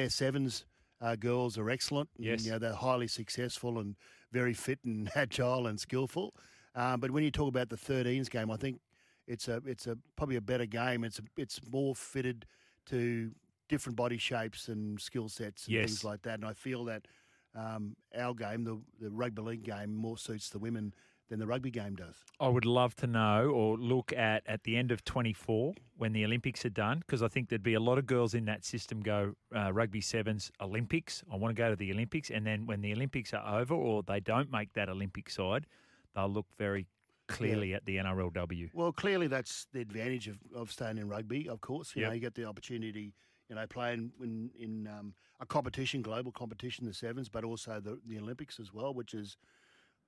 their 0.00 0.10
sevens 0.10 0.64
uh, 1.00 1.16
girls 1.16 1.56
are 1.56 1.70
excellent. 1.70 2.08
and, 2.16 2.26
Yes. 2.26 2.44
you 2.44 2.50
know, 2.52 2.58
they're 2.58 2.74
highly 2.74 3.06
successful 3.08 3.78
and 3.78 3.96
very 4.32 4.52
fit 4.54 4.78
and 4.84 5.10
agile 5.16 5.66
and 5.66 5.78
skillful. 5.80 6.34
Um, 6.74 7.00
but 7.00 7.10
when 7.10 7.24
you 7.24 7.30
talk 7.30 7.48
about 7.48 7.68
the 7.70 7.76
13s 7.76 8.28
game, 8.30 8.50
I 8.50 8.56
think 8.56 8.80
it's 9.26 9.48
a 9.48 9.62
it's 9.64 9.86
a 9.86 9.96
probably 10.16 10.36
a 10.36 10.40
better 10.40 10.66
game. 10.66 11.04
It's 11.04 11.18
a, 11.18 11.22
it's 11.36 11.60
more 11.70 11.94
fitted 11.94 12.46
to 12.86 13.30
different 13.70 13.96
body 13.96 14.18
shapes 14.18 14.68
and 14.68 15.00
skill 15.00 15.28
sets 15.30 15.66
and 15.66 15.74
Yes. 15.76 15.86
things 15.86 16.04
like 16.04 16.22
that. 16.22 16.34
And 16.34 16.44
I 16.44 16.52
feel 16.52 16.84
that 16.86 17.06
um, 17.54 17.96
our 18.18 18.34
game, 18.34 18.64
the 18.64 18.78
the 19.00 19.10
rugby 19.10 19.42
league 19.42 19.62
game, 19.62 19.94
more 19.94 20.18
suits 20.18 20.50
the 20.50 20.58
women 20.58 20.92
than 21.28 21.38
the 21.38 21.46
rugby 21.46 21.70
game 21.70 21.94
does. 21.94 22.16
I 22.40 22.48
would 22.48 22.64
love 22.64 22.94
to 22.96 23.06
know 23.06 23.50
or 23.50 23.76
look 23.78 24.12
at 24.12 24.42
at 24.46 24.64
the 24.64 24.76
end 24.76 24.90
of 24.90 25.04
24 25.04 25.74
when 25.96 26.12
the 26.12 26.24
Olympics 26.24 26.64
are 26.64 26.70
done, 26.70 26.98
because 27.00 27.22
I 27.22 27.28
think 27.28 27.48
there'd 27.48 27.62
be 27.62 27.74
a 27.74 27.80
lot 27.80 27.98
of 27.98 28.06
girls 28.06 28.34
in 28.34 28.44
that 28.46 28.64
system 28.64 29.00
go 29.00 29.34
uh, 29.54 29.72
rugby 29.72 30.00
sevens 30.00 30.50
Olympics. 30.60 31.22
I 31.32 31.36
want 31.36 31.54
to 31.54 31.60
go 31.62 31.70
to 31.70 31.76
the 31.76 31.92
Olympics, 31.92 32.30
and 32.30 32.44
then 32.44 32.66
when 32.66 32.80
the 32.82 32.92
Olympics 32.92 33.32
are 33.32 33.60
over 33.60 33.74
or 33.74 34.02
they 34.02 34.18
don't 34.20 34.50
make 34.50 34.72
that 34.74 34.88
Olympic 34.88 35.30
side, 35.30 35.66
they'll 36.14 36.28
look 36.28 36.46
very 36.58 36.86
clearly 37.28 37.74
at 37.74 37.84
the 37.84 37.96
NRLW. 37.98 38.70
Well, 38.74 38.92
clearly 38.92 39.28
that's 39.28 39.66
the 39.72 39.80
advantage 39.80 40.26
of, 40.26 40.38
of 40.54 40.72
staying 40.72 40.98
in 40.98 41.08
rugby. 41.08 41.48
Of 41.48 41.60
course, 41.60 41.94
you 41.94 42.02
Yep. 42.02 42.08
know 42.10 42.14
you 42.14 42.20
get 42.20 42.34
the 42.34 42.44
opportunity, 42.44 43.14
you 43.50 43.56
know, 43.56 43.66
playing 43.66 44.12
in 44.22 44.50
in 44.58 44.86
um, 44.86 45.12
a 45.40 45.44
competition, 45.44 46.00
global 46.00 46.32
competition, 46.32 46.86
the 46.86 46.94
sevens, 46.94 47.28
but 47.28 47.44
also 47.44 47.80
the, 47.80 47.98
the 48.06 48.18
Olympics 48.18 48.58
as 48.60 48.72
well, 48.72 48.94
which 48.94 49.12
is, 49.12 49.36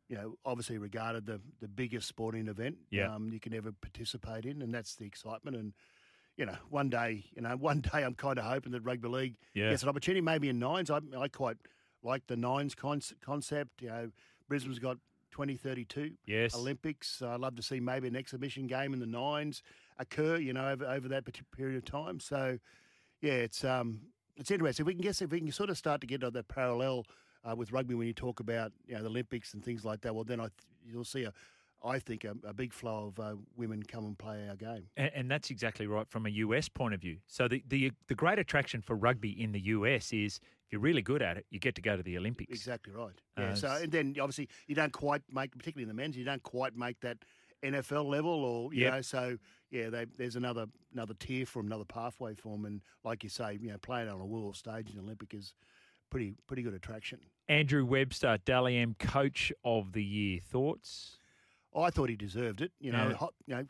you 0.09 0.17
know, 0.17 0.37
obviously 0.45 0.79
regarded 0.79 1.27
the 1.27 1.41
the 1.61 1.69
biggest 1.69 2.07
sporting 2.09 2.49
event 2.49 2.77
Yeah. 2.91 3.13
um, 3.15 3.31
you 3.33 3.41
can 3.41 3.53
ever 3.53 3.73
participate 3.73 4.47
in, 4.47 4.63
and 4.63 4.73
that's 4.73 4.95
the 4.97 5.05
excitement. 5.05 5.57
And 5.57 5.73
you 6.39 6.47
know, 6.47 6.57
one 6.71 6.89
day, 6.89 7.25
you 7.37 7.43
know, 7.43 7.57
one 7.59 7.81
day 7.83 8.05
I'm 8.05 8.15
kind 8.15 8.39
of 8.39 8.45
hoping 8.45 8.73
that 8.73 8.83
rugby 8.83 9.09
league 9.09 9.35
Yeah. 9.55 9.71
gets 9.71 9.83
an 9.83 9.89
opportunity, 9.91 10.21
maybe 10.23 10.49
in 10.49 10.59
nines. 10.59 10.89
I, 10.91 11.01
I 11.19 11.29
quite 11.29 11.57
like 12.03 12.27
the 12.29 12.37
nines 12.37 12.75
con- 12.75 13.03
concept. 13.25 13.83
You 13.83 13.89
know, 13.89 14.11
Brisbane's 14.49 14.79
got 14.79 14.97
2032. 15.33 16.13
Yes. 16.27 16.55
Olympics. 16.55 17.21
I'd 17.23 17.41
love 17.41 17.57
to 17.57 17.63
see 17.63 17.81
maybe 17.81 18.07
an 18.09 18.17
exhibition 18.17 18.67
game 18.67 18.93
in 18.95 19.01
the 19.01 19.07
nines 19.07 19.63
occur, 19.99 20.37
you 20.37 20.53
know, 20.53 20.69
over, 20.69 20.85
over 20.87 21.09
that 21.09 21.25
period 21.57 21.77
of 21.77 21.85
time. 21.85 22.19
So, 22.21 22.59
yeah, 23.23 23.33
it's 23.33 23.65
um, 23.65 24.01
it's 24.37 24.51
interesting. 24.51 24.83
If 24.83 24.87
we 24.87 24.95
can 24.95 25.03
guess 25.03 25.23
if 25.23 25.31
we 25.31 25.41
can 25.41 25.51
sort 25.53 25.71
of 25.71 25.79
start 25.79 26.01
to 26.03 26.07
get 26.07 26.21
that 26.21 26.49
parallel 26.49 27.07
uh, 27.49 27.55
with 27.57 27.73
rugby 27.73 27.95
when 27.95 28.07
you 28.07 28.13
talk 28.13 28.41
about 28.41 28.73
you 28.87 28.95
know 28.95 29.03
the 29.03 29.09
Olympics 29.09 29.55
and 29.55 29.65
things 29.65 29.85
like 29.85 30.01
that. 30.03 30.15
Well, 30.15 30.25
then 30.25 30.41
I 30.41 30.45
th- 30.45 30.53
you'll 30.85 31.05
see 31.05 31.25
a, 31.25 31.33
I 31.85 31.99
think 31.99 32.25
a, 32.25 32.35
a 32.45 32.53
big 32.53 32.73
flow 32.73 33.13
of 33.17 33.21
uh, 33.21 33.37
women 33.57 33.83
come 33.83 34.05
and 34.05 34.19
play 34.19 34.49
our 34.49 34.57
game. 34.57 34.89
And, 34.97 35.11
and 35.15 35.31
that's 35.31 35.51
exactly 35.51 35.87
right 35.87 36.09
from 36.09 36.27
a 36.27 36.31
US 36.31 36.69
point 36.69 36.95
of 36.95 37.01
view. 37.01 37.19
So 37.27 37.49
the, 37.49 37.63
the 37.69 37.93
the 38.09 38.15
great 38.15 38.39
attraction 38.39 38.83
for 38.83 38.97
rugby 38.97 39.31
in 39.31 39.53
the 39.53 39.61
US 39.61 40.13
is 40.13 40.41
if 40.67 40.73
you're 40.73 40.81
really 40.81 41.03
good 41.03 41.23
at 41.23 41.37
it, 41.37 41.47
you 41.51 41.59
get 41.59 41.75
to 41.77 41.83
go 41.83 41.97
to 41.97 42.03
the 42.03 42.17
Olympics. 42.17 42.53
Exactly 42.53 42.93
right. 42.93 43.21
Yeah. 43.39 43.51
Uh, 43.51 43.55
so 43.55 43.69
and 43.69 43.93
then 43.93 44.17
obviously 44.21 44.49
you 44.67 44.75
don't 44.75 44.93
quite 44.93 45.23
make, 45.33 45.57
particularly 45.57 45.83
in 45.83 45.89
the 45.89 46.01
men's, 46.01 46.17
you 46.17 46.25
don't 46.25 46.43
quite 46.43 46.77
make 46.77 47.01
that 47.01 47.19
NFL 47.63 48.05
level, 48.09 48.31
or 48.45 48.73
you 48.75 48.81
Yep. 48.83 48.93
know. 48.93 49.01
So 49.03 49.39
yeah, 49.71 49.89
they, 49.91 50.07
there's 50.17 50.37
another 50.37 50.67
another 50.93 51.15
tier 51.15 51.47
for 51.47 51.61
'em, 51.61 51.67
another 51.67 51.85
pathway 51.85 52.35
for 52.35 52.53
them, 52.57 52.65
and 52.65 52.81
like 53.05 53.23
you 53.23 53.31
say, 53.31 53.59
you 53.61 53.71
know, 53.71 53.79
playing 53.79 54.09
on 54.09 54.21
a 54.21 54.27
world 54.27 54.57
stage 54.57 54.91
in 54.91 54.97
the 54.97 55.03
Olympic 55.03 55.33
is 55.35 55.55
pretty 56.11 56.35
pretty 56.47 56.63
good 56.63 56.75
attraction. 56.75 57.21
Andrew 57.49 57.85
Webster, 57.85 58.39
Dally 58.45 58.77
M 58.79 58.95
Coach 58.99 59.53
of 59.65 59.93
the 59.93 60.05
Year. 60.05 60.41
Thoughts? 60.41 61.19
I 61.75 61.91
thought 61.91 62.11
he 62.11 62.17
deserved 62.17 62.61
it. 62.61 62.73
You 62.81 62.93
know, 62.93 63.09
Yeah. 63.09 63.15
hot, 63.17 63.35
you 63.47 63.55
know, 63.55 63.67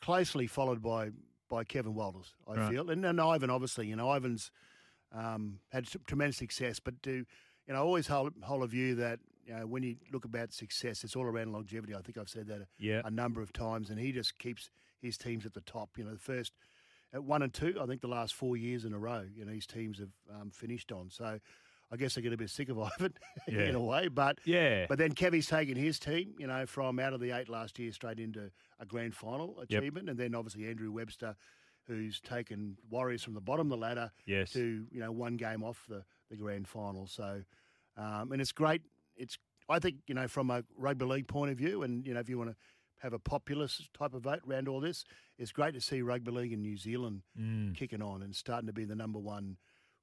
closely 0.00 0.46
followed 0.46 0.82
by 0.82 1.10
by 1.48 1.64
Kevin 1.64 1.94
Walters. 1.94 2.34
I 2.46 2.54
Right. 2.54 2.70
feel, 2.70 2.90
and, 2.90 3.04
and 3.04 3.20
Ivan 3.20 3.50
obviously. 3.50 3.88
You 3.88 3.96
know, 3.96 4.12
Ivan's 4.14 4.52
um, 5.12 5.58
had 5.70 5.86
tremendous 6.06 6.36
success, 6.36 6.78
but 6.78 7.02
do 7.02 7.26
you 7.66 7.74
know, 7.74 7.80
I 7.80 7.82
always 7.82 8.06
hold, 8.06 8.34
hold 8.42 8.62
a 8.62 8.66
view 8.68 8.94
that 8.96 9.18
you 9.46 9.54
know 9.54 9.66
when 9.66 9.82
you 9.82 9.96
look 10.12 10.24
about 10.24 10.52
success, 10.52 11.04
it's 11.04 11.16
all 11.16 11.24
around 11.24 11.52
longevity. 11.52 11.94
I 11.94 12.00
think 12.02 12.18
I've 12.18 12.28
said 12.28 12.46
that 12.48 12.60
a, 12.62 12.66
Yeah. 12.78 13.02
a 13.04 13.10
number 13.10 13.40
of 13.42 13.52
times, 13.52 13.90
and 13.90 13.98
he 13.98 14.12
just 14.12 14.38
keeps 14.38 14.70
his 15.00 15.16
teams 15.18 15.46
at 15.46 15.54
the 15.54 15.60
top. 15.62 15.90
You 15.96 16.04
know, 16.04 16.12
the 16.12 16.18
first 16.18 16.52
at 17.12 17.24
one 17.24 17.42
and 17.42 17.52
two, 17.52 17.76
I 17.80 17.86
think 17.86 18.00
the 18.02 18.06
last 18.08 18.34
four 18.34 18.56
years 18.56 18.84
in 18.84 18.92
a 18.92 18.98
row, 18.98 19.24
you 19.34 19.44
know, 19.44 19.52
his 19.52 19.66
teams 19.66 19.98
have 19.98 20.12
um, 20.40 20.50
finished 20.50 20.92
on. 20.92 21.10
So. 21.10 21.38
I 21.92 21.96
guess 21.96 22.14
they're 22.14 22.22
going 22.22 22.30
to 22.30 22.36
be 22.36 22.46
sick 22.46 22.68
of 22.68 22.78
Ivan 23.00 23.14
Yeah. 23.48 23.62
in 23.62 23.74
a 23.74 23.80
way, 23.80 24.06
but 24.06 24.38
Yeah. 24.44 24.86
but 24.88 24.96
then 24.96 25.10
Kevy's 25.12 25.48
taken 25.48 25.74
his 25.74 25.98
team, 25.98 26.36
you 26.38 26.46
know, 26.46 26.64
from 26.64 27.00
out 27.00 27.14
of 27.14 27.18
the 27.18 27.32
eight 27.32 27.48
last 27.48 27.80
year 27.80 27.90
straight 27.90 28.20
into 28.20 28.48
a 28.78 28.86
grand 28.86 29.12
final 29.16 29.58
achievement, 29.58 30.08
and 30.08 30.16
then 30.16 30.36
obviously 30.36 30.68
Andrew 30.68 30.92
Webster, 30.92 31.34
who's 31.88 32.20
taken 32.20 32.76
Warriors 32.90 33.24
from 33.24 33.34
the 33.34 33.40
bottom 33.40 33.72
of 33.72 33.76
the 33.76 33.84
ladder 33.84 34.12
Yes. 34.24 34.52
to 34.52 34.86
you 34.92 35.00
know 35.00 35.10
one 35.10 35.36
game 35.36 35.64
off 35.64 35.84
the, 35.88 36.04
the 36.30 36.36
grand 36.36 36.68
final. 36.68 37.08
So, 37.08 37.42
um, 37.96 38.30
and 38.30 38.40
it's 38.40 38.52
great. 38.52 38.82
It's 39.20 39.38
I 39.68 39.78
think 39.78 39.96
you 40.08 40.14
know 40.14 40.26
from 40.26 40.50
a 40.50 40.64
rugby 40.76 41.04
league 41.04 41.28
point 41.28 41.52
of 41.52 41.58
view, 41.58 41.82
and 41.82 42.06
you 42.06 42.14
know 42.14 42.20
if 42.20 42.28
you 42.28 42.38
want 42.38 42.50
to 42.50 42.56
have 42.98 43.12
a 43.12 43.18
populist 43.18 43.88
type 43.94 44.12
of 44.14 44.22
vote 44.22 44.40
around 44.48 44.68
all 44.68 44.80
this, 44.80 45.04
it's 45.38 45.52
great 45.52 45.72
to 45.74 45.80
see 45.80 46.02
rugby 46.02 46.30
league 46.30 46.52
in 46.52 46.60
New 46.60 46.76
Zealand 46.76 47.22
Mm. 47.38 47.74
kicking 47.74 48.02
on 48.02 48.22
and 48.22 48.34
starting 48.34 48.66
to 48.66 48.72
be 48.72 48.84
the 48.84 48.94
number 48.96 49.18
one 49.18 49.56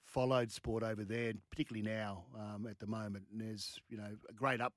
followed 0.04 0.52
sport 0.52 0.84
over 0.84 1.04
there, 1.04 1.34
particularly 1.52 1.88
now 1.88 2.24
um, 2.36 2.66
at 2.66 2.80
the 2.80 2.88
moment. 2.88 3.26
And 3.32 3.42
there's 3.42 3.80
you 3.90 3.98
know 3.98 4.16
a 4.30 4.34
great 4.34 4.62
up 4.62 4.74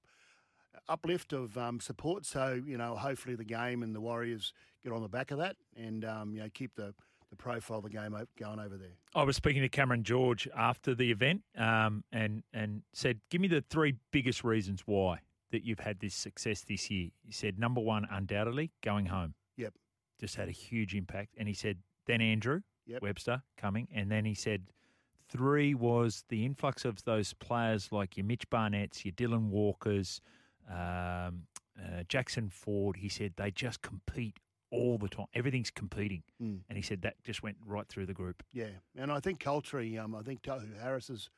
uplift 0.89 1.33
of 1.33 1.57
um, 1.57 1.81
support. 1.81 2.25
So 2.27 2.61
you 2.67 2.79
know, 2.79 2.97
hopefully 2.97 3.37
the 3.37 3.45
game 3.45 3.83
and 3.83 3.95
the 3.95 4.01
Warriors 4.01 4.53
get 4.83 4.93
on 4.93 5.03
the 5.03 5.09
back 5.09 5.31
of 5.31 5.39
that, 5.39 5.57
and 5.77 6.05
um, 6.05 6.35
you 6.35 6.41
know 6.41 6.49
keep 6.53 6.75
the 6.75 6.95
the 7.31 7.37
profile 7.37 7.79
of 7.79 7.85
the 7.85 7.91
game 7.91 8.15
going 8.39 8.59
over 8.59 8.77
there. 8.77 8.97
I 9.15 9.23
was 9.23 9.37
speaking 9.37 9.63
to 9.63 9.69
Cameron 9.69 10.03
George 10.03 10.49
after 10.57 10.95
the 10.95 11.11
event, 11.11 11.43
um, 11.57 12.05
and 12.13 12.43
and 12.53 12.83
said, 12.93 13.21
"Give 13.31 13.41
me 13.41 13.49
the 13.49 13.63
three 13.63 13.95
biggest 14.11 14.45
reasons 14.45 14.83
why 14.87 15.21
that 15.53 15.65
you've 15.65 15.81
had 15.81 16.01
this 16.01 16.15
success 16.15 16.63
this 16.63 16.91
year." 16.91 17.11
He 17.23 17.33
said, 17.33 17.59
"Number 17.59 17.81
one, 17.81 18.07
undoubtedly, 18.11 18.73
going 18.83 19.07
home. 19.07 19.35
Yep, 19.57 19.75
just 20.19 20.37
had 20.37 20.49
a 20.49 20.53
huge 20.53 20.95
impact." 20.95 21.35
And 21.39 21.49
he 21.49 21.55
said, 21.55 21.79
"Then 22.07 22.21
Andrew 22.21 22.63
yep. 22.87 23.03
Webster 23.03 23.43
coming, 23.57 23.89
and 23.95 24.11
then 24.11 24.25
he 24.25 24.35
said." 24.35 24.73
Three 25.33 25.75
was 25.75 26.25
the 26.29 26.45
influx 26.45 26.85
of 26.85 27.05
those 27.05 27.35
players 27.35 27.93
like 27.93 28.17
your 28.17 28.27
Mitch 28.27 28.51
Barnett's, 28.51 29.05
your 29.05 29.13
Dylan 29.13 29.51
Walkers, 29.51 30.21
um, 30.69 31.43
uh, 31.79 32.03
Jackson 32.09 32.49
Ford. 32.51 32.97
He 32.97 33.09
said 33.09 33.35
they 33.37 33.53
just 33.53 33.81
compete 33.81 34.41
all 34.71 34.99
the 34.99 35.09
time. 35.09 35.27
Everything's 35.35 35.71
competing, 35.71 36.23
mm. 36.43 36.61
and 36.69 36.77
he 36.77 36.83
said 36.83 37.03
that 37.03 37.23
just 37.25 37.43
went 37.43 37.57
right 37.67 37.87
through 37.89 38.07
the 38.07 38.15
group. 38.15 38.43
Yeah, 38.53 38.67
and 38.97 39.11
I 39.11 39.21
think 39.21 39.41
culturally, 39.41 39.99
um, 39.99 40.15
I 40.15 40.23
think 40.23 40.43
Tohu 40.43 40.81
Harris 40.81 41.09
has, 41.09 41.29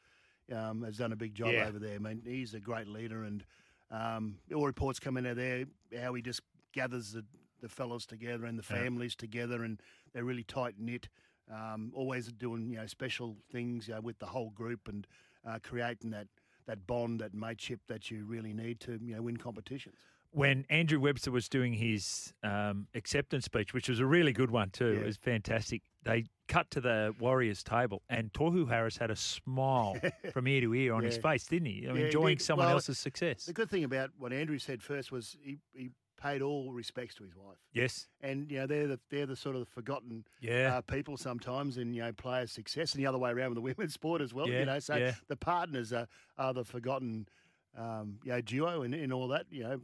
um, 0.54 0.82
has 0.82 0.98
done 0.98 1.12
a 1.12 1.16
big 1.16 1.34
job 1.34 1.52
yeah. 1.52 1.66
over 1.66 1.78
there. 1.78 1.94
I 1.94 1.98
mean, 1.98 2.22
he's 2.24 2.54
a 2.54 2.60
great 2.60 2.88
leader, 2.88 3.24
and 3.24 3.44
um, 3.90 4.36
all 4.54 4.66
reports 4.66 4.98
coming 4.98 5.26
out 5.26 5.32
of 5.32 5.36
there 5.36 5.64
how 6.00 6.14
he 6.14 6.22
just 6.22 6.40
gathers 6.72 7.12
the, 7.12 7.24
the 7.60 7.68
fellows 7.68 8.06
together 8.06 8.46
and 8.46 8.58
the 8.58 8.62
families 8.62 9.14
yeah. 9.16 9.20
together, 9.20 9.64
and 9.64 9.80
they're 10.12 10.24
really 10.24 10.44
tight 10.44 10.74
knit. 10.78 11.08
Um, 11.52 11.92
always 11.94 12.28
doing 12.32 12.70
you 12.70 12.76
know 12.76 12.86
special 12.86 13.36
things 13.50 13.88
you 13.88 13.94
know, 13.94 14.00
with 14.00 14.18
the 14.18 14.26
whole 14.26 14.50
group 14.50 14.88
and 14.88 15.06
uh, 15.46 15.58
creating 15.62 16.10
that 16.10 16.28
that 16.66 16.86
bond, 16.86 17.20
that 17.20 17.34
mateship 17.34 17.80
that 17.88 18.10
you 18.10 18.24
really 18.24 18.52
need 18.52 18.80
to 18.80 18.98
you 19.02 19.16
know 19.16 19.22
win 19.22 19.36
competitions 19.36 19.96
when 20.32 20.64
Andrew 20.70 20.98
Webster 20.98 21.30
was 21.30 21.48
doing 21.48 21.74
his 21.74 22.32
um, 22.42 22.86
acceptance 22.94 23.44
speech, 23.44 23.74
which 23.74 23.88
was 23.88 24.00
a 24.00 24.06
really 24.06 24.32
good 24.32 24.50
one 24.50 24.70
too, 24.70 24.92
yeah. 24.94 25.00
it 25.00 25.06
was 25.06 25.16
fantastic. 25.16 25.82
They 26.04 26.24
cut 26.48 26.70
to 26.72 26.80
the 26.80 27.14
Warriors 27.20 27.62
table, 27.62 28.02
and 28.08 28.32
Tohu 28.32 28.68
Harris 28.68 28.96
had 28.96 29.10
a 29.10 29.16
smile 29.16 29.96
from 30.32 30.48
ear 30.48 30.62
to 30.62 30.74
ear 30.74 30.94
on 30.94 31.02
yeah. 31.02 31.08
his 31.08 31.18
face, 31.18 31.46
didn't 31.46 31.66
he? 31.66 31.86
I 31.86 31.92
mean, 31.92 32.00
yeah, 32.00 32.06
enjoying 32.06 32.38
he 32.38 32.42
someone 32.42 32.66
well, 32.66 32.76
else's 32.76 32.98
success. 32.98 33.44
The 33.44 33.52
good 33.52 33.70
thing 33.70 33.84
about 33.84 34.10
what 34.18 34.32
Andrew 34.32 34.58
said 34.58 34.82
first 34.82 35.12
was 35.12 35.36
he, 35.42 35.58
he 35.74 35.90
paid 36.20 36.40
all 36.40 36.72
respects 36.72 37.14
to 37.16 37.24
his 37.24 37.36
wife. 37.36 37.58
Yes, 37.72 38.08
and 38.22 38.50
you 38.50 38.58
know 38.58 38.66
they're 38.66 38.86
the 38.86 39.00
they're 39.10 39.26
the 39.26 39.36
sort 39.36 39.56
of 39.56 39.68
forgotten 39.68 40.24
yeah. 40.40 40.76
uh, 40.76 40.80
people 40.80 41.18
sometimes 41.18 41.76
in 41.76 41.92
you 41.92 42.02
know 42.02 42.12
players' 42.12 42.52
success, 42.52 42.94
and 42.94 43.02
the 43.02 43.06
other 43.06 43.18
way 43.18 43.30
around 43.30 43.50
with 43.50 43.56
the 43.56 43.60
women's 43.76 43.92
sport 43.92 44.22
as 44.22 44.32
well. 44.32 44.48
Yeah, 44.48 44.60
you 44.60 44.64
know, 44.64 44.78
so 44.78 44.96
yeah. 44.96 45.12
the 45.28 45.36
partners 45.36 45.92
are, 45.92 46.08
are 46.38 46.54
the 46.54 46.64
forgotten 46.64 47.28
um, 47.76 48.18
you 48.24 48.32
know 48.32 48.40
duo 48.40 48.82
and 48.82 48.94
in, 48.94 49.04
in 49.04 49.12
all 49.12 49.28
that. 49.28 49.46
You 49.50 49.64
know, 49.64 49.80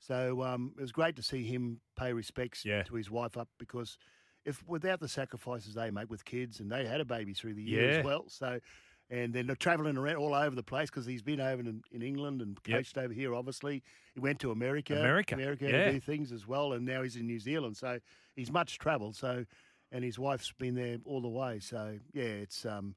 so 0.00 0.42
um, 0.42 0.72
it 0.76 0.80
was 0.80 0.92
great 0.92 1.14
to 1.16 1.22
see 1.22 1.44
him 1.44 1.80
pay 1.96 2.12
respects 2.12 2.64
yeah. 2.64 2.82
to 2.84 2.94
his 2.94 3.10
wife 3.10 3.36
up 3.36 3.48
because 3.58 3.98
if 4.44 4.66
without 4.66 4.98
the 4.98 5.08
sacrifices 5.08 5.74
they 5.74 5.90
make 5.90 6.10
with 6.10 6.24
kids, 6.24 6.60
and 6.60 6.72
they 6.72 6.86
had 6.86 7.00
a 7.00 7.04
baby 7.04 7.34
through 7.34 7.54
the 7.54 7.62
year 7.62 7.92
yeah. 7.92 7.98
as 7.98 8.04
well, 8.04 8.24
so 8.28 8.58
and 9.10 9.34
then 9.34 9.54
travelling 9.58 9.96
around 9.96 10.16
all 10.16 10.34
over 10.34 10.54
the 10.54 10.62
place 10.62 10.88
because 10.88 11.04
he's 11.04 11.22
been 11.22 11.40
over 11.40 11.60
in, 11.60 11.82
in 11.90 12.00
England 12.00 12.40
and 12.40 12.62
coached 12.62 12.96
yep. 12.96 13.04
over 13.04 13.12
here. 13.12 13.34
Obviously, 13.34 13.82
he 14.14 14.20
went 14.20 14.38
to 14.38 14.52
America, 14.52 14.98
America, 14.98 15.34
America 15.34 15.64
yeah. 15.64 15.86
to 15.86 15.92
do 15.92 16.00
things 16.00 16.32
as 16.32 16.46
well, 16.46 16.72
and 16.72 16.86
now 16.86 17.02
he's 17.02 17.16
in 17.16 17.26
New 17.26 17.40
Zealand. 17.40 17.76
So 17.76 17.98
he's 18.36 18.52
much 18.52 18.78
travelled. 18.78 19.16
So, 19.16 19.44
and 19.90 20.04
his 20.04 20.18
wife's 20.18 20.52
been 20.52 20.76
there 20.76 20.98
all 21.04 21.20
the 21.20 21.28
way. 21.28 21.58
So 21.58 21.98
yeah, 22.12 22.24
it's 22.24 22.64
um, 22.64 22.94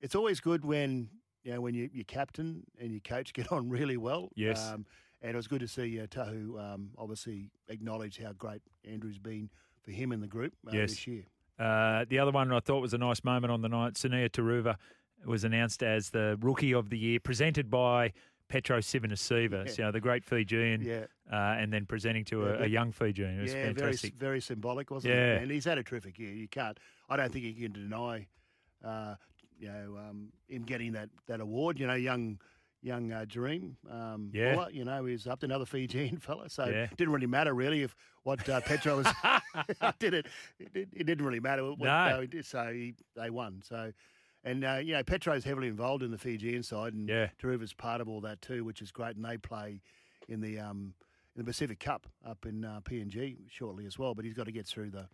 it's 0.00 0.14
always 0.14 0.38
good 0.38 0.64
when 0.64 1.08
you 1.42 1.54
know 1.54 1.60
when 1.62 1.74
you, 1.74 1.88
your 1.92 2.04
captain 2.04 2.62
and 2.78 2.92
your 2.92 3.00
coach 3.00 3.32
get 3.32 3.50
on 3.50 3.68
really 3.68 3.96
well. 3.96 4.28
Yes. 4.36 4.68
Um, 4.68 4.84
and 5.22 5.32
it 5.32 5.36
was 5.36 5.46
good 5.46 5.60
to 5.60 5.68
see 5.68 6.00
uh, 6.00 6.06
Tohu 6.06 6.58
um, 6.58 6.90
obviously 6.96 7.50
acknowledge 7.68 8.18
how 8.22 8.32
great 8.32 8.62
Andrew's 8.88 9.18
been 9.18 9.50
for 9.82 9.90
him 9.90 10.12
and 10.12 10.22
the 10.22 10.26
group 10.26 10.52
uh, 10.66 10.70
yes. 10.72 10.90
this 10.90 11.06
year. 11.06 11.24
Uh, 11.58 12.04
the 12.08 12.18
other 12.18 12.30
one 12.30 12.52
I 12.52 12.60
thought 12.60 12.80
was 12.80 12.94
a 12.94 12.98
nice 12.98 13.24
moment 13.24 13.52
on 13.52 13.62
the 13.62 13.68
night, 13.68 13.94
Sunia 13.94 14.30
Turuva 14.30 14.76
was 15.26 15.44
announced 15.44 15.82
as 15.82 16.10
the 16.10 16.38
Rookie 16.40 16.72
of 16.72 16.90
the 16.90 16.98
Year, 16.98 17.18
presented 17.18 17.68
by 17.68 18.12
Petro 18.48 18.78
Civoniceva, 18.78 19.66
yeah. 19.66 19.72
you 19.76 19.84
know, 19.84 19.92
the 19.92 20.00
great 20.00 20.24
Fijian, 20.24 20.80
yeah. 20.80 21.04
uh, 21.30 21.56
and 21.58 21.72
then 21.72 21.84
presenting 21.84 22.24
to 22.26 22.42
yeah, 22.42 22.46
a, 22.46 22.62
a, 22.62 22.66
young 22.66 22.92
Fijian. 22.92 23.38
It 23.38 23.42
was 23.42 23.52
yeah, 23.52 23.64
fantastic. 23.64 24.14
Very, 24.14 24.30
very 24.30 24.40
symbolic, 24.40 24.90
wasn't 24.90 25.14
yeah. 25.14 25.34
it? 25.34 25.42
And 25.42 25.50
he's 25.50 25.64
had 25.64 25.78
a 25.78 25.82
terrific 25.82 26.18
year. 26.18 26.32
You 26.32 26.48
can't, 26.48 26.78
I 27.10 27.16
don't 27.16 27.32
think 27.32 27.44
you 27.44 27.68
can 27.68 27.72
deny, 27.72 28.26
uh, 28.84 29.16
you 29.58 29.68
know, 29.68 29.98
um, 29.98 30.28
him 30.46 30.62
getting 30.62 30.92
that, 30.92 31.10
that 31.26 31.40
award. 31.40 31.78
You 31.78 31.88
know, 31.88 31.94
young 31.94 32.38
young 32.88 33.12
uh, 33.12 33.24
Dream. 33.28 33.76
Um, 33.88 34.30
yeah. 34.32 34.54
Buller, 34.54 34.70
you 34.70 34.84
know, 34.84 35.04
he's 35.04 35.26
up 35.26 35.40
to 35.40 35.46
another 35.46 35.66
Fijian 35.66 36.16
fella. 36.20 36.48
So 36.48 36.64
yeah. 36.64 36.84
it 36.84 36.96
didn't 36.96 37.12
really 37.12 37.26
matter, 37.26 37.54
really, 37.54 37.82
if 37.82 37.94
what 38.24 38.48
uh, 38.48 38.60
Petro 38.62 38.96
was. 38.96 39.06
did 39.98 40.14
it, 40.14 40.26
it, 40.58 40.88
it, 40.92 41.04
didn't 41.04 41.24
really 41.24 41.40
matter. 41.40 41.64
What, 41.64 41.78
no. 41.80 41.88
Uh, 41.90 42.42
so 42.42 42.72
he, 42.72 42.94
they 43.14 43.30
won. 43.30 43.62
So, 43.64 43.92
and, 44.42 44.64
uh, 44.64 44.80
you 44.82 44.94
know, 44.94 45.02
Petro's 45.02 45.44
heavily 45.44 45.68
involved 45.68 46.02
in 46.02 46.10
the 46.10 46.18
Fijian 46.18 46.62
side, 46.62 46.94
and 46.94 47.08
yeah. 47.08 47.28
Turuva's 47.40 47.74
part 47.74 48.00
of 48.00 48.08
all 48.08 48.20
that 48.22 48.40
too, 48.40 48.64
which 48.64 48.82
is 48.82 48.90
great. 48.90 49.16
And 49.16 49.24
they 49.24 49.36
play 49.36 49.82
in 50.28 50.40
the 50.40 50.58
um, 50.58 50.94
in 51.36 51.44
the 51.44 51.44
Pacific 51.44 51.78
Cup 51.78 52.06
up 52.26 52.46
in 52.46 52.64
uh, 52.64 52.80
PNG 52.82 53.36
shortly 53.48 53.86
as 53.86 53.98
well. 53.98 54.14
But 54.14 54.24
he's 54.24 54.34
got 54.34 54.46
to 54.46 54.52
get 54.52 54.66
through 54.66 54.90
the 54.90 55.08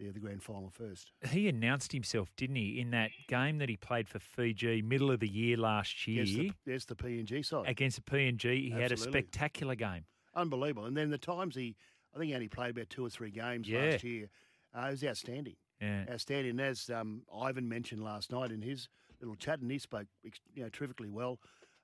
yeah, 0.00 0.10
the 0.12 0.18
grand 0.18 0.42
final 0.42 0.70
first. 0.70 1.12
He 1.30 1.48
announced 1.48 1.92
himself, 1.92 2.30
didn't 2.36 2.56
he, 2.56 2.80
in 2.80 2.90
that 2.90 3.10
game 3.28 3.58
that 3.58 3.68
he 3.68 3.76
played 3.76 4.08
for 4.08 4.18
Fiji 4.18 4.82
middle 4.82 5.10
of 5.10 5.20
the 5.20 5.28
year 5.28 5.56
last 5.56 6.06
year? 6.06 6.24
Yes, 6.24 6.36
the, 6.36 6.52
yes, 6.72 6.84
the 6.86 6.96
PNG 6.96 7.44
side. 7.44 7.68
Against 7.68 7.96
the 7.96 8.10
PNG, 8.10 8.42
he 8.42 8.72
Absolutely. 8.72 8.82
had 8.82 8.92
a 8.92 8.96
spectacular 8.96 9.74
game. 9.74 10.04
Unbelievable. 10.34 10.86
And 10.86 10.96
then 10.96 11.10
the 11.10 11.18
times 11.18 11.54
he, 11.54 11.76
I 12.14 12.18
think 12.18 12.30
he 12.30 12.34
only 12.34 12.48
played 12.48 12.70
about 12.70 12.88
two 12.88 13.04
or 13.04 13.10
three 13.10 13.30
games 13.30 13.68
yeah. 13.68 13.80
last 13.80 14.04
year. 14.04 14.30
Uh, 14.76 14.86
it 14.86 14.90
was 14.92 15.04
outstanding. 15.04 15.56
Yeah. 15.80 16.04
Outstanding. 16.10 16.58
As 16.60 16.88
um, 16.90 17.22
Ivan 17.34 17.68
mentioned 17.68 18.02
last 18.02 18.32
night 18.32 18.52
in 18.52 18.62
his 18.62 18.88
little 19.20 19.36
chat, 19.36 19.60
and 19.60 19.70
he 19.70 19.78
spoke 19.78 20.06
you 20.54 20.62
know, 20.62 20.68
terrifically 20.70 21.08
well. 21.08 21.38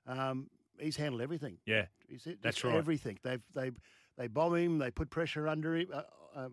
Um, 0.07 0.49
he's 0.79 0.95
handled 0.95 1.21
everything. 1.21 1.57
Yeah, 1.65 1.85
he's, 2.07 2.27
that's 2.41 2.63
right. 2.63 2.75
Everything. 2.75 3.19
They've 3.23 3.41
they 3.53 3.71
they 4.17 4.27
bomb 4.27 4.55
him. 4.55 4.77
They 4.77 4.91
put 4.91 5.09
pressure 5.09 5.47
under 5.47 5.75
him. 5.75 5.87
Uh, 5.93 6.01
uh, 6.35 6.47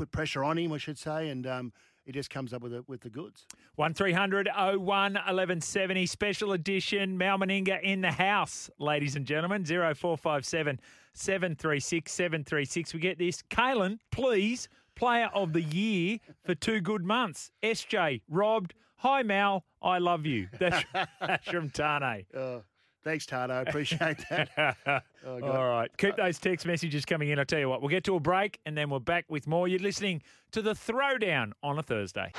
put 0.00 0.10
pressure 0.10 0.42
on 0.42 0.56
him, 0.56 0.72
I 0.72 0.78
should 0.78 0.96
say, 0.96 1.28
and 1.28 1.46
um, 1.46 1.72
he 2.06 2.12
just 2.12 2.30
comes 2.30 2.54
up 2.54 2.62
with 2.62 2.72
the, 2.72 2.82
with 2.88 3.02
the 3.02 3.10
goods. 3.10 3.44
One 3.74 3.92
01 3.92 4.46
1170 4.78 6.06
special 6.06 6.52
edition 6.52 7.18
Mal 7.18 7.36
Meninga 7.36 7.82
in 7.82 8.00
the 8.00 8.10
house, 8.10 8.70
ladies 8.78 9.14
and 9.14 9.26
gentlemen. 9.26 9.62
0457 9.62 10.80
736 11.12 12.10
736. 12.10 12.94
We 12.94 13.00
get 13.00 13.18
this. 13.18 13.42
Kalyn, 13.50 13.98
please, 14.10 14.70
player 14.94 15.28
of 15.34 15.52
the 15.52 15.60
year 15.60 16.18
for 16.44 16.54
two 16.54 16.80
good 16.80 17.04
months. 17.04 17.50
SJ 17.62 18.22
robbed. 18.26 18.72
Hi, 18.96 19.22
Mal. 19.22 19.66
I 19.82 19.98
love 19.98 20.24
you. 20.24 20.48
That's, 20.58 20.82
that's 21.20 21.46
from 21.46 21.68
Tane. 21.68 22.24
Uh, 22.34 22.60
Thanks, 23.02 23.24
Tano. 23.24 23.50
I 23.52 23.62
appreciate 23.62 24.18
that. 24.30 24.76
oh, 25.26 25.40
All 25.42 25.68
right. 25.68 25.90
Keep 25.96 26.16
those 26.16 26.38
text 26.38 26.66
messages 26.66 27.04
coming 27.04 27.30
in. 27.30 27.38
I'll 27.38 27.44
tell 27.44 27.58
you 27.58 27.68
what, 27.68 27.80
we'll 27.80 27.90
get 27.90 28.04
to 28.04 28.16
a 28.16 28.20
break 28.20 28.60
and 28.66 28.76
then 28.76 28.90
we're 28.90 28.98
back 28.98 29.24
with 29.28 29.46
more. 29.46 29.68
You're 29.68 29.80
listening 29.80 30.22
to 30.52 30.62
the 30.62 30.72
Throwdown 30.72 31.52
on 31.62 31.78
a 31.78 31.82
Thursday. 31.82 32.32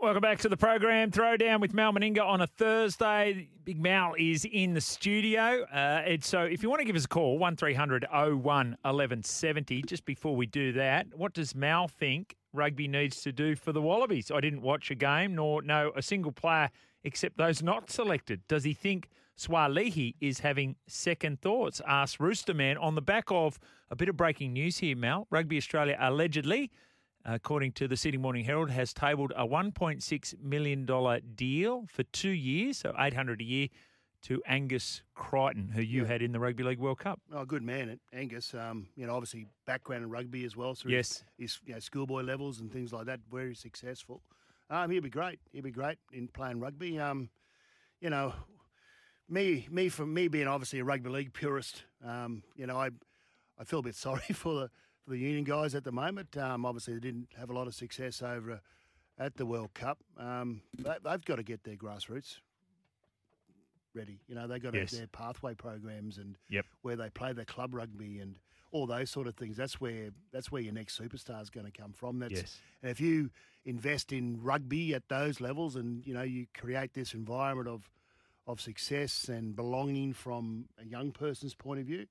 Welcome 0.00 0.20
back 0.20 0.38
to 0.40 0.50
the 0.50 0.56
program. 0.56 1.10
Throwdown 1.10 1.60
with 1.60 1.72
Mal 1.72 1.92
Meninga 1.92 2.22
on 2.22 2.42
a 2.42 2.46
Thursday. 2.46 3.48
Big 3.64 3.80
Mal 3.80 4.14
is 4.18 4.44
in 4.44 4.74
the 4.74 4.80
studio. 4.80 5.62
Uh, 5.64 6.18
so 6.20 6.42
if 6.42 6.62
you 6.62 6.68
want 6.68 6.80
to 6.80 6.84
give 6.84 6.96
us 6.96 7.06
a 7.06 7.08
call, 7.08 7.38
1300 7.38 8.06
01 8.12 8.42
1170. 8.42 9.82
Just 9.82 10.04
before 10.04 10.36
we 10.36 10.44
do 10.44 10.72
that, 10.72 11.06
what 11.14 11.32
does 11.32 11.54
Mal 11.54 11.88
think 11.88 12.36
rugby 12.52 12.86
needs 12.86 13.22
to 13.22 13.32
do 13.32 13.56
for 13.56 13.72
the 13.72 13.80
Wallabies? 13.80 14.30
I 14.30 14.40
didn't 14.40 14.60
watch 14.60 14.90
a 14.90 14.94
game 14.94 15.36
nor 15.36 15.62
know 15.62 15.92
a 15.96 16.02
single 16.02 16.32
player 16.32 16.68
except 17.04 17.38
those 17.38 17.62
not 17.62 17.90
selected. 17.90 18.42
Does 18.46 18.64
he 18.64 18.74
think 18.74 19.08
Suaalii 19.38 20.14
is 20.20 20.40
having 20.40 20.76
second 20.86 21.40
thoughts? 21.40 21.80
Asked 21.86 22.18
Roosterman 22.18 22.80
on 22.80 22.94
the 22.94 23.02
back 23.02 23.24
of 23.30 23.58
a 23.90 23.96
bit 23.96 24.08
of 24.08 24.16
breaking 24.16 24.52
news 24.52 24.78
here, 24.78 24.96
Mal. 24.96 25.26
Rugby 25.30 25.56
Australia 25.56 25.96
allegedly, 26.00 26.70
according 27.24 27.72
to 27.72 27.88
the 27.88 27.96
Sydney 27.96 28.18
Morning 28.18 28.44
Herald, 28.44 28.70
has 28.70 28.92
tabled 28.92 29.32
a 29.36 29.46
$1.6 29.46 30.40
million 30.42 30.86
deal 31.34 31.84
for 31.88 32.02
two 32.04 32.30
years, 32.30 32.78
so 32.78 32.94
800 32.98 33.40
a 33.40 33.44
year, 33.44 33.68
to 34.22 34.40
Angus 34.46 35.02
Crichton, 35.14 35.68
who 35.74 35.82
you 35.82 36.02
Yeah. 36.02 36.08
had 36.08 36.22
in 36.22 36.32
the 36.32 36.40
Rugby 36.40 36.62
League 36.62 36.78
World 36.78 36.98
Cup. 36.98 37.20
Oh, 37.30 37.44
good 37.44 37.62
man, 37.62 38.00
Angus. 38.12 38.54
Um, 38.54 38.86
you 38.96 39.06
know, 39.06 39.14
obviously 39.14 39.46
background 39.66 40.02
in 40.02 40.08
rugby 40.10 40.44
as 40.46 40.56
well. 40.56 40.74
So 40.74 40.88
Yes. 40.88 41.24
his, 41.36 41.56
his 41.56 41.60
you 41.66 41.74
know, 41.74 41.80
schoolboy 41.80 42.22
levels 42.22 42.60
and 42.60 42.72
things 42.72 42.90
like 42.90 43.04
that. 43.04 43.20
Very 43.30 43.54
successful. 43.54 44.22
Um, 44.70 44.90
he'd 44.90 45.02
be 45.02 45.10
great. 45.10 45.40
He'd 45.52 45.64
be 45.64 45.70
great 45.70 45.98
in 46.10 46.28
playing 46.28 46.58
rugby. 46.58 46.98
Um, 46.98 47.28
you 48.00 48.08
know, 48.08 48.32
me, 49.28 49.66
me 49.70 49.88
from 49.88 50.12
me 50.12 50.28
being 50.28 50.46
obviously 50.48 50.78
a 50.80 50.84
rugby 50.84 51.10
league 51.10 51.32
purist. 51.32 51.84
Um, 52.04 52.42
you 52.56 52.66
know, 52.66 52.76
I, 52.76 52.90
I 53.58 53.64
feel 53.64 53.78
a 53.80 53.82
bit 53.82 53.94
sorry 53.96 54.20
for 54.32 54.54
the 54.54 54.70
for 55.04 55.10
the 55.10 55.18
union 55.18 55.44
guys 55.44 55.74
at 55.74 55.84
the 55.84 55.92
moment. 55.92 56.36
Um, 56.36 56.64
obviously, 56.64 56.94
they 56.94 57.00
didn't 57.00 57.28
have 57.38 57.50
a 57.50 57.52
lot 57.52 57.66
of 57.66 57.74
success 57.74 58.22
over 58.22 58.60
at 59.18 59.36
the 59.36 59.46
World 59.46 59.72
Cup, 59.74 59.98
um, 60.18 60.60
they, 60.76 60.94
they've 61.04 61.24
got 61.24 61.36
to 61.36 61.44
get 61.44 61.62
their 61.62 61.76
grassroots 61.76 62.38
ready. 63.94 64.18
You 64.26 64.34
know, 64.34 64.48
they've 64.48 64.60
got 64.62 64.72
to 64.72 64.78
Yes. 64.78 64.90
have 64.90 64.98
their 64.98 65.06
pathway 65.06 65.54
programs 65.54 66.18
and 66.18 66.36
Yep. 66.48 66.66
where 66.82 66.96
they 66.96 67.10
play 67.10 67.32
their 67.32 67.44
club 67.44 67.74
rugby 67.74 68.18
and 68.18 68.38
all 68.72 68.86
those 68.86 69.10
sort 69.10 69.28
of 69.28 69.36
things. 69.36 69.56
That's 69.56 69.80
where 69.80 70.10
that's 70.32 70.50
where 70.50 70.62
your 70.62 70.72
next 70.72 70.98
superstar 70.98 71.40
is 71.40 71.50
going 71.50 71.66
to 71.66 71.70
come 71.72 71.92
from. 71.92 72.18
That's 72.18 72.32
Yes. 72.32 72.60
and 72.82 72.90
if 72.90 73.00
you 73.00 73.30
invest 73.64 74.12
in 74.12 74.42
rugby 74.42 74.94
at 74.94 75.08
those 75.08 75.40
levels 75.40 75.76
and 75.76 76.04
you 76.06 76.12
know 76.12 76.22
you 76.22 76.46
create 76.58 76.92
this 76.94 77.14
environment 77.14 77.68
of 77.68 77.88
of 78.46 78.60
success 78.60 79.28
and 79.28 79.56
belonging 79.56 80.12
from 80.12 80.66
a 80.80 80.84
young 80.84 81.10
person's 81.12 81.54
point 81.54 81.80
of 81.80 81.86
view, 81.86 82.06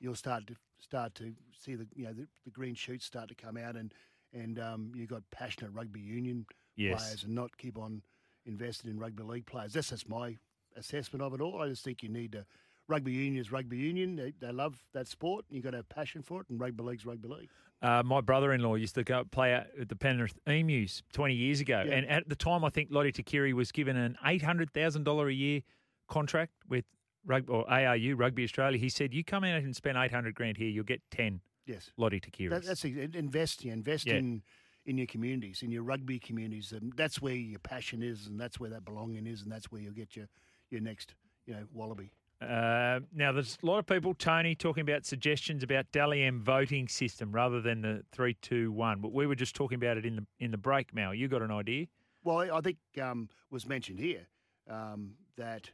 you'll 0.00 0.14
start 0.14 0.46
to 0.48 0.54
start 0.78 1.14
to 1.14 1.32
see 1.58 1.74
the 1.74 1.86
you 1.94 2.04
know 2.04 2.12
the, 2.12 2.26
the 2.44 2.50
green 2.50 2.74
shoots 2.74 3.04
start 3.06 3.28
to 3.28 3.34
come 3.34 3.56
out 3.56 3.76
and 3.76 3.92
and 4.32 4.58
um, 4.58 4.92
you've 4.94 5.08
got 5.08 5.22
passionate 5.30 5.72
rugby 5.72 6.00
union 6.00 6.46
Yes. 6.76 7.00
players 7.00 7.24
and 7.24 7.34
not 7.34 7.56
keep 7.56 7.78
on 7.78 8.02
investing 8.44 8.90
in 8.90 8.98
rugby 8.98 9.22
league 9.22 9.46
players. 9.46 9.72
That's 9.72 9.88
just 9.90 10.08
my 10.08 10.36
assessment 10.76 11.22
of 11.22 11.32
it 11.32 11.40
all. 11.40 11.62
I 11.62 11.68
just 11.68 11.82
think 11.84 12.02
you 12.02 12.10
need 12.10 12.32
to. 12.32 12.44
Rugby 12.88 13.12
union 13.12 13.40
is 13.40 13.50
rugby 13.50 13.76
union. 13.78 14.16
They, 14.16 14.32
they 14.40 14.52
love 14.52 14.78
that 14.92 15.08
sport. 15.08 15.44
You've 15.50 15.64
got 15.64 15.70
to 15.70 15.78
have 15.78 15.88
passion 15.88 16.22
for 16.22 16.40
it, 16.42 16.46
and 16.50 16.60
rugby 16.60 16.82
league's 16.84 17.04
rugby 17.04 17.28
league. 17.28 17.50
Uh, 17.82 18.02
my 18.04 18.20
brother-in-law 18.20 18.76
used 18.76 18.94
to 18.94 19.04
go 19.04 19.24
play 19.24 19.52
at 19.52 19.88
the 19.88 19.96
Penrith 19.96 20.38
Emus 20.46 21.02
20 21.12 21.34
years 21.34 21.60
ago, 21.60 21.84
Yeah. 21.86 21.94
and 21.94 22.06
at 22.08 22.28
the 22.28 22.36
time, 22.36 22.64
I 22.64 22.70
think 22.70 22.88
Lote 22.90 23.12
Tuqiri 23.12 23.52
was 23.52 23.70
given 23.72 23.96
an 23.96 24.16
$800,000 24.24 25.28
a 25.28 25.32
year 25.34 25.60
contract 26.08 26.52
with 26.68 26.84
rugby 27.26 27.52
or 27.52 27.68
ARU 27.70 28.14
Rugby 28.16 28.44
Australia. 28.44 28.78
He 28.78 28.88
said, 28.88 29.12
"You 29.12 29.24
come 29.24 29.42
out 29.44 29.62
and 29.62 29.74
spend 29.74 29.98
800 29.98 30.34
grand 30.34 30.56
here, 30.56 30.68
you'll 30.68 30.84
get 30.84 31.02
10 31.10 31.40
Yes. 31.66 31.90
Lote 31.96 32.12
Tuqiris." 32.12 32.50
That, 32.50 32.64
that's 32.64 32.84
invest. 32.84 33.64
You 33.64 33.72
invest 33.72 34.06
Yeah. 34.06 34.14
in 34.16 34.42
in 34.86 34.96
your 34.96 35.08
communities, 35.08 35.64
in 35.64 35.72
your 35.72 35.82
rugby 35.82 36.20
communities, 36.20 36.70
and 36.70 36.92
that's 36.92 37.20
where 37.20 37.34
your 37.34 37.58
passion 37.58 38.04
is, 38.04 38.28
and 38.28 38.38
that's 38.38 38.60
where 38.60 38.70
that 38.70 38.84
belonging 38.84 39.26
is, 39.26 39.42
and 39.42 39.50
that's 39.50 39.72
where 39.72 39.80
you'll 39.82 39.92
get 39.92 40.14
your 40.14 40.28
your 40.70 40.80
next 40.80 41.14
you 41.44 41.54
know 41.54 41.66
wallaby. 41.72 42.12
Uh, 42.40 43.00
now, 43.14 43.32
there's 43.32 43.56
a 43.62 43.66
lot 43.66 43.78
of 43.78 43.86
people, 43.86 44.12
Tony, 44.12 44.54
talking 44.54 44.82
about 44.82 45.06
suggestions 45.06 45.62
about 45.62 45.90
Dally 45.90 46.28
voting 46.34 46.86
system 46.86 47.32
rather 47.32 47.62
than 47.62 47.80
the 47.80 48.02
three, 48.12 48.34
two, 48.34 48.70
one. 48.72 49.00
But 49.00 49.12
we 49.12 49.26
were 49.26 49.34
just 49.34 49.54
talking 49.54 49.76
about 49.76 49.96
it 49.96 50.04
in 50.04 50.16
the 50.16 50.26
in 50.38 50.50
the 50.50 50.58
break. 50.58 50.94
Mal, 50.94 51.14
you 51.14 51.28
got 51.28 51.40
an 51.40 51.50
idea? 51.50 51.86
Well, 52.24 52.54
I 52.54 52.60
think 52.60 52.76
um, 53.00 53.30
was 53.50 53.66
mentioned 53.66 53.98
here 53.98 54.26
um, 54.68 55.12
that 55.36 55.70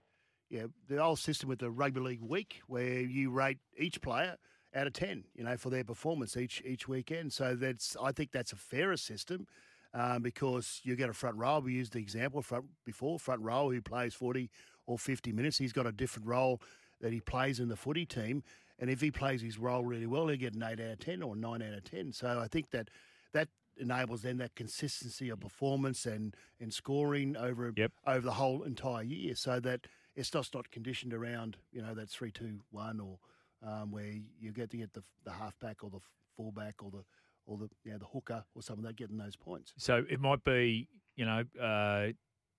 yeah, 0.51 0.67
the 0.87 1.03
old 1.03 1.19
system 1.19 1.49
with 1.49 1.59
the 1.59 1.71
rugby 1.71 2.01
league 2.01 2.23
week 2.23 2.61
where 2.67 3.01
you 3.01 3.31
rate 3.31 3.59
each 3.77 4.01
player 4.01 4.37
out 4.75 4.87
of 4.87 4.93
ten, 4.93 5.25
you 5.35 5.43
know, 5.43 5.57
for 5.57 5.71
their 5.71 5.85
performance 5.85 6.37
each 6.37 6.63
each 6.65 6.87
weekend. 6.87 7.33
So 7.33 7.57
that's 7.57 7.97
I 8.01 8.13
think 8.13 8.31
that's 8.31 8.53
a 8.53 8.57
fairer 8.57 8.97
system 8.97 9.47
um, 9.95 10.23
because 10.23 10.81
you 10.85 10.95
get 10.95 11.09
a 11.09 11.15
front 11.15 11.37
row. 11.37 11.59
We 11.59 11.73
used 11.73 11.95
the 11.95 11.99
example 11.99 12.43
front 12.43 12.67
before 12.85 13.19
front 13.19 13.43
row 13.43 13.71
who 13.71 13.81
plays 13.81 14.15
forty 14.15 14.51
or 14.87 14.99
fifty 14.99 15.33
minutes. 15.33 15.59
He's 15.59 15.73
got 15.73 15.87
a 15.87 15.93
different 15.93 16.29
role 16.29 16.61
that 17.01 17.13
he 17.13 17.21
plays 17.21 17.59
in 17.61 17.69
the 17.69 17.77
footy 17.77 18.07
team, 18.07 18.43
and 18.79 18.89
if 18.91 19.01
he 19.01 19.11
plays 19.11 19.41
his 19.43 19.59
role 19.59 19.85
really 19.85 20.07
well, 20.07 20.29
he'll 20.29 20.37
get 20.37 20.55
an 20.55 20.63
eight 20.63 20.81
out 20.81 20.91
of 20.93 20.99
ten 20.99 21.23
or 21.23 21.35
nine 21.37 21.63
out 21.63 21.75
of 21.75 21.85
ten. 21.85 22.13
So 22.13 22.39
I 22.41 22.49
think 22.49 22.71
that 22.71 22.89
that 23.33 23.49
enables 23.79 24.23
then 24.23 24.37
that 24.37 24.55
consistency 24.55 25.29
of 25.31 25.41
performance 25.41 26.07
and 26.07 26.37
and 26.61 26.73
scoring 26.73 27.37
over 27.37 27.73
Yep. 27.77 27.93
over 28.07 28.21
the 28.21 28.33
whole 28.35 28.63
entire 28.63 29.03
year, 29.03 29.35
so 29.35 29.61
that 29.61 29.87
it's 30.15 30.31
just 30.31 30.55
not 30.55 30.71
conditioned 30.71 31.15
around 31.15 31.57
you 31.73 31.83
know 31.83 31.95
that 31.95 32.09
three 32.11 32.31
two 32.31 32.61
one 32.71 33.01
or 33.01 33.19
um, 33.67 33.91
where 33.91 34.13
you 34.41 34.53
get 34.53 34.71
to 34.71 34.77
get 34.77 34.93
the 34.93 35.03
the 35.25 35.33
halfback 35.33 35.83
or 35.83 35.91
the 35.91 36.01
fullback 36.37 36.83
or 36.83 36.91
the 36.91 37.05
or 37.47 37.59
the 37.59 37.69
you 37.85 37.93
know, 37.93 37.99
the 37.99 38.07
hooker 38.07 38.45
or 38.55 38.63
something 38.63 38.85
that 38.85 38.97
getting 38.97 39.17
those 39.17 39.37
points. 39.37 39.73
So 39.77 40.05
it 40.09 40.21
might 40.21 40.45
be, 40.45 40.89
you 41.17 41.25
know, 41.25 41.43
uh, 41.61 42.13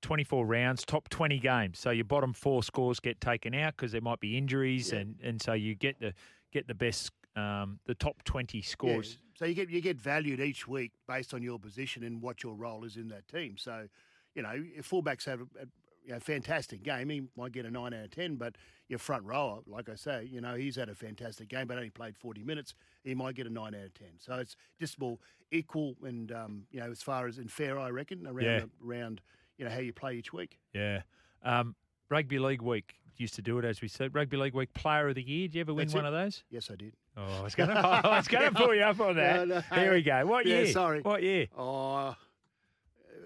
24 0.04 0.46
rounds, 0.46 0.86
top 0.86 1.10
20 1.10 1.39
games. 1.39 1.80
So 1.80 1.89
your 1.89 2.06
bottom 2.06 2.34
four 2.34 2.62
scores 2.62 3.00
get 3.00 3.20
taken 3.20 3.56
out 3.56 3.76
because 3.76 3.92
there 3.92 4.02
might 4.02 4.20
be 4.20 4.38
injuries, 4.38 4.92
Yeah. 4.92 5.00
and, 5.00 5.16
and 5.24 5.42
so 5.42 5.54
you 5.54 5.74
get 5.74 6.00
the 6.00 6.13
get 6.52 6.68
the 6.68 6.76
best, 6.76 7.12
um, 7.36 7.80
the 7.88 7.96
top 7.96 8.24
20 8.26 8.60
Yeah, 8.60 8.63
scores. 8.63 9.18
So 9.36 9.46
you 9.46 9.56
get 9.56 9.70
you 9.72 9.82
get 9.82 9.98
valued 9.98 10.39
each 10.39 10.68
week 10.68 10.92
based 11.08 11.34
on 11.34 11.42
your 11.42 11.58
position 11.58 12.04
and 12.04 12.22
what 12.22 12.44
your 12.44 12.54
role 12.54 12.84
is 12.84 12.98
in 12.98 13.08
that 13.08 13.28
team. 13.28 13.58
So, 13.58 13.88
you 14.36 14.44
know, 14.44 14.52
if 14.54 14.88
fullbacks 14.88 15.26
have 15.26 15.42
a, 15.42 15.44
a 15.63 15.66
you 16.06 16.12
know, 16.13 16.20
fantastic 16.20 16.84
game, 16.84 17.10
he 17.10 17.24
might 17.38 17.54
get 17.54 17.66
a 17.66 17.72
nine 17.72 17.94
out 17.94 18.04
of 18.04 18.12
ten. 18.12 18.36
But 18.36 18.58
your 18.89 19.00
front 19.00 19.24
rower, 19.24 19.62
like 19.66 19.89
I 19.89 19.96
say, 19.96 20.28
you 20.30 20.42
know, 20.42 20.54
he's 20.56 20.76
had 20.76 20.89
a 20.89 20.96
fantastic 20.96 21.48
game, 21.48 21.66
but 21.66 21.78
only 21.78 21.89
played 21.89 22.16
forty 22.18 22.44
minutes. 22.44 22.76
He 23.04 23.16
might 23.16 23.34
get 23.36 23.48
a 23.48 23.50
nine 23.50 23.74
out 23.74 23.86
of 23.86 23.94
ten. 23.96 24.12
So 24.20 24.36
it's 24.36 24.56
just 24.80 25.00
more 25.00 25.18
equal 25.52 25.96
and 26.04 26.32
um, 26.32 26.63
you 26.72 26.82
know, 26.82 26.92
as 26.92 27.02
far 27.02 27.26
as 27.26 27.38
and 27.39 27.50
fair, 27.52 27.80
I 27.80 27.89
reckon 27.89 28.28
around 28.28 28.44
Yeah. 28.46 28.60
the, 28.60 28.70
around 28.86 29.22
you 29.58 29.66
know 29.66 29.72
how 29.72 29.80
you 29.80 29.94
play 29.94 30.16
each 30.16 30.34
week. 30.34 30.58
Yeah. 30.74 31.02
Um, 31.44 31.76
Rugby 32.10 32.39
League 32.39 32.62
Week 32.62 32.96
used 33.18 33.36
to 33.36 33.42
do 33.42 33.60
it 33.60 33.66
as 33.66 33.82
we 33.82 33.88
said. 33.88 34.13
Rugby 34.16 34.38
League 34.38 34.54
Week 34.54 34.74
Player 34.74 35.10
of 35.10 35.16
the 35.16 35.22
Year. 35.24 35.48
Did 35.48 35.56
you 35.56 35.62
ever 35.62 35.74
win 35.74 35.88
That's 35.88 35.96
one 35.96 36.06
it. 36.06 36.08
of 36.10 36.13
those? 36.13 36.44
Yes, 36.50 36.70
I 36.72 36.76
did. 36.76 36.94
Oh, 37.16 37.24
I 37.39 37.42
was 37.42 37.54
going 37.56 37.70
to, 37.70 37.76
I 37.78 38.18
was 38.18 38.28
going 38.28 38.46
to 38.52 38.60
pull 38.60 38.74
you 38.74 38.82
up 38.82 39.00
on 39.00 39.16
that. 39.18 39.48
No, 39.48 39.56
no. 39.56 39.62
Here 39.82 39.94
we 39.94 40.02
go. 40.02 40.26
What 40.26 40.46
Yeah, 40.46 40.58
year? 40.62 40.68
sorry. 40.68 41.02
What 41.02 41.22
year? 41.22 41.48
Oh, 41.58 42.16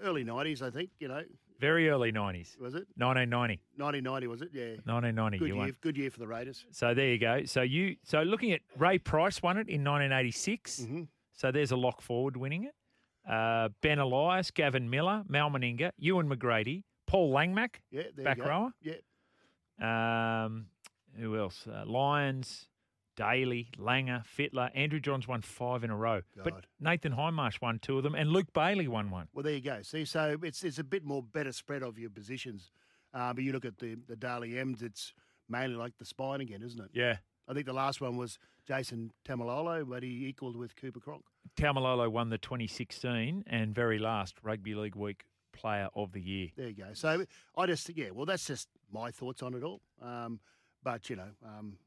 early 0.02 0.24
nineties, 0.24 0.62
I 0.62 0.70
think. 0.70 0.90
You 1.00 1.08
know, 1.08 1.22
Very 1.60 1.88
early 1.88 2.12
90s. 2.12 2.58
was 2.60 2.74
it 2.74 2.86
1990. 2.96 3.60
nineteen 3.76 4.04
ninety? 4.04 4.26
Was 4.26 4.42
it? 4.42 4.50
Yeah. 4.52 4.76
1990. 4.84 5.38
Good 5.38 5.48
you 5.48 5.54
year. 5.54 5.62
won. 5.64 5.76
Good 5.80 5.96
year 5.96 6.10
for 6.10 6.18
the 6.20 6.26
Raiders. 6.28 6.64
So 6.70 6.92
there 6.94 7.08
you 7.08 7.18
go. 7.18 7.44
So 7.46 7.62
you 7.62 7.96
so 8.04 8.22
looking 8.22 8.52
at 8.52 8.60
Ray 8.76 8.98
Price 8.98 9.42
won 9.42 9.56
it 9.56 9.68
in 9.68 9.82
1986. 9.84 10.80
Mm-hmm. 10.80 11.02
So 11.32 11.50
there's 11.50 11.70
a 11.72 11.76
lock 11.76 12.00
forward 12.02 12.36
winning 12.36 12.64
it. 12.64 12.74
Uh, 13.28 13.68
ben 13.82 13.98
Elias, 13.98 14.50
Gavin 14.50 14.88
Miller, 14.88 15.22
Mal 15.28 15.50
Meninga, 15.50 15.90
Ewan 15.98 16.28
McGrady, 16.28 16.84
Paul 17.06 17.32
Langmack, 17.32 17.76
Yeah, 17.90 18.04
there 18.16 18.24
back 18.24 18.38
you 18.38 18.44
go. 18.44 18.48
rower. 18.48 18.72
Yeah, 18.82 20.44
Um, 20.46 20.66
who 21.18 21.36
else? 21.36 21.66
Uh, 21.66 21.84
Lyons, 21.86 22.68
Daly, 23.16 23.68
Langer, 23.78 24.24
Fittler. 24.26 24.70
Andrew 24.74 25.00
Johns 25.00 25.26
won 25.28 25.42
five 25.42 25.84
in 25.84 25.90
a 25.90 25.96
row. 25.96 26.22
God. 26.36 26.44
But 26.44 26.64
Nathan 26.80 27.12
Hindmarsh 27.12 27.60
won 27.60 27.78
two 27.80 27.96
of 27.98 28.02
them, 28.04 28.14
and 28.14 28.30
Luke 28.30 28.52
Bailey 28.52 28.88
won 28.88 29.10
one. 29.10 29.28
well, 29.32 29.42
there 29.42 29.54
you 29.54 29.60
go. 29.60 29.82
See, 29.82 30.04
so 30.04 30.36
it's 30.42 30.62
it's 30.64 30.78
a 30.78 30.84
bit 30.84 31.04
more 31.04 31.22
better 31.22 31.52
spread 31.52 31.82
of 31.82 31.98
your 31.98 32.10
positions. 32.10 32.70
Uh, 33.14 33.32
but 33.32 33.42
you 33.44 33.52
look 33.52 33.64
at 33.64 33.78
the 33.78 33.96
the 34.06 34.16
Dally 34.16 34.58
M's, 34.58 34.82
it's 34.82 35.12
mainly 35.48 35.76
like 35.76 35.96
the 35.98 36.04
spine 36.04 36.40
again, 36.40 36.62
isn't 36.62 36.80
it? 36.80 36.90
Yeah. 36.92 37.16
I 37.48 37.54
think 37.54 37.64
the 37.66 37.72
last 37.72 38.00
one 38.02 38.16
was 38.18 38.38
Jason 38.66 39.10
Taumalolo, 39.26 39.88
but 39.88 40.02
he 40.02 40.26
equaled 40.26 40.54
with 40.56 40.76
Cooper 40.76 41.00
Cronk. 41.00 41.24
Taumalolo 41.58 42.08
won 42.08 42.28
the 42.28 42.38
2016 42.38 43.42
and 43.48 43.74
very 43.74 43.98
last 43.98 44.36
Rugby 44.44 44.76
League 44.76 44.94
Week 44.94 45.24
Player 45.52 45.88
of 45.96 46.12
the 46.12 46.20
Year. 46.20 46.50
There 46.56 46.68
you 46.68 46.74
go. 46.74 46.90
So 46.92 47.24
I 47.56 47.66
just 47.66 47.90
yeah, 47.96 48.10
well, 48.12 48.26
that's 48.26 48.46
just 48.46 48.68
my 48.92 49.10
thoughts 49.10 49.42
on 49.42 49.54
it 49.54 49.64
all. 49.64 49.80
Um, 50.00 50.38
but 50.84 51.10
you 51.10 51.16
know, 51.16 51.30
um, 51.44 51.78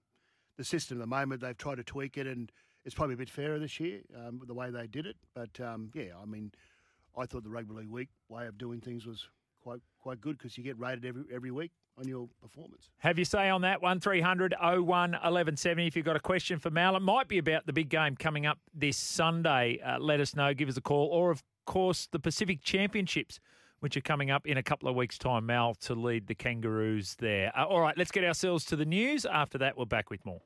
the 0.57 0.65
system 0.65 0.97
at 0.97 1.01
the 1.01 1.07
moment 1.07 1.39
they've 1.39 1.57
tried 1.57 1.75
to 1.75 1.85
tweak 1.85 2.17
it, 2.17 2.27
and 2.27 2.51
it's 2.83 2.93
probably 2.93 3.13
a 3.13 3.17
bit 3.17 3.29
fairer 3.29 3.59
this 3.59 3.79
year 3.79 4.01
um, 4.17 4.41
the 4.45 4.53
way 4.53 4.71
they 4.71 4.87
did 4.87 5.05
it. 5.05 5.15
But 5.33 5.57
um, 5.61 5.89
yeah, 5.95 6.17
I 6.21 6.25
mean, 6.25 6.51
I 7.17 7.25
thought 7.25 7.45
the 7.45 7.49
Rugby 7.49 7.73
League 7.73 7.89
Week 7.89 8.09
way 8.27 8.47
of 8.47 8.57
doing 8.57 8.81
things 8.81 9.05
was 9.05 9.29
quite 9.63 9.79
quite 10.01 10.19
good 10.19 10.37
because 10.37 10.57
you 10.57 10.65
get 10.65 10.77
rated 10.77 11.05
every 11.05 11.23
every 11.33 11.51
week 11.51 11.71
on 12.01 12.07
your 12.07 12.27
performance. 12.41 12.89
Have 12.97 13.17
your 13.17 13.25
say 13.25 13.49
on 13.49 13.61
that. 13.61 13.81
1300 13.81 14.55
01 14.59 14.85
1170. 14.85 15.87
If 15.87 15.95
you've 15.95 16.05
got 16.05 16.15
a 16.15 16.21
question 16.21 16.59
for 16.59 16.69
Mal, 16.69 16.95
it 16.95 17.01
might 17.01 17.27
be 17.27 17.37
about 17.37 17.65
the 17.65 17.73
big 17.73 17.89
game 17.89 18.15
coming 18.15 18.45
up 18.45 18.57
this 18.73 18.97
Sunday. 18.97 19.79
Uh, 19.85 19.99
let 19.99 20.19
us 20.19 20.35
know. 20.35 20.53
Give 20.53 20.67
us 20.67 20.77
a 20.77 20.81
call. 20.81 21.07
Or, 21.07 21.31
of 21.31 21.43
course, 21.65 22.07
the 22.11 22.19
Pacific 22.19 22.61
Championships, 22.63 23.39
which 23.79 23.95
are 23.95 24.01
coming 24.01 24.31
up 24.31 24.47
in 24.47 24.57
a 24.57 24.63
couple 24.63 24.89
of 24.89 24.95
weeks' 24.95 25.17
time. 25.17 25.45
Mal 25.45 25.75
to 25.75 25.93
lead 25.93 26.27
the 26.27 26.35
Kangaroos 26.35 27.15
there. 27.19 27.51
Uh, 27.57 27.65
all 27.65 27.81
right, 27.81 27.97
let's 27.97 28.11
get 28.11 28.23
ourselves 28.23 28.65
to 28.65 28.75
the 28.75 28.85
news. 28.85 29.25
After 29.25 29.57
that, 29.59 29.77
we're 29.77 29.85
back 29.85 30.09
with 30.09 30.25
more. 30.25 30.41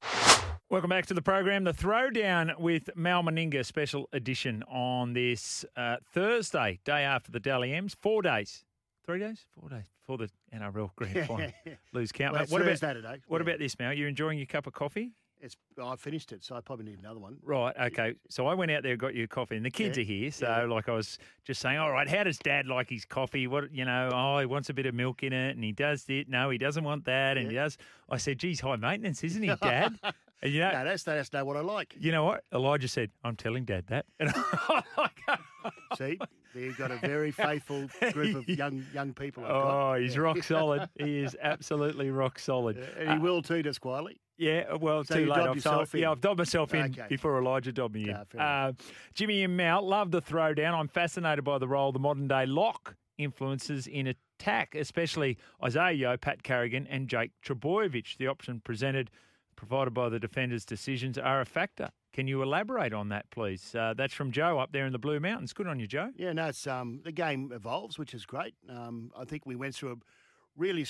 Welcome 0.70 0.90
back 0.90 1.06
to 1.08 1.14
the 1.14 1.22
program, 1.22 1.64
The 1.64 1.74
Throwdown 1.74 2.60
with 2.60 2.90
Mal 2.96 3.22
Meninga, 3.24 3.64
special 3.64 4.10
edition 4.12 4.64
on 4.64 5.14
this 5.14 5.64
uh, 5.78 5.98
Thursday, 6.12 6.80
day 6.84 7.04
after 7.04 7.32
the 7.32 7.40
Dally 7.40 7.72
M's. 7.72 7.96
Four 8.02 8.24
days. 8.24 8.65
Three 9.06 9.20
days? 9.20 9.46
Four 9.60 9.70
days 9.70 9.86
before 10.02 10.18
the 10.18 10.30
NRL 10.56 10.90
Grand 10.96 11.28
Final. 11.28 11.52
Lose 11.94 12.12
count. 12.12 12.34
Well, 12.34 12.46
what 12.48 12.62
about 12.62 12.78
today. 12.80 13.22
what 13.28 13.38
Yeah. 13.38 13.42
about 13.44 13.60
this, 13.60 13.78
Mal? 13.78 13.94
You're 13.94 14.08
enjoying 14.10 14.40
your 14.40 14.48
cup 14.48 14.66
of 14.68 14.74
coffee? 14.74 15.12
It's 15.42 15.56
I 15.80 15.96
finished 15.98 16.32
it, 16.32 16.44
so 16.44 16.56
I 16.56 16.62
probably 16.62 16.86
need 16.86 16.98
another 17.00 17.20
one. 17.20 17.38
Right, 17.44 17.76
okay. 17.78 18.16
So 18.30 18.48
I 18.48 18.56
went 18.56 18.72
out 18.72 18.82
there 18.84 18.94
and 18.94 19.00
got 19.00 19.14
you 19.14 19.26
a 19.26 19.28
coffee, 19.28 19.58
and 19.58 19.66
the 19.66 19.70
kids 19.70 19.96
Yeah, 19.98 20.02
are 20.02 20.06
here. 20.08 20.32
So, 20.32 20.48
yeah. 20.48 20.64
like, 20.64 20.90
I 20.90 20.94
was 20.94 21.20
just 21.44 21.62
saying, 21.62 21.78
all 21.78 21.92
right, 21.92 22.08
how 22.10 22.24
does 22.24 22.40
dad 22.40 22.66
like 22.68 22.90
his 22.90 23.06
coffee? 23.06 23.46
What, 23.46 23.72
you 23.72 23.86
know, 23.86 24.10
oh, 24.12 24.40
he 24.40 24.46
wants 24.48 24.70
a 24.70 24.74
bit 24.74 24.86
of 24.88 24.96
milk 24.96 25.22
in 25.24 25.34
it, 25.34 25.52
and 25.56 25.64
he 25.64 25.72
does 25.74 26.06
it. 26.08 26.30
No, 26.30 26.50
he 26.50 26.58
doesn't 26.58 26.84
want 26.84 27.06
that, 27.06 27.38
and 27.38 27.50
he 27.50 27.56
does. 27.56 27.78
I 28.10 28.18
said, 28.18 28.40
geez, 28.40 28.62
high 28.62 28.78
maintenance, 28.78 29.24
isn't 29.24 29.44
he, 29.44 29.50
dad? 29.62 30.00
and 30.42 30.52
you 30.54 30.62
know, 30.62 30.72
No, 30.72 30.86
that's 30.86 31.04
that's 31.04 31.32
not 31.34 31.46
what 31.46 31.58
I 31.58 31.62
like. 31.62 31.96
you 32.00 32.12
know 32.14 32.24
what? 32.24 32.44
Elijah 32.54 32.88
said, 32.88 33.12
I'm 33.24 33.36
telling 33.36 33.66
dad 33.66 33.86
that. 33.88 34.06
And 34.20 34.32
I'm 34.34 34.84
like, 34.98 35.20
See, 35.98 36.18
you've 36.56 36.78
got 36.78 36.92
a 36.92 36.98
very 36.98 37.32
faithful 37.48 37.88
group 38.12 38.36
of 38.36 38.50
young 38.50 38.86
young 38.94 39.14
people. 39.14 39.44
I've 39.44 39.50
got. 39.52 39.92
oh, 39.92 39.94
he's 40.02 40.16
Yeah. 40.16 40.22
rock 40.22 40.44
solid. 40.44 40.90
he 41.00 41.20
is 41.20 41.36
absolutely 41.42 42.10
rock 42.12 42.40
solid. 42.40 42.78
Yeah, 42.78 43.02
and 43.04 43.12
he 43.14 43.18
will 43.20 43.42
too, 43.42 43.62
just 43.64 43.82
quietly. 43.82 44.18
Yeah, 44.38 44.74
well, 44.76 45.04
So 45.06 45.16
too 45.16 45.26
late. 45.28 45.38
I've 45.40 45.64
told- 45.64 45.94
Yeah. 45.94 46.12
I've 46.12 46.20
dobbed 46.20 46.40
myself 46.40 46.74
in 46.74 46.86
Okay. 46.92 47.06
before 47.08 47.38
Elijah 47.40 47.72
dobbed 47.72 47.96
me 47.96 48.10
in. 48.10 48.40
Uh. 48.40 48.74
Jimmy 49.14 49.44
and 49.44 49.56
Mal, 49.56 49.82
love 49.88 50.12
the 50.12 50.22
throwdown. 50.22 50.74
I'm 50.74 50.90
fascinated 50.90 51.46
by 51.46 51.58
the 51.58 51.68
role 51.70 51.92
the 51.94 52.00
modern 52.00 52.28
day 52.28 52.46
lock 52.46 52.96
influences 53.18 53.88
in 53.88 54.08
attack, 54.08 54.76
especially 54.76 55.38
Isaah 55.64 55.94
Yeo, 55.94 56.18
Pat 56.18 56.44
Carrigan, 56.44 56.86
and 56.88 57.08
Jake 57.08 57.32
Trbojevic. 57.46 58.18
The 58.18 58.28
option 58.28 58.60
presented, 58.60 59.10
provided 59.56 59.94
by 59.94 60.10
the 60.10 60.20
defenders' 60.20 60.66
decisions, 60.66 61.18
are 61.18 61.42
a 61.42 61.46
factor. 61.46 61.90
Can 62.14 62.28
you 62.28 62.42
elaborate 62.42 62.94
on 62.94 63.10
that, 63.10 63.30
please? 63.30 63.76
Uh, 63.76 63.94
that's 63.96 64.14
from 64.14 64.32
Joe 64.32 64.60
up 64.60 64.72
there 64.72 64.86
in 64.86 64.94
the 64.94 65.00
Blue 65.00 65.20
Mountains. 65.20 65.54
Good 65.54 65.68
on 65.68 65.80
you, 65.80 65.88
Joe. 65.88 66.12
Yeah, 66.16 66.34
no, 66.34 66.48
it's 66.48 66.66
um, 66.66 67.02
the 67.04 67.12
game 67.12 67.52
evolves, 67.54 68.00
which 68.00 68.14
is 68.14 68.26
great. 68.26 68.56
Um, 68.70 69.12
I 69.18 69.26
think 69.26 69.46
we 69.46 69.56
went 69.56 69.76
through 69.76 69.92
a 69.92 69.96
really 70.56 70.86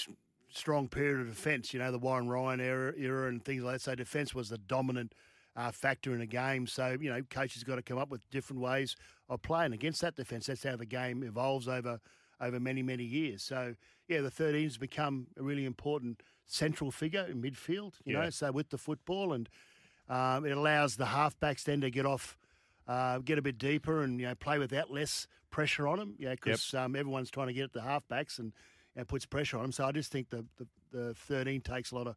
strong 0.50 0.88
period 0.88 1.22
of 1.22 1.28
defence. 1.28 1.74
You 1.74 1.80
know, 1.80 1.92
the 1.92 1.98
Warren 1.98 2.30
Ryan 2.30 2.60
era, 2.60 2.94
era 2.98 3.28
and 3.28 3.44
things 3.44 3.64
like 3.64 3.76
that. 3.76 3.82
So 3.82 3.96
defence 3.96 4.36
was 4.36 4.50
the 4.50 4.58
dominant 4.58 5.14
uh, 5.56 5.72
factor 5.72 6.14
in 6.14 6.20
the 6.20 6.26
game. 6.26 6.68
So 6.68 6.98
you 7.00 7.10
know, 7.10 7.22
coaches 7.24 7.64
got 7.64 7.76
to 7.76 7.82
come 7.82 7.98
up 7.98 8.10
with 8.10 8.30
different 8.30 8.62
ways 8.62 8.96
of 9.30 9.42
playing 9.42 9.74
against 9.74 10.02
that 10.02 10.16
defence. 10.16 10.48
That's 10.48 10.64
how 10.64 10.76
the 10.76 10.86
game 10.86 11.24
evolves 11.24 11.68
over 11.68 12.00
over 12.42 12.60
many 12.60 12.84
many 12.84 13.04
years. 13.04 13.44
So 13.44 13.76
yeah, 14.08 14.22
the 14.22 14.32
13s 14.32 14.80
become 14.80 15.28
a 15.38 15.44
really 15.44 15.66
important 15.66 16.22
central 16.46 16.92
figure 16.92 17.26
in 17.30 17.42
midfield. 17.42 17.94
You 18.04 18.14
Yeah. 18.14 18.24
know, 18.26 18.30
so 18.30 18.52
with 18.52 18.70
the 18.70 18.78
football 18.78 19.34
and 19.34 19.50
um, 20.08 20.46
it 20.46 20.52
allows 20.56 20.98
the 20.98 21.06
halfbacks 21.06 21.64
then 21.64 21.82
to 21.82 21.90
get 21.90 22.06
off, 22.06 22.38
uh, 22.88 23.18
get 23.20 23.38
a 23.38 23.42
bit 23.42 23.58
deeper, 23.58 24.04
and 24.04 24.20
you 24.20 24.28
know 24.28 24.36
play 24.36 24.60
without 24.60 24.92
less 24.92 25.28
pressure 25.50 25.88
on 25.88 25.98
them. 25.98 26.16
Yeah, 26.20 26.32
because 26.32 26.74
um, 26.74 26.96
everyone's 26.96 27.32
trying 27.32 27.48
to 27.48 27.54
get 27.54 27.64
at 27.64 27.74
the 27.74 27.80
halfbacks 27.82 28.38
and, 28.38 28.54
and 28.96 29.08
puts 29.08 29.26
pressure 29.26 29.58
on 29.58 29.64
them. 29.64 29.72
So 29.72 29.86
I 29.86 29.92
just 29.92 30.12
think 30.12 30.30
the, 30.30 30.46
the 30.58 30.68
the 30.92 31.14
13 31.16 31.62
takes 31.62 31.92
a 31.92 31.96
lot 31.96 32.08
of 32.08 32.16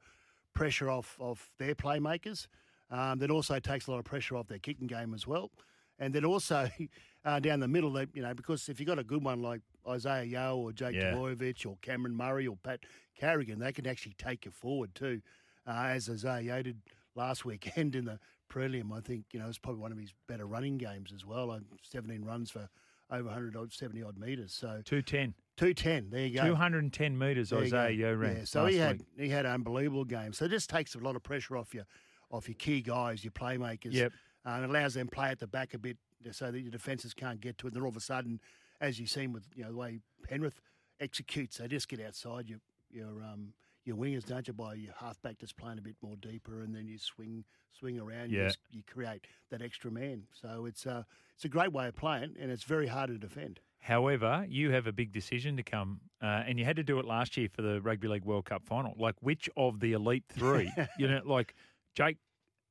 pressure 0.54 0.90
off 0.90 1.16
of 1.18 1.50
their 1.58 1.74
playmakers. 1.74 2.46
Um, 2.90 3.18
that 3.18 3.30
also 3.30 3.58
takes 3.58 3.86
a 3.86 3.90
lot 3.90 3.98
of 3.98 4.04
pressure 4.06 4.34
off 4.36 4.46
their 4.46 4.58
kicking 4.58 4.86
game 4.86 5.12
as 5.14 5.26
well. 5.26 5.50
And 5.98 6.14
then 6.14 6.24
also 6.24 6.68
uh, 7.24 7.40
down 7.40 7.60
the 7.60 7.68
middle, 7.68 7.92
they, 7.92 8.06
you 8.14 8.22
know, 8.22 8.34
because 8.34 8.68
if 8.68 8.78
you've 8.80 8.86
got 8.86 8.98
a 8.98 9.04
good 9.04 9.22
one 9.24 9.42
like 9.42 9.60
Isaah 9.86 10.24
Yeo 10.24 10.56
or 10.56 10.72
Jake 10.72 10.94
Yeah. 10.94 11.12
Trbojevic 11.12 11.66
or 11.66 11.76
Cameron 11.82 12.14
Murray 12.16 12.46
or 12.46 12.56
Pat 12.56 12.80
Carrigan, 13.18 13.58
they 13.58 13.72
can 13.72 13.86
actually 13.86 14.14
take 14.18 14.44
you 14.44 14.50
forward 14.50 14.94
too, 14.94 15.20
uh, 15.66 15.86
as 15.88 16.08
Isaah 16.08 16.40
Yeo 16.40 16.62
did 16.62 16.80
last 17.14 17.44
weekend 17.44 17.94
in 17.94 18.04
the 18.04 18.18
prelim. 18.50 18.92
I 18.96 19.00
think, 19.00 19.24
you 19.32 19.40
know, 19.40 19.48
it's 19.48 19.58
probably 19.58 19.80
one 19.80 19.92
of 19.92 19.98
his 19.98 20.14
better 20.26 20.46
running 20.46 20.78
games 20.78 21.12
as 21.14 21.24
well. 21.26 21.46
Like 21.46 21.62
17 21.82 22.24
runs 22.24 22.50
for 22.50 22.68
over 23.10 23.24
170 23.24 24.02
odd, 24.02 24.18
metres. 24.18 24.52
So 24.52 24.82
210. 24.84 25.34
210, 25.56 26.10
there 26.10 26.26
you 26.26 26.34
go. 26.36 26.44
210 26.46 27.18
metres 27.18 27.50
There 27.50 27.64
you 27.64 27.70
go. 27.70 27.78
Isaah 27.78 27.90
Yeo 27.90 28.14
ran. 28.14 28.36
Yeah, 28.36 28.44
so 28.44 28.66
he 28.66 28.76
had 28.76 28.98
week. 28.98 29.06
he 29.16 29.28
had 29.28 29.44
an 29.44 29.52
unbelievable 29.52 30.04
game. 30.04 30.32
So 30.32 30.44
it 30.44 30.50
just 30.50 30.70
takes 30.70 30.94
a 30.94 30.98
lot 30.98 31.16
of 31.16 31.22
pressure 31.24 31.56
off 31.56 31.74
your 31.74 31.84
off 32.30 32.46
your 32.46 32.54
key 32.54 32.80
guys, 32.80 33.24
your 33.24 33.32
playmakers. 33.32 33.92
Yep. 33.92 34.12
Uh, 34.48 34.54
and 34.56 34.64
it 34.64 34.70
allows 34.70 34.94
them 34.94 35.08
play 35.08 35.28
at 35.28 35.38
the 35.38 35.46
back 35.46 35.74
a 35.74 35.78
bit 35.78 35.98
so 36.32 36.50
that 36.50 36.60
your 36.60 36.70
defences 36.70 37.12
can't 37.12 37.40
get 37.40 37.58
to 37.58 37.66
it. 37.66 37.70
And 37.70 37.76
then 37.76 37.82
all 37.82 37.90
of 37.90 37.96
a 37.96 38.00
sudden, 38.00 38.40
as 38.80 38.98
you've 38.98 39.10
seen 39.10 39.32
with 39.32 39.44
you 39.54 39.64
know 39.64 39.72
the 39.72 39.76
way 39.76 40.00
Penrith 40.22 40.60
executes, 41.00 41.58
they 41.58 41.68
just 41.68 41.88
get 41.88 42.00
outside 42.00 42.48
your 42.48 42.60
your 42.90 43.22
um 43.22 43.52
your 43.84 43.96
wingers, 43.96 44.24
don't 44.24 44.46
you? 44.46 44.54
By 44.54 44.74
your 44.74 44.94
halfback 44.98 45.38
just 45.38 45.56
playing 45.56 45.78
a 45.78 45.82
bit 45.82 45.96
more 46.02 46.16
deeper, 46.16 46.62
and 46.62 46.74
then 46.74 46.86
you 46.86 46.98
swing 46.98 47.44
swing 47.78 47.98
around. 47.98 48.30
You, 48.30 48.38
Yeah. 48.38 48.46
just, 48.46 48.58
you 48.70 48.82
create 48.90 49.26
that 49.50 49.60
extra 49.60 49.90
man. 49.90 50.24
So 50.32 50.64
it's 50.66 50.86
uh 50.86 51.02
it's 51.34 51.44
a 51.44 51.48
great 51.48 51.72
way 51.72 51.88
of 51.88 51.96
playing, 51.96 52.34
and 52.40 52.50
it's 52.50 52.64
very 52.64 52.86
hard 52.86 53.10
to 53.10 53.18
defend. 53.18 53.60
However, 53.80 54.44
you 54.48 54.70
have 54.70 54.86
a 54.86 54.92
big 54.92 55.12
decision 55.12 55.56
to 55.56 55.62
come, 55.62 56.00
uh, 56.20 56.42
and 56.46 56.58
you 56.58 56.64
had 56.64 56.76
to 56.76 56.82
do 56.82 56.98
it 56.98 57.04
last 57.04 57.36
year 57.36 57.48
for 57.48 57.62
the 57.62 57.80
Rugby 57.80 58.08
League 58.08 58.24
World 58.24 58.46
Cup 58.46 58.64
final. 58.66 58.94
Like, 58.98 59.14
which 59.20 59.48
of 59.56 59.78
the 59.78 59.92
elite 59.92 60.24
three, 60.28 60.72
you 60.98 61.06
know, 61.06 61.20
like 61.24 61.54
Jake, 61.94 62.16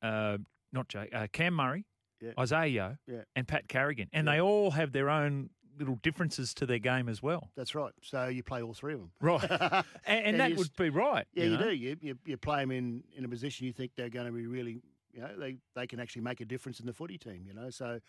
uh, 0.01 0.37
not 0.71 0.87
Jake, 0.87 1.13
uh, 1.13 1.27
Cam 1.31 1.53
Murray, 1.53 1.85
Yeah. 2.21 2.31
Isaah 2.37 2.67
Yeo, 2.67 2.97
Yeah. 3.07 3.21
and 3.35 3.47
Pat 3.47 3.67
Carrigan, 3.67 4.09
and 4.13 4.25
Yeah. 4.27 4.33
they 4.33 4.41
all 4.41 4.71
have 4.71 4.91
their 4.91 5.09
own 5.09 5.49
little 5.77 5.97
differences 5.97 6.53
to 6.55 6.65
their 6.65 6.79
game 6.79 7.07
as 7.07 7.21
well. 7.21 7.51
That's 7.55 7.75
right. 7.75 7.93
So 8.01 8.27
you 8.27 8.41
play 8.41 8.63
all 8.63 8.73
three 8.73 8.93
of 8.95 8.99
them. 8.99 9.11
Right, 9.21 9.43
and, 9.51 9.85
and, 10.05 10.25
And 10.25 10.39
that 10.39 10.55
would 10.57 10.75
be 10.75 10.89
right. 10.89 11.27
Yeah, 11.33 11.43
you, 11.45 11.57
know? 11.57 11.63
do. 11.65 11.75
You, 11.75 11.97
you 12.01 12.17
you 12.25 12.37
play 12.37 12.61
them 12.61 12.71
in, 12.71 13.03
in 13.15 13.23
a 13.25 13.27
position 13.29 13.67
you 13.67 13.73
think 13.73 13.91
they're 13.95 14.09
going 14.09 14.25
to 14.25 14.31
be 14.31 14.47
really, 14.47 14.81
you 15.13 15.21
know, 15.21 15.37
they, 15.37 15.57
they 15.75 15.85
can 15.85 15.99
actually 15.99 16.23
make 16.23 16.41
a 16.41 16.45
difference 16.45 16.79
in 16.79 16.87
the 16.87 16.93
footy 16.93 17.17
team. 17.19 17.45
You 17.47 17.53
know, 17.53 17.69
so 17.69 17.99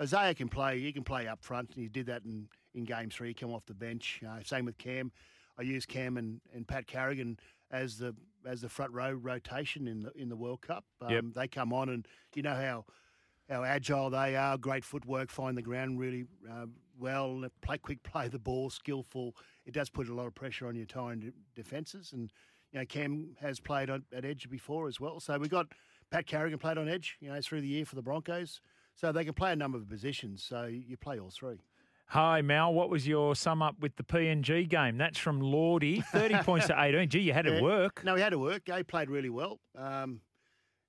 Isaiah 0.00 0.34
can 0.34 0.48
play. 0.50 0.78
He 0.80 0.92
can 0.92 1.04
play 1.04 1.26
up 1.26 1.42
front, 1.42 1.70
and 1.74 1.82
he 1.82 1.88
did 1.88 2.04
that 2.06 2.22
in, 2.26 2.48
in 2.74 2.84
game 2.84 3.08
three. 3.08 3.32
Come 3.32 3.50
off 3.50 3.64
the 3.64 3.72
bench. 3.74 4.20
Uh, 4.26 4.40
same 4.44 4.66
with 4.66 4.76
Cam. 4.76 5.10
I 5.58 5.62
use 5.62 5.86
Cam 5.86 6.18
and, 6.18 6.42
and 6.54 6.68
Pat 6.68 6.86
Carrigan 6.86 7.38
as 7.70 7.96
the 7.96 8.14
as 8.46 8.60
the 8.60 8.68
front 8.68 8.92
row 8.92 9.12
rotation 9.12 9.88
in 9.88 10.00
the 10.00 10.12
in 10.16 10.28
the 10.28 10.36
World 10.36 10.62
Cup. 10.62 10.84
Um, 11.00 11.10
Yep. 11.10 11.24
They 11.34 11.48
come 11.48 11.72
on, 11.72 11.88
and 11.88 12.06
you 12.34 12.42
know 12.42 12.54
how 12.54 12.84
how 13.48 13.64
agile 13.64 14.10
they 14.10 14.36
are. 14.36 14.56
Great 14.56 14.84
footwork, 14.84 15.30
find 15.30 15.56
the 15.56 15.62
ground 15.62 15.98
really 15.98 16.24
uh, 16.50 16.66
well. 16.98 17.44
Play 17.62 17.78
quick, 17.78 18.02
play 18.02 18.28
the 18.28 18.38
ball, 18.38 18.70
skillful. 18.70 19.36
It 19.64 19.74
does 19.74 19.90
put 19.90 20.08
a 20.08 20.14
lot 20.14 20.26
of 20.26 20.34
pressure 20.34 20.66
on 20.66 20.76
your 20.76 20.86
tying 20.86 21.20
de- 21.20 21.32
defences. 21.54 22.12
And 22.12 22.32
you 22.72 22.80
know, 22.80 22.86
Cam 22.86 23.36
has 23.40 23.60
played 23.60 23.90
on, 23.90 24.04
at 24.12 24.24
edge 24.24 24.48
before 24.50 24.88
as 24.88 25.00
well. 25.00 25.20
So 25.20 25.38
we 25.38 25.48
got 25.48 25.66
Pat 26.10 26.26
Carrigan 26.26 26.58
played 26.58 26.78
on 26.78 26.88
edge. 26.88 27.16
You 27.20 27.30
know, 27.30 27.40
through 27.40 27.60
the 27.60 27.68
year 27.68 27.84
for 27.84 27.96
the 27.96 28.02
Broncos. 28.02 28.60
So 28.94 29.12
they 29.12 29.24
can 29.24 29.34
play 29.34 29.52
a 29.52 29.56
number 29.56 29.76
of 29.76 29.88
positions. 29.88 30.42
So 30.42 30.64
you 30.64 30.96
play 30.96 31.18
all 31.20 31.30
three. 31.30 31.60
Hi, 32.10 32.40
Mal. 32.40 32.72
What 32.72 32.88
was 32.88 33.06
your 33.06 33.34
sum 33.34 33.62
up 33.62 33.80
with 33.80 33.96
the 33.96 34.04
PNG 34.04 34.68
game? 34.68 34.96
That's 34.96 35.18
from 35.18 35.40
Lordy. 35.40 36.00
30 36.12 36.38
points 36.44 36.68
to 36.68 36.80
18. 36.80 37.08
Gee, 37.08 37.20
you 37.20 37.32
had 37.32 37.46
to 37.46 37.54
Yeah. 37.54 37.62
work. 37.62 38.04
No, 38.04 38.14
he 38.14 38.22
had 38.22 38.30
to 38.30 38.38
work. 38.38 38.62
He 38.72 38.82
played 38.84 39.10
really 39.10 39.30
well. 39.30 39.58
Um, 39.76 40.20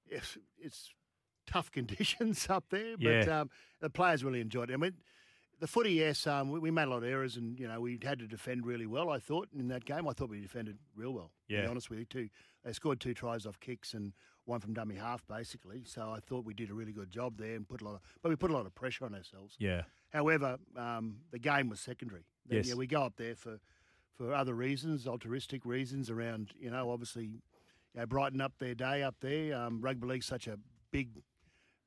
it's, 0.05 0.37
it's 0.59 0.93
tough 1.47 1.71
conditions 1.77 2.47
up 2.49 2.65
there, 2.69 2.97
but 2.97 3.25
Yeah. 3.27 3.39
um, 3.41 3.49
the 3.81 3.89
players 3.89 4.23
really 4.23 4.41
enjoyed 4.41 4.69
it. 4.69 4.73
I 4.75 4.77
mean, 4.77 4.93
the 5.59 5.65
footy, 5.67 5.93
yes, 5.93 6.27
um, 6.27 6.51
we, 6.51 6.59
we 6.59 6.69
made 6.69 6.83
a 6.83 6.91
lot 6.91 6.97
of 6.97 7.05
errors, 7.05 7.35
and 7.35 7.59
you 7.59 7.67
know 7.67 7.81
we 7.81 7.97
had 8.03 8.19
to 8.19 8.27
defend 8.27 8.63
really 8.67 8.85
well. 8.85 9.09
I 9.09 9.17
thought 9.17 9.47
in 9.57 9.69
that 9.69 9.85
game, 9.85 10.07
I 10.07 10.13
thought 10.13 10.29
we 10.29 10.39
defended 10.39 10.77
real 10.95 11.13
well. 11.13 11.31
To 11.49 11.55
Yeah. 11.55 11.61
be 11.61 11.67
honest 11.67 11.89
with 11.89 11.97
you, 11.97 12.05
two 12.05 12.29
they 12.63 12.73
scored 12.73 12.99
two 12.99 13.15
tries 13.15 13.47
off 13.47 13.59
kicks 13.59 13.95
and 13.95 14.13
one 14.47 14.59
from 14.59 14.73
dummy 14.73 14.95
half, 14.95 15.27
basically. 15.27 15.83
So 15.85 16.11
I 16.11 16.19
thought 16.19 16.45
we 16.45 16.53
did 16.53 16.69
a 16.69 16.73
really 16.73 16.93
good 16.93 17.11
job 17.11 17.37
there 17.37 17.55
and 17.55 17.67
put 17.67 17.81
a 17.81 17.85
lot 17.85 17.95
of, 17.95 18.01
but 18.21 18.29
we 18.29 18.35
put 18.35 18.49
a 18.49 18.53
lot 18.53 18.65
of 18.65 18.73
pressure 18.73 19.05
on 19.05 19.13
ourselves. 19.13 19.55
Yeah. 19.59 19.83
However, 20.09 20.57
um, 20.77 21.17
the 21.31 21.39
game 21.39 21.69
was 21.69 21.79
secondary. 21.79 22.23
The- 22.47 22.55
Yes. 22.55 22.69
Yeah, 22.69 22.75
we 22.75 22.87
go 22.87 23.03
up 23.03 23.17
there 23.17 23.35
for, 23.35 23.59
for 24.15 24.33
other 24.33 24.53
reasons, 24.53 25.05
altruistic 25.05 25.65
reasons 25.65 26.09
around, 26.09 26.53
you 26.59 26.71
know, 26.71 26.89
obviously, 26.89 27.25
you 27.25 27.41
know, 27.95 28.05
brighten 28.05 28.39
up 28.39 28.53
their 28.57 28.73
day 28.73 29.03
up 29.03 29.15
there. 29.19 29.53
Um, 29.55 29.81
rugby 29.81 30.07
league's 30.07 30.25
such 30.25 30.47
a 30.47 30.57
big, 30.91 31.21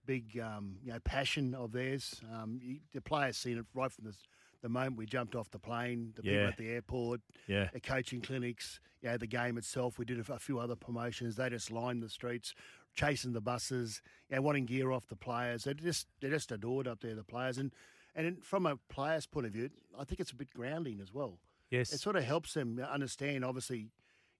big, 0.04 0.38
um, 0.38 0.76
you 0.82 0.92
know, 0.92 0.98
passion 1.00 1.54
of 1.54 1.72
theirs. 1.72 2.20
Um, 2.32 2.60
you, 2.62 2.80
the 2.92 3.00
players 3.00 3.38
seen 3.38 3.56
it 3.58 3.64
right 3.74 3.90
from 3.90 4.04
the, 4.04 4.14
the 4.62 4.68
moment 4.68 4.96
we 4.96 5.06
jumped 5.06 5.34
off 5.34 5.50
the 5.50 5.58
plane, 5.58 6.12
the 6.16 6.22
people 6.22 6.38
at 6.48 6.56
the 6.56 6.68
airport, 6.68 7.20
Yeah. 7.46 7.68
the 7.72 7.80
coaching 7.80 8.20
clinics, 8.20 8.78
you 9.02 9.08
know, 9.08 9.16
the 9.16 9.26
game 9.26 9.56
itself. 9.56 9.98
We 9.98 10.04
did 10.04 10.18
a, 10.28 10.32
a 10.34 10.38
few 10.38 10.58
other 10.58 10.76
promotions. 10.76 11.36
They 11.36 11.48
just 11.48 11.70
lined 11.70 12.02
the 12.02 12.08
streets, 12.10 12.54
chasing 12.94 13.32
the 13.32 13.40
buses, 13.40 14.02
know, 14.30 14.42
wanting 14.42 14.66
gear 14.66 14.90
off 14.92 15.06
the 15.06 15.16
players. 15.16 15.64
They 15.64 15.74
just 15.74 16.06
they 16.20 16.28
just 16.28 16.52
adored 16.52 16.86
up 16.86 17.00
there 17.00 17.14
the 17.14 17.24
players, 17.24 17.56
and 17.58 17.72
and 18.14 18.44
from 18.44 18.66
a 18.66 18.76
player's 18.88 19.26
point 19.26 19.46
of 19.46 19.52
view, 19.52 19.70
I 19.98 20.04
think 20.04 20.20
it's 20.20 20.32
a 20.32 20.36
bit 20.36 20.52
grounding 20.52 21.00
as 21.00 21.14
well. 21.14 21.38
Yes. 21.70 21.92
It 21.92 22.00
sort 22.00 22.16
of 22.16 22.24
helps 22.24 22.54
them 22.54 22.80
understand, 22.80 23.44
obviously, 23.44 23.78
you 23.78 23.88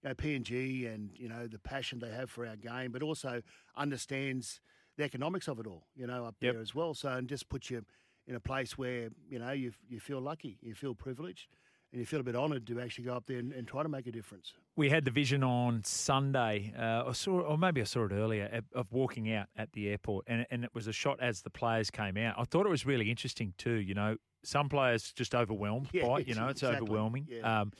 know, 0.03 0.13
PNG 0.13 0.85
and 0.93 1.11
you 1.17 1.29
know 1.29 1.47
the 1.47 1.57
passion 1.59 1.99
they 1.99 2.11
have 2.11 2.29
for 2.29 2.45
our 2.45 2.57
game, 2.57 2.91
but 2.91 3.01
also 3.01 3.41
understands 3.75 4.61
the 4.97 5.03
economics 5.03 5.47
of 5.47 5.59
it 5.59 5.65
all. 5.67 5.85
You 5.95 6.05
know, 6.07 6.25
up 6.25 6.35
Yep. 6.41 6.53
there 6.53 6.61
as 6.61 6.75
well. 6.75 6.93
So 6.93 7.09
and 7.09 7.27
just 7.27 7.49
puts 7.49 7.69
you 7.71 7.83
in 8.27 8.35
a 8.35 8.39
place 8.39 8.77
where 8.77 9.09
you 9.29 9.39
know 9.39 9.51
you 9.51 9.71
you 9.89 9.99
feel 9.99 10.19
lucky, 10.21 10.57
you 10.61 10.73
feel 10.75 10.93
privileged, 10.95 11.47
and 11.91 11.99
you 11.99 12.05
feel 12.05 12.19
a 12.19 12.23
bit 12.23 12.35
honoured 12.35 12.65
to 12.67 12.79
actually 12.79 13.05
go 13.05 13.13
up 13.15 13.25
there 13.27 13.37
and, 13.39 13.51
and 13.53 13.67
try 13.67 13.83
to 13.83 13.89
make 13.89 14.07
a 14.07 14.11
difference. 14.11 14.53
we 14.77 14.89
had 14.89 15.03
the 15.05 15.11
vision 15.11 15.43
on 15.43 15.83
Sunday, 15.83 16.73
uh, 16.77 17.09
I 17.09 17.11
saw, 17.11 17.41
or 17.41 17.57
maybe 17.57 17.81
I 17.81 17.83
saw 17.85 18.05
it 18.05 18.11
earlier, 18.13 18.61
of- 18.73 18.91
walking 18.91 19.31
out 19.33 19.47
at 19.57 19.73
the 19.73 19.89
airport, 19.89 20.25
and, 20.27 20.45
and 20.49 20.63
it 20.63 20.71
was 20.73 20.87
a 20.87 20.93
shot 20.93 21.19
as 21.19 21.41
the 21.41 21.49
players 21.49 21.91
came 21.91 22.15
out. 22.17 22.35
I 22.37 22.45
thought 22.45 22.65
it 22.65 22.69
was 22.69 22.85
really 22.85 23.09
interesting 23.09 23.53
too. 23.57 23.75
You 23.75 23.93
know, 23.93 24.15
some 24.43 24.69
players 24.69 25.11
just 25.13 25.35
overwhelmed 25.35 25.89
Yeah, 25.91 26.07
by 26.07 26.21
it. 26.21 26.27
You 26.27 26.35
know, 26.35 26.47
it's 26.47 26.63
exactly, 26.63 26.83
overwhelming. 26.87 27.27
yeah. 27.29 27.61
Um, 27.61 27.71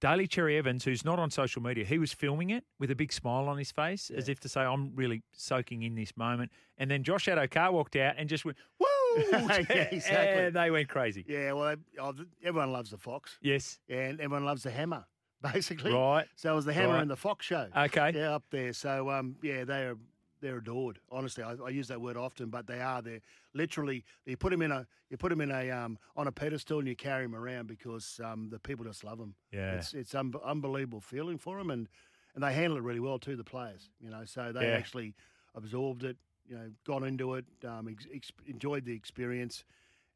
Daly 0.00 0.26
Cherry 0.26 0.56
Evans, 0.56 0.82
who's 0.84 1.04
not 1.04 1.18
on 1.18 1.30
social 1.30 1.60
media, 1.62 1.84
he 1.84 1.98
was 1.98 2.10
filming 2.10 2.48
it 2.48 2.64
with 2.78 2.90
a 2.90 2.94
big 2.96 3.12
smile 3.12 3.48
on 3.48 3.58
his 3.58 3.70
face, 3.70 4.10
as 4.10 4.30
if 4.30 4.40
to 4.40 4.48
say, 4.48 4.62
"I'm 4.62 4.94
really 4.96 5.22
soaking 5.32 5.82
in 5.82 5.94
this 5.94 6.16
moment." 6.16 6.50
And 6.78 6.90
then 6.90 7.02
Josh 7.04 7.26
Addo-Carr 7.26 7.70
walked 7.70 7.96
out 7.96 8.14
and 8.16 8.26
just 8.26 8.46
went, 8.46 8.56
"Woo!" 8.78 8.86
Yeah, 9.70 9.88
exactly. 9.92 10.44
And 10.46 10.56
they 10.56 10.70
went 10.70 10.88
crazy. 10.88 11.24
Yeah, 11.28 11.52
well, 11.52 11.76
they- 11.76 12.00
oh, 12.00 12.14
everyone 12.42 12.72
loves 12.72 12.90
the 12.90 12.98
fox, 12.98 13.38
Yes. 13.42 13.78
and 13.88 14.20
everyone 14.20 14.44
loves 14.44 14.62
the 14.62 14.70
hammer, 14.70 15.04
basically. 15.52 15.92
Right. 15.92 16.26
So 16.36 16.52
it 16.52 16.56
was 16.56 16.64
the 16.64 16.72
hammer 16.72 16.94
Right. 16.94 17.02
and 17.02 17.10
the 17.10 17.16
fox 17.16 17.46
show. 17.46 17.68
Okay. 17.76 18.12
Yeah, 18.14 18.34
up 18.34 18.44
there. 18.50 18.72
So 18.72 19.10
um, 19.10 19.36
yeah, 19.42 19.64
they're 19.64 19.96
they're 20.40 20.58
adored. 20.58 20.98
Honestly, 21.10 21.44
I, 21.44 21.54
I 21.66 21.68
use 21.68 21.88
that 21.88 22.00
word 22.00 22.16
often, 22.16 22.48
but 22.48 22.66
they 22.66 22.80
are. 22.80 23.02
They're 23.02 23.20
literally. 23.52 24.04
You 24.24 24.36
put 24.38 24.50
them 24.50 24.62
in 24.62 24.72
a 24.72 24.86
you 25.10 25.16
put 25.18 25.28
them 25.30 25.40
in 25.42 25.50
a 25.50 25.70
um 25.70 25.98
on 26.16 26.26
a 26.28 26.32
pedestal 26.32 26.78
and 26.78 26.88
you 26.88 26.96
carry 26.96 27.24
them 27.24 27.34
around 27.34 27.66
because 27.68 28.20
um 28.24 28.48
the 28.50 28.58
people 28.58 28.84
just 28.84 29.04
love 29.04 29.18
them. 29.18 29.34
Yeah. 29.52 29.72
It's 29.72 29.92
it's 29.94 30.14
un- 30.14 30.32
unbelievable 30.44 31.00
feeling 31.00 31.36
for 31.38 31.58
them 31.58 31.70
and. 31.70 31.88
and 32.34 32.44
they 32.44 32.52
handle 32.54 32.76
it 32.78 32.84
really 32.84 33.00
well 33.00 33.18
too. 33.18 33.34
The 33.36 33.42
players, 33.44 33.90
you 34.00 34.08
know, 34.08 34.24
so 34.24 34.52
they 34.52 34.68
Yeah. 34.68 34.76
actually 34.78 35.14
absorbed 35.56 36.04
it, 36.04 36.16
you 36.50 36.56
know, 36.56 36.70
got 36.84 37.02
into 37.04 37.34
it, 37.34 37.44
um, 37.66 37.88
ex- 37.88 38.06
ex- 38.12 38.32
enjoyed 38.46 38.84
the 38.84 38.92
experience, 38.92 39.64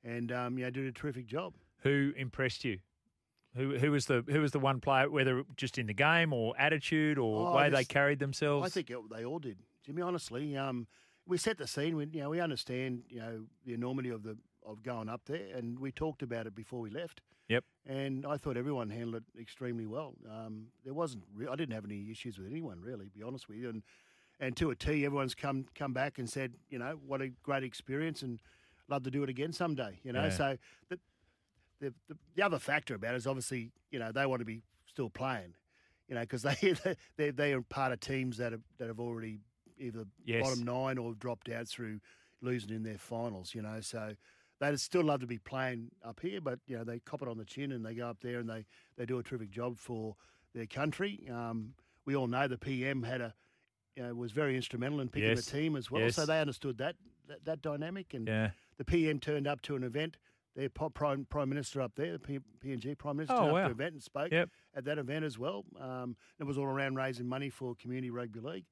and 0.03 0.31
um, 0.33 0.59
you 0.59 0.64
know, 0.64 0.70
did 0.70 0.85
a 0.85 0.92
terrific 0.92 1.27
job. 1.27 1.55
Who 1.85 2.12
impressed 2.16 2.64
you? 2.64 2.81
Who 3.57 3.79
who 3.79 3.92
was 3.92 4.07
the 4.07 4.25
who 4.29 4.40
was 4.40 4.51
the 4.51 4.59
one 4.59 4.81
player, 4.81 5.09
whether 5.09 5.44
just 5.57 5.79
in 5.79 5.87
the 5.87 5.94
game 5.94 6.33
or 6.33 6.55
attitude 6.59 7.18
or 7.18 7.49
Oh, 7.51 7.57
way 7.57 7.70
they 7.70 7.85
carried 7.85 8.18
themselves? 8.18 8.66
I 8.66 8.68
think 8.68 8.90
it, 8.90 8.99
they 9.11 9.25
all 9.25 9.38
did, 9.38 9.59
Jimmy. 9.87 10.03
Honestly, 10.03 10.57
um, 10.57 10.88
we 11.25 11.38
set 11.38 11.57
the 11.59 11.66
scene. 11.68 11.97
We, 11.97 12.07
you 12.12 12.20
know, 12.23 12.31
we 12.31 12.40
understand, 12.40 13.05
you 13.09 13.20
know, 13.20 13.44
the 13.64 13.73
enormity 13.75 14.09
of 14.11 14.25
the 14.25 14.37
of 14.66 14.83
going 14.83 15.09
up 15.09 15.23
there, 15.27 15.55
and 15.57 15.79
we 15.79 15.92
talked 15.92 16.23
about 16.23 16.47
it 16.47 16.55
before 16.55 16.81
we 16.81 16.90
left. 16.90 17.20
Yep. 17.49 17.64
And 17.87 18.25
I 18.27 18.38
thought 18.38 18.57
everyone 18.57 18.88
handled 18.88 19.16
it 19.16 19.40
extremely 19.40 19.85
well. 19.87 20.14
Um, 20.29 20.68
there 20.83 20.94
wasn't, 20.94 21.25
re- 21.35 21.47
I 21.47 21.55
didn't 21.55 21.75
have 21.75 21.85
any 21.85 22.11
issues 22.11 22.38
with 22.38 22.47
anyone 22.51 22.81
really, 22.81 23.05
to 23.05 23.11
be 23.12 23.23
honest 23.23 23.47
with 23.51 23.59
you. 23.59 23.68
And 23.68 23.83
and 24.40 24.57
to 24.57 24.70
a 24.70 24.75
T, 24.75 25.05
everyone's 25.05 25.35
come 25.35 25.66
come 25.75 25.92
back 25.92 26.18
and 26.18 26.29
said, 26.29 26.55
you 26.68 26.79
know, 26.79 26.99
what 27.07 27.20
a 27.23 27.29
great 27.42 27.62
experience, 27.64 28.23
and 28.23 28.40
love 28.88 29.03
to 29.05 29.11
do 29.11 29.23
it 29.23 29.29
again 29.31 29.53
someday. 29.53 30.01
You 30.03 30.12
know, 30.12 30.25
Yeah. 30.25 30.31
so 30.31 30.59
the, 30.88 30.99
the 31.81 31.94
the 32.09 32.16
the 32.37 32.42
other 32.42 32.59
factor 32.59 32.94
about 32.94 33.14
it 33.14 33.18
is 33.18 33.27
obviously, 33.27 33.73
you 33.90 33.99
know, 33.99 34.12
they 34.12 34.27
want 34.27 34.40
to 34.40 34.47
be 34.47 34.62
still 34.87 35.11
playing. 35.11 35.55
You 36.09 36.16
know, 36.16 36.20
because 36.23 36.42
they 36.42 36.75
they 37.16 37.31
they 37.31 37.53
are 37.53 37.62
part 37.62 37.92
of 37.92 38.01
teams 38.01 38.37
that 38.38 38.53
have 38.53 38.62
that 38.79 38.88
have 38.88 39.01
already 39.01 39.40
either 39.79 40.05
Yes. 40.25 40.40
bottom 40.42 40.62
nine 40.64 40.99
or 40.99 41.14
dropped 41.14 41.49
out 41.49 41.68
through 41.68 42.01
losing 42.40 42.70
in 42.70 42.83
their 42.83 42.99
finals. 42.99 43.55
You 43.55 43.62
know, 43.62 43.81
so 43.81 44.14
they'd 44.61 44.79
still 44.81 45.03
love 45.05 45.20
to 45.20 45.27
be 45.27 45.38
playing 45.38 45.90
up 46.05 46.20
here, 46.20 46.40
but 46.40 46.59
you 46.66 46.77
know 46.77 46.85
they 46.85 46.99
cop 47.01 47.23
it 47.23 47.29
on 47.29 47.38
the 47.38 47.44
chin 47.44 47.73
and 47.73 47.85
they 47.85 47.94
go 47.94 48.09
up 48.09 48.18
there 48.20 48.38
and 48.38 48.49
they 48.49 48.66
they 48.97 49.07
do 49.07 49.18
a 49.18 49.23
terrific 49.23 49.51
job 49.51 49.79
for 49.79 50.16
their 50.55 50.66
country. 50.66 51.27
Um, 51.33 51.75
we 52.05 52.14
all 52.14 52.27
know 52.27 52.47
the 52.47 52.59
PM 52.59 53.03
had 53.03 53.20
a 53.20 53.35
you 53.96 54.02
know, 54.02 54.14
was 54.14 54.33
very 54.33 54.57
instrumental 54.57 55.00
in 55.00 55.09
picking 55.09 55.28
Yes. 55.30 55.44
the 55.46 55.50
team 55.59 55.76
as 55.76 55.90
well, 55.90 56.02
Yes. 56.02 56.16
so 56.16 56.26
they 56.26 56.40
understood 56.40 56.78
that 56.78 56.96
that, 57.26 57.44
that 57.46 57.62
dynamic. 57.62 58.12
And 58.12 58.28
yeah. 58.28 58.50
the 58.76 58.85
PM 58.85 59.18
turned 59.18 59.46
up 59.46 59.62
to 59.62 59.76
an 59.76 59.83
event. 59.85 60.18
Their 60.57 60.68
prime 60.68 61.26
prime 61.28 61.48
minister 61.48 61.80
up 61.80 61.92
there, 61.96 62.12
the 62.12 62.18
P, 62.18 62.38
PNG 62.61 62.96
prime 62.96 63.16
minister, 63.16 63.35
Oh, 63.35 63.46
turned 63.46 63.50
up 63.50 63.57
to 63.62 63.64
an 63.66 63.70
event 63.72 63.92
and 63.94 64.02
spoke 64.02 64.30
Yep. 64.30 64.50
at 64.76 64.85
that 64.85 64.98
event 64.98 65.24
as 65.24 65.38
well. 65.38 65.64
Um, 65.80 66.16
it 66.38 66.44
was 66.44 66.59
all 66.59 66.66
around 66.66 66.94
raising 66.96 67.26
money 67.26 67.50
for 67.50 67.74
community 67.74 68.11
rugby 68.11 68.40
league. 68.40 68.66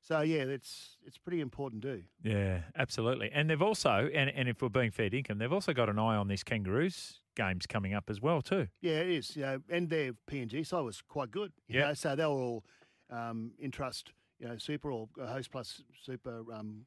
So 0.00 0.20
yeah, 0.22 0.38
it's 0.42 0.96
it's 1.04 1.18
pretty 1.18 1.40
important 1.40 1.82
too. 1.82 2.04
Yeah, 2.22 2.62
absolutely. 2.76 3.30
And 3.32 3.50
they've 3.50 3.60
also, 3.62 4.08
and, 4.14 4.30
and 4.30 4.48
if 4.48 4.62
we're 4.62 4.68
being 4.68 4.90
fair 4.90 5.12
income, 5.12 5.38
they've 5.38 5.52
also 5.52 5.72
got 5.74 5.88
an 5.88 5.98
eye 5.98 6.16
on 6.16 6.28
these 6.28 6.42
Kangaroos 6.44 7.20
games 7.36 7.66
coming 7.66 7.94
up 7.94 8.08
as 8.08 8.20
well 8.20 8.40
too. 8.40 8.68
Yeah, 8.80 9.00
it 9.00 9.08
is. 9.10 9.36
You 9.36 9.42
know, 9.42 9.58
and 9.68 9.90
their 9.90 10.12
PNG 10.30 10.64
side 10.66 10.80
was 10.80 11.02
quite 11.02 11.30
good. 11.30 11.52
Know, 11.68 11.92
so 11.94 12.16
they 12.16 12.24
were 12.24 12.30
all 12.30 12.64
um, 13.10 13.52
in 13.58 13.70
trust, 13.70 14.12
you 14.38 14.48
know, 14.48 14.56
super 14.58 14.90
or 14.92 15.08
uh, 15.20 15.26
host 15.26 15.50
plus 15.50 15.82
super 16.02 16.42
um, 16.52 16.84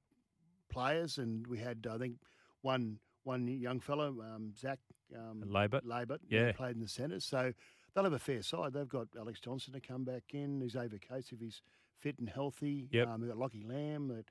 players, 0.70 1.18
and 1.18 1.46
we 1.48 1.58
had 1.58 1.86
I 1.90 1.98
think 1.98 2.16
one 2.62 3.00
one 3.24 3.48
young 3.48 3.80
fellow, 3.80 4.16
um, 4.22 4.54
Zach 4.58 4.80
um, 5.16 5.44
Laybutt. 5.48 5.84
Laybutt, 5.86 6.20
Yeah. 6.30 6.52
played 6.54 6.76
in 6.76 6.82
the 6.82 6.88
centres. 6.88 7.24
So 7.26 7.54
they'll 7.94 8.04
have 8.04 8.14
a 8.14 8.20
fair 8.20 8.42
side. 8.42 8.74
They've 8.74 8.88
got 8.90 9.08
Alex 9.18 9.40
Johnston 9.40 9.74
to 9.74 9.80
come 9.80 10.04
back 10.04 10.24
in. 10.34 10.68
Xavier 10.68 11.00
Coates 11.08 11.32
if 11.32 11.40
he's 11.40 11.62
fit 12.00 12.18
and 12.18 12.28
healthy. 12.30 12.88
Yep. 12.92 13.08
Um, 13.08 13.22
they've 13.22 13.30
got 13.30 13.38
Lockie 13.38 13.64
Lam. 13.64 14.08
That 14.08 14.26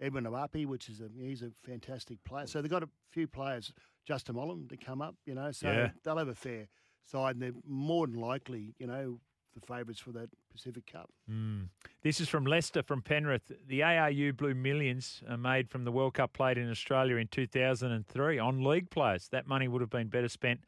Edwin 0.00 0.24
Ipape, 0.24 0.66
which 0.66 0.88
is 0.88 1.00
a 1.00 1.08
he's 1.20 1.42
a 1.42 1.52
fantastic 1.64 2.22
player. 2.24 2.46
So 2.48 2.60
they've 2.60 2.70
got 2.70 2.82
a 2.82 2.88
few 3.10 3.28
players, 3.28 3.72
Justin 4.04 4.34
Olam, 4.34 4.68
to 4.70 4.76
come 4.76 5.00
up. 5.00 5.14
You 5.26 5.34
know, 5.36 5.52
so 5.52 5.70
Yeah. 5.70 5.90
they'll 6.02 6.18
have 6.18 6.26
a 6.28 6.34
fair 6.34 6.66
side, 7.04 7.36
and 7.36 7.42
they're 7.42 7.60
more 7.66 8.06
than 8.08 8.16
likely, 8.16 8.74
you 8.78 8.86
know, 8.88 9.20
the 9.54 9.60
favourites 9.60 10.00
for 10.00 10.12
that 10.12 10.28
Pacific 10.52 10.86
Cup. 10.86 11.10
Mm. 11.30 11.68
This 12.02 12.20
is 12.20 12.28
from 12.28 12.44
Leicester 12.44 12.82
from 12.82 13.02
Penrith. 13.02 13.52
The 13.66 13.82
ARU 13.82 14.32
blew 14.32 14.54
Millions 14.54 15.22
are 15.28 15.36
made 15.36 15.70
from 15.70 15.84
the 15.84 15.92
World 15.92 16.14
Cup 16.14 16.32
played 16.32 16.58
in 16.58 16.70
Australia 16.70 17.16
in 17.16 17.28
2003 17.28 18.38
on 18.38 18.64
league 18.64 18.90
players. 18.90 19.28
That 19.30 19.46
money 19.46 19.68
would 19.68 19.80
have 19.80 19.90
been 19.90 20.08
better 20.08 20.28
spent 20.28 20.60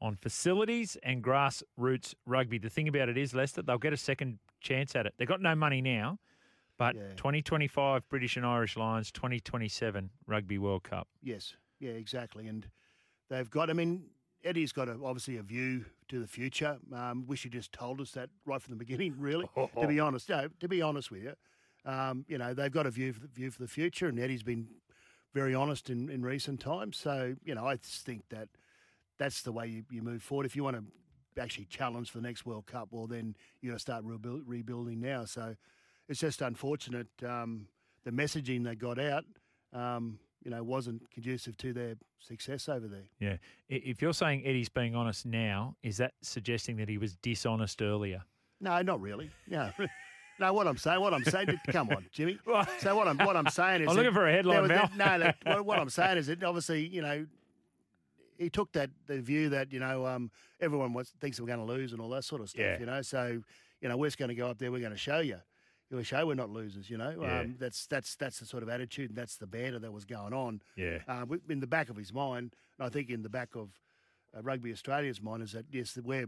on 0.00 0.16
facilities 0.16 0.96
and 1.02 1.22
grassroots 1.22 2.14
rugby. 2.26 2.58
The 2.58 2.70
thing 2.70 2.88
about 2.88 3.08
it 3.08 3.18
is, 3.18 3.34
Leicester, 3.34 3.62
they'll 3.62 3.78
get 3.78 3.92
a 3.92 3.98
second 3.98 4.38
chance 4.60 4.96
at 4.96 5.06
it. 5.06 5.14
They've 5.18 5.28
got 5.28 5.42
no 5.42 5.54
money 5.54 5.82
now, 5.82 6.18
but 6.78 6.94
Yeah. 6.96 7.08
2025 7.16 8.08
British 8.08 8.36
and 8.36 8.46
Irish 8.46 8.76
Lions, 8.76 9.12
2027 9.12 10.10
Rugby 10.26 10.56
World 10.58 10.84
Cup. 10.84 11.08
Yes, 11.22 11.54
yeah, 11.78 11.90
exactly. 11.90 12.46
And 12.46 12.66
they've 13.28 13.50
got. 13.50 13.68
I 13.68 13.74
mean, 13.74 14.04
Eddie's 14.44 14.72
got 14.72 14.88
a, 14.88 14.92
obviously 15.04 15.36
a 15.36 15.42
view 15.42 15.84
to 16.08 16.18
the 16.18 16.26
future. 16.26 16.78
Um, 16.94 17.26
wish 17.26 17.42
he 17.42 17.48
just 17.48 17.72
told 17.72 18.00
us 18.00 18.12
that 18.12 18.30
right 18.46 18.60
from 18.60 18.72
the 18.72 18.78
beginning. 18.78 19.14
Really, 19.18 19.48
to 19.80 19.86
be 19.86 20.00
honest, 20.00 20.28
no, 20.28 20.48
to 20.60 20.68
be 20.68 20.82
honest 20.82 21.10
with 21.10 21.22
you, 21.22 21.34
um, 21.84 22.24
you 22.28 22.38
know, 22.38 22.54
they've 22.54 22.72
got 22.72 22.86
a 22.86 22.90
view 22.90 23.12
for 23.12 23.20
the 23.20 23.28
view 23.28 23.50
for 23.50 23.62
the 23.62 23.68
future, 23.68 24.08
and 24.08 24.18
Eddie's 24.18 24.42
been 24.42 24.68
very 25.32 25.54
honest 25.54 25.90
in, 25.90 26.08
in 26.10 26.22
recent 26.22 26.60
times. 26.60 26.96
So, 26.96 27.36
you 27.44 27.54
know, 27.54 27.66
I 27.66 27.76
just 27.76 28.04
think 28.04 28.22
that 28.30 28.48
that's 29.18 29.42
the 29.42 29.52
way 29.52 29.66
you, 29.66 29.84
you 29.90 30.02
move 30.02 30.22
forward. 30.22 30.46
If 30.46 30.56
you 30.56 30.64
want 30.64 30.76
to 30.76 31.40
actually 31.40 31.66
challenge 31.66 32.10
for 32.10 32.18
the 32.18 32.26
next 32.26 32.44
World 32.44 32.66
Cup, 32.66 32.88
well, 32.90 33.06
then 33.06 33.36
you 33.60 33.70
got 33.70 33.76
to 33.76 33.80
start 33.80 34.04
rebuild, 34.04 34.42
rebuilding 34.46 35.00
now. 35.00 35.24
So, 35.24 35.54
it's 36.08 36.20
just 36.20 36.42
unfortunate 36.42 37.06
um, 37.24 37.68
the 38.04 38.10
messaging 38.10 38.64
they 38.64 38.74
got 38.74 38.98
out. 38.98 39.24
Um, 39.72 40.18
you 40.42 40.50
know, 40.50 40.62
wasn't 40.62 41.10
conducive 41.10 41.56
to 41.58 41.72
their 41.72 41.94
success 42.18 42.68
over 42.68 42.88
there. 42.88 43.04
Yeah. 43.18 43.36
If 43.68 44.00
you're 44.00 44.14
saying 44.14 44.46
Eddie's 44.46 44.68
being 44.68 44.94
honest 44.94 45.26
now, 45.26 45.76
is 45.82 45.98
that 45.98 46.14
suggesting 46.22 46.76
that 46.78 46.88
he 46.88 46.98
was 46.98 47.16
dishonest 47.16 47.82
earlier? 47.82 48.22
No, 48.60 48.80
not 48.82 49.00
really. 49.00 49.30
No, 49.48 49.70
no. 50.40 50.52
What 50.52 50.66
I'm 50.66 50.76
saying, 50.76 51.00
what 51.00 51.14
I'm 51.14 51.24
saying, 51.24 51.48
come 51.68 51.90
on, 51.90 52.06
Jimmy. 52.12 52.38
So 52.78 52.96
what 52.96 53.08
I'm 53.08 53.18
what 53.18 53.36
I'm 53.36 53.48
saying 53.48 53.82
is, 53.82 53.88
I'm 53.88 53.96
that 53.96 54.02
looking 54.02 54.14
for 54.14 54.28
a 54.28 54.32
headline, 54.32 54.62
was- 54.62 54.90
No, 54.96 55.18
that, 55.18 55.36
what, 55.44 55.66
what 55.66 55.78
I'm 55.78 55.90
saying 55.90 56.18
is 56.18 56.26
that 56.28 56.42
obviously, 56.42 56.86
you 56.86 57.02
know, 57.02 57.26
he 58.38 58.48
took 58.48 58.72
that 58.72 58.90
the 59.06 59.20
view 59.20 59.50
that 59.50 59.72
you 59.72 59.80
know 59.80 60.06
um, 60.06 60.30
everyone 60.60 60.92
wants, 60.94 61.12
thinks 61.20 61.38
we're 61.40 61.46
going 61.46 61.58
to 61.58 61.64
lose 61.64 61.92
and 61.92 62.00
all 62.00 62.08
that 62.10 62.24
sort 62.24 62.40
of 62.40 62.48
stuff. 62.48 62.60
Yeah. 62.62 62.78
You 62.80 62.86
know, 62.86 63.02
so 63.02 63.42
you 63.80 63.88
know 63.88 63.96
we're 63.96 64.06
just 64.06 64.18
going 64.18 64.30
to 64.30 64.34
go 64.34 64.48
up 64.48 64.58
there. 64.58 64.72
We're 64.72 64.80
going 64.80 64.92
to 64.92 64.98
show 64.98 65.20
you. 65.20 65.36
We'll 65.90 66.02
show 66.04 66.24
we're 66.26 66.34
not 66.34 66.50
losers. 66.50 66.88
You 66.88 66.98
know, 66.98 67.16
Yeah. 67.20 67.40
um, 67.40 67.56
that's 67.58 67.86
that's 67.86 68.14
that's 68.16 68.38
the 68.40 68.46
sort 68.46 68.62
of 68.62 68.68
attitude 68.68 69.10
and 69.10 69.18
that's 69.18 69.36
the 69.36 69.46
banter 69.46 69.78
that 69.80 69.92
was 69.92 70.04
going 70.04 70.32
on. 70.32 70.62
Yeah. 70.76 70.98
uh, 71.08 71.26
in 71.48 71.60
the 71.60 71.66
back 71.66 71.90
of 71.90 71.96
his 71.96 72.12
mind, 72.12 72.54
and 72.78 72.86
I 72.86 72.88
think 72.90 73.10
in 73.10 73.22
the 73.22 73.28
back 73.28 73.54
of 73.56 73.70
uh, 74.36 74.42
Rugby 74.42 74.70
Australia's 74.72 75.20
mind 75.20 75.42
is 75.42 75.52
that 75.52 75.66
yes, 75.72 75.98
we're, 76.02 76.26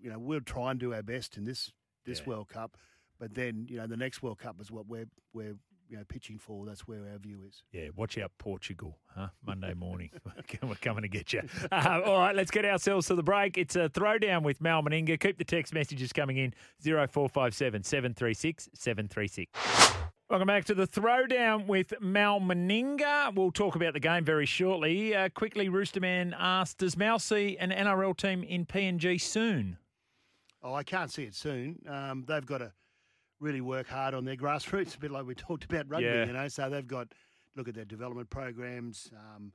you 0.00 0.10
know, 0.10 0.18
we'll 0.18 0.40
try 0.40 0.70
and 0.70 0.80
do 0.80 0.94
our 0.94 1.02
best 1.02 1.36
in 1.36 1.44
this 1.44 1.70
this 2.06 2.20
Yeah. 2.20 2.26
World 2.28 2.48
Cup, 2.48 2.76
but 3.18 3.34
then 3.34 3.66
you 3.68 3.76
know 3.76 3.86
the 3.86 3.96
next 3.98 4.22
World 4.22 4.38
Cup 4.38 4.60
is 4.60 4.70
what 4.70 4.86
we're 4.86 5.08
we're 5.34 5.56
you 5.90 5.96
know 5.96 6.04
pitching 6.08 6.38
for. 6.38 6.64
That's 6.64 6.86
where 6.86 7.00
our 7.10 7.18
view 7.18 7.40
is. 7.46 7.64
Yeah, 7.72 7.88
watch 7.96 8.16
out, 8.18 8.30
Portugal, 8.38 8.98
huh? 9.14 9.28
Monday 9.44 9.74
morning. 9.74 10.10
We're 10.62 10.74
coming 10.76 11.02
to 11.02 11.08
get 11.08 11.32
you. 11.32 11.42
Uh, 11.70 12.00
all 12.04 12.18
right, 12.18 12.34
let's 12.34 12.50
get 12.50 12.64
ourselves 12.64 13.08
to 13.08 13.14
the 13.14 13.22
break. 13.22 13.58
It's 13.58 13.76
a 13.76 13.88
throwdown 13.88 14.42
with 14.42 14.60
Mal 14.60 14.82
Meninga. 14.82 15.18
Keep 15.18 15.38
the 15.38 15.44
text 15.44 15.74
messages 15.74 16.12
coming 16.12 16.36
in 16.36 16.54
0457 16.80 17.82
736 17.82 18.68
736. 18.72 19.60
Welcome 20.30 20.46
back 20.46 20.64
to 20.66 20.74
the 20.74 20.86
throwdown 20.86 21.66
with 21.66 21.92
Mal 22.00 22.38
Meninga. 22.38 23.34
We'll 23.34 23.50
talk 23.50 23.74
about 23.74 23.94
the 23.94 24.00
game 24.00 24.24
very 24.24 24.46
shortly. 24.46 25.12
Uh, 25.12 25.28
quickly, 25.28 25.68
Roosterman 25.68 26.34
asked 26.38 26.78
Does 26.78 26.96
Mal 26.96 27.18
see 27.18 27.56
an 27.58 27.70
NRL 27.70 28.16
team 28.16 28.44
in 28.44 28.64
PNG 28.64 29.20
soon? 29.20 29.78
Oh, 30.62 30.74
I 30.74 30.84
can't 30.84 31.10
see 31.10 31.24
it 31.24 31.34
soon. 31.34 31.80
Um, 31.88 32.24
they've 32.28 32.46
got 32.46 32.58
to 32.58 32.72
really 33.40 33.60
work 33.60 33.88
hard 33.88 34.14
on 34.14 34.24
their 34.24 34.36
grassroots, 34.36 34.94
a 34.96 34.98
bit 35.00 35.10
like 35.10 35.26
we 35.26 35.34
talked 35.34 35.64
about 35.64 35.88
rugby, 35.88 36.06
Yeah. 36.06 36.26
you 36.26 36.32
know. 36.32 36.48
So 36.48 36.68
they've 36.70 36.86
got 36.86 37.08
look 37.56 37.68
at 37.68 37.74
their 37.74 37.84
development 37.84 38.30
programs, 38.30 39.10
um, 39.16 39.52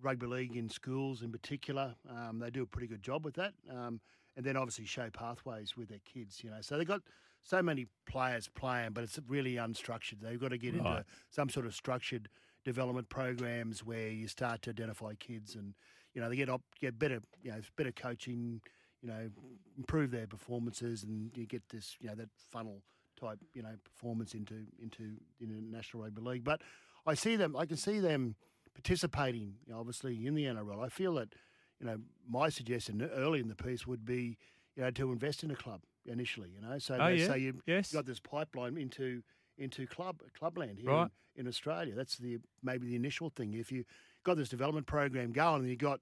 rugby 0.00 0.26
league 0.26 0.56
in 0.56 0.68
schools 0.68 1.22
in 1.22 1.30
particular. 1.30 1.94
Um, 2.10 2.38
they 2.40 2.50
do 2.50 2.62
a 2.62 2.66
pretty 2.66 2.88
good 2.88 3.02
job 3.02 3.24
with 3.24 3.34
that, 3.34 3.54
um, 3.70 4.00
and 4.36 4.44
then 4.44 4.56
obviously 4.56 4.84
show 4.86 5.08
pathways 5.10 5.76
with 5.76 5.88
their 5.88 6.00
kids, 6.04 6.42
you 6.42 6.50
know. 6.50 6.60
So 6.60 6.76
they've 6.76 6.86
got 6.88 7.02
so 7.44 7.62
many 7.62 7.86
players 8.06 8.48
playing, 8.48 8.90
but 8.92 9.04
it's 9.04 9.18
really 9.28 9.54
unstructured. 9.54 10.20
They've 10.20 10.40
got 10.40 10.48
to 10.48 10.58
get 10.58 10.74
Right. 10.74 10.98
into 10.98 11.04
some 11.30 11.48
sort 11.48 11.66
of 11.66 11.74
structured 11.74 12.28
development 12.64 13.08
programs 13.08 13.84
where 13.84 14.08
you 14.08 14.26
start 14.26 14.62
to 14.62 14.70
identify 14.70 15.14
kids 15.14 15.54
and 15.54 15.74
you 16.14 16.20
know 16.20 16.28
they 16.28 16.34
get 16.36 16.48
up, 16.48 16.62
get 16.80 16.98
better, 16.98 17.20
you 17.42 17.52
know, 17.52 17.60
better 17.76 17.92
coaching, 17.92 18.60
you 19.02 19.08
know, 19.08 19.30
improve 19.78 20.10
their 20.10 20.26
performances, 20.26 21.04
and 21.04 21.30
you 21.36 21.46
get 21.46 21.62
this, 21.68 21.96
you 22.00 22.08
know, 22.08 22.14
that 22.16 22.30
funnel 22.50 22.82
type, 23.16 23.38
you 23.54 23.62
know, 23.62 23.74
performance 23.84 24.34
into 24.34 24.54
into 24.80 25.14
into 25.40 25.54
National 25.54 26.02
Rugby 26.04 26.22
League. 26.22 26.44
But 26.44 26.62
I 27.06 27.14
see 27.14 27.36
them, 27.36 27.56
I 27.56 27.66
can 27.66 27.76
see 27.76 28.00
them 28.00 28.34
participating, 28.74 29.54
you 29.66 29.72
know, 29.72 29.80
obviously 29.80 30.26
in 30.26 30.34
the 30.34 30.44
NRL. 30.44 30.84
I 30.84 30.88
feel 30.88 31.14
that, 31.14 31.28
you 31.80 31.86
know, 31.86 31.98
my 32.28 32.48
suggestion 32.48 33.02
early 33.14 33.40
in 33.40 33.48
the 33.48 33.54
piece 33.54 33.86
would 33.86 34.04
be, 34.04 34.36
you 34.76 34.82
know, 34.82 34.90
to 34.90 35.12
invest 35.12 35.42
in 35.42 35.50
a 35.50 35.56
club 35.56 35.80
initially, 36.04 36.50
you 36.50 36.60
know, 36.60 36.78
so 36.78 36.96
Oh, 37.00 37.08
yeah? 37.08 37.26
so 37.26 37.34
you 37.34 37.54
Yes. 37.66 37.90
got 37.92 38.06
this 38.06 38.20
pipeline 38.20 38.76
into 38.76 39.22
into 39.58 39.86
club 39.86 40.20
clubland 40.38 40.78
here 40.78 40.90
Right. 40.90 41.10
in, 41.34 41.42
in 41.42 41.48
Australia. 41.48 41.94
That's 41.94 42.16
the 42.18 42.38
maybe 42.62 42.86
the 42.86 42.96
initial 42.96 43.30
thing. 43.30 43.54
If 43.54 43.72
you 43.72 43.84
got 44.24 44.36
this 44.36 44.48
development 44.50 44.86
program 44.86 45.32
going, 45.32 45.62
and 45.62 45.70
you 45.70 45.76
got 45.76 46.00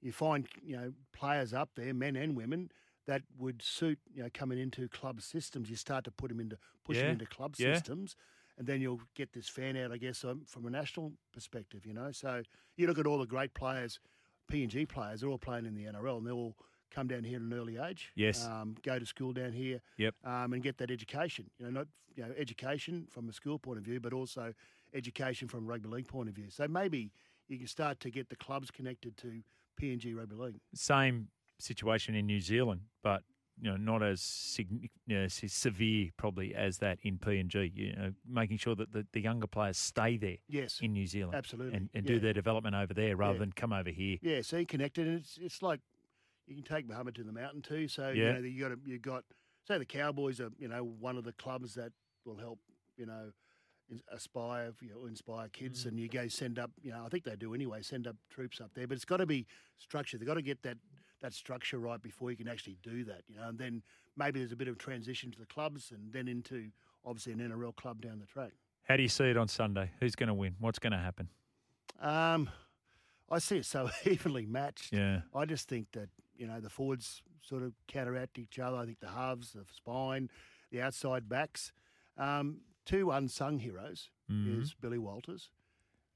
you 0.00 0.12
find 0.12 0.46
you 0.62 0.76
know 0.76 0.92
players 1.12 1.52
up 1.54 1.70
there, 1.76 1.94
men 1.94 2.16
and 2.16 2.36
women, 2.36 2.70
that 3.08 3.22
would 3.38 3.60
suit 3.62 3.98
you 4.14 4.22
know 4.22 4.28
coming 4.32 4.58
into 4.58 4.86
club 4.88 5.20
systems. 5.20 5.68
You 5.68 5.76
start 5.76 6.04
to 6.04 6.10
put 6.12 6.28
them 6.28 6.38
into 6.38 6.56
push 6.84 6.96
Yeah, 6.98 7.04
them 7.04 7.12
into 7.14 7.26
club 7.26 7.54
yeah. 7.58 7.74
systems, 7.74 8.14
and 8.56 8.66
then 8.68 8.80
you'll 8.80 9.00
get 9.16 9.32
this 9.32 9.48
fan 9.48 9.76
out, 9.76 9.90
I 9.90 9.96
guess, 9.96 10.22
um, 10.24 10.42
from 10.46 10.66
a 10.66 10.70
national 10.70 11.12
perspective. 11.32 11.84
You 11.86 11.94
know, 11.94 12.12
so 12.12 12.42
you 12.76 12.86
look 12.86 12.98
at 12.98 13.06
all 13.06 13.18
the 13.18 13.26
great 13.26 13.54
players, 13.54 13.98
PNG 14.52 14.86
players, 14.88 15.20
they're 15.20 15.30
all 15.30 15.38
playing 15.38 15.66
in 15.66 15.74
the 15.74 15.84
NRL, 15.86 16.18
and 16.18 16.26
they 16.26 16.30
all 16.30 16.54
come 16.90 17.06
down 17.08 17.24
here 17.24 17.36
at 17.36 17.42
an 17.42 17.52
early 17.52 17.78
age. 17.78 18.12
Yes. 18.14 18.46
um, 18.46 18.76
go 18.82 18.98
to 18.98 19.04
school 19.06 19.32
down 19.32 19.52
here. 19.52 19.80
Yep. 19.96 20.14
um, 20.24 20.52
and 20.52 20.62
get 20.62 20.78
that 20.78 20.90
education. 20.90 21.50
You 21.58 21.64
know, 21.66 21.70
not 21.80 21.86
you 22.14 22.22
know 22.24 22.32
education 22.36 23.06
from 23.10 23.28
a 23.28 23.32
school 23.32 23.58
point 23.58 23.78
of 23.78 23.84
view, 23.84 24.00
but 24.00 24.12
also 24.12 24.52
education 24.94 25.48
from 25.48 25.64
a 25.64 25.66
rugby 25.68 25.88
league 25.88 26.08
point 26.08 26.28
of 26.28 26.34
view. 26.34 26.46
So 26.50 26.68
maybe 26.68 27.10
you 27.48 27.56
can 27.58 27.66
start 27.66 28.00
to 28.00 28.10
get 28.10 28.28
the 28.28 28.36
clubs 28.36 28.70
connected 28.70 29.16
to 29.18 29.42
PNG 29.80 30.14
rugby 30.16 30.34
league. 30.34 30.60
Same 30.74 31.28
situation 31.58 32.14
in 32.14 32.26
New 32.26 32.40
Zealand, 32.40 32.82
but 33.02 33.22
you 33.60 33.68
know 33.70 33.76
not 33.76 34.02
as 34.02 34.20
signi- 34.20 34.90
you 35.06 35.18
know, 35.18 35.26
severe 35.28 36.10
probably 36.16 36.54
as 36.54 36.78
that 36.78 36.98
in 37.02 37.18
PNG. 37.18 37.72
You 37.74 37.92
know, 37.96 38.12
making 38.28 38.58
sure 38.58 38.74
that 38.76 38.92
the, 38.92 39.06
the 39.12 39.20
younger 39.20 39.46
players 39.48 39.76
stay 39.78 40.16
there 40.16 40.36
Yes, 40.48 40.78
in 40.80 40.92
New 40.92 41.06
Zealand, 41.06 41.34
absolutely. 41.34 41.76
and, 41.76 41.90
and 41.94 42.04
Yeah. 42.04 42.14
do 42.14 42.20
their 42.20 42.32
development 42.32 42.76
over 42.76 42.94
there 42.94 43.16
rather 43.16 43.34
Yeah. 43.34 43.38
than 43.40 43.52
come 43.52 43.72
over 43.72 43.90
here. 43.90 44.18
Yeah, 44.22 44.42
so 44.42 44.58
you 44.58 44.66
connected, 44.66 45.06
and 45.08 45.18
it's 45.18 45.38
it's 45.38 45.60
like 45.62 45.80
you 46.46 46.54
can 46.54 46.64
take 46.64 46.86
Muhammad 46.86 47.14
to 47.16 47.24
the 47.24 47.32
mountain 47.32 47.62
too. 47.62 47.88
So 47.88 48.10
Yeah. 48.10 48.28
you 48.28 48.32
know 48.34 48.38
you 48.48 48.68
got 48.68 48.78
you 48.86 48.98
got 48.98 49.24
say 49.66 49.78
the 49.78 49.84
Cowboys 49.84 50.40
are 50.40 50.50
you 50.58 50.68
know 50.68 50.84
one 50.84 51.16
of 51.16 51.24
the 51.24 51.32
clubs 51.32 51.74
that 51.74 51.92
will 52.24 52.36
help 52.36 52.60
you 52.96 53.06
know 53.06 53.32
aspire 54.12 54.72
you 54.82 54.90
know 54.90 55.06
inspire 55.06 55.48
kids, 55.48 55.84
Mm. 55.84 55.88
and 55.88 56.00
you 56.00 56.08
go 56.08 56.28
send 56.28 56.58
up 56.58 56.70
you 56.82 56.90
know 56.92 57.04
I 57.04 57.08
think 57.08 57.24
they 57.24 57.34
do 57.36 57.54
anyway 57.54 57.82
send 57.82 58.06
up 58.06 58.16
troops 58.30 58.60
up 58.60 58.72
there, 58.74 58.86
but 58.86 58.94
it's 58.94 59.04
got 59.04 59.16
to 59.16 59.26
be 59.26 59.46
structured. 59.78 60.20
They've 60.20 60.26
got 60.28 60.34
to 60.34 60.42
get 60.42 60.62
that 60.62 60.78
that 61.20 61.32
structure 61.34 61.78
right 61.78 62.00
before 62.00 62.30
you 62.30 62.36
can 62.36 62.48
actually 62.48 62.76
do 62.82 63.04
that. 63.04 63.22
You 63.28 63.36
know, 63.36 63.48
and 63.48 63.58
then 63.58 63.82
maybe 64.16 64.38
there's 64.40 64.52
a 64.52 64.56
bit 64.56 64.68
of 64.68 64.78
transition 64.78 65.30
to 65.32 65.38
the 65.38 65.46
clubs, 65.46 65.90
and 65.90 66.12
then 66.12 66.28
into 66.28 66.68
obviously 67.04 67.32
an 67.32 67.40
NRL 67.40 67.74
club 67.76 68.00
down 68.02 68.18
the 68.18 68.26
track. 68.26 68.52
How 68.84 68.96
do 68.96 69.02
you 69.02 69.08
see 69.08 69.24
it 69.24 69.36
on 69.36 69.48
Sunday? 69.48 69.90
Who's 70.00 70.14
going 70.14 70.28
to 70.28 70.34
win? 70.34 70.54
What's 70.60 70.78
going 70.78 70.92
to 70.92 70.98
happen? 70.98 71.28
Um, 72.00 72.48
I 73.30 73.38
see 73.38 73.58
it 73.58 73.66
so 73.66 73.90
evenly 74.04 74.46
matched. 74.46 74.92
Yeah, 74.92 75.20
I 75.34 75.44
just 75.44 75.68
think 75.68 75.88
that 75.92 76.08
you 76.36 76.46
know 76.46 76.60
the 76.60 76.70
forwards 76.70 77.22
sort 77.42 77.62
of 77.62 77.72
counteract 77.86 78.38
each 78.38 78.58
other. 78.58 78.76
I 78.76 78.84
think 78.86 79.00
the 79.00 79.08
halves, 79.08 79.52
the 79.52 79.64
spine, 79.74 80.30
the 80.70 80.80
outside 80.82 81.28
backs. 81.28 81.72
Um, 82.16 82.60
two 82.84 83.10
unsung 83.10 83.58
heroes 83.58 84.10
Mhm. 84.30 84.60
is 84.62 84.74
Billy 84.74 84.98
Walters 84.98 85.50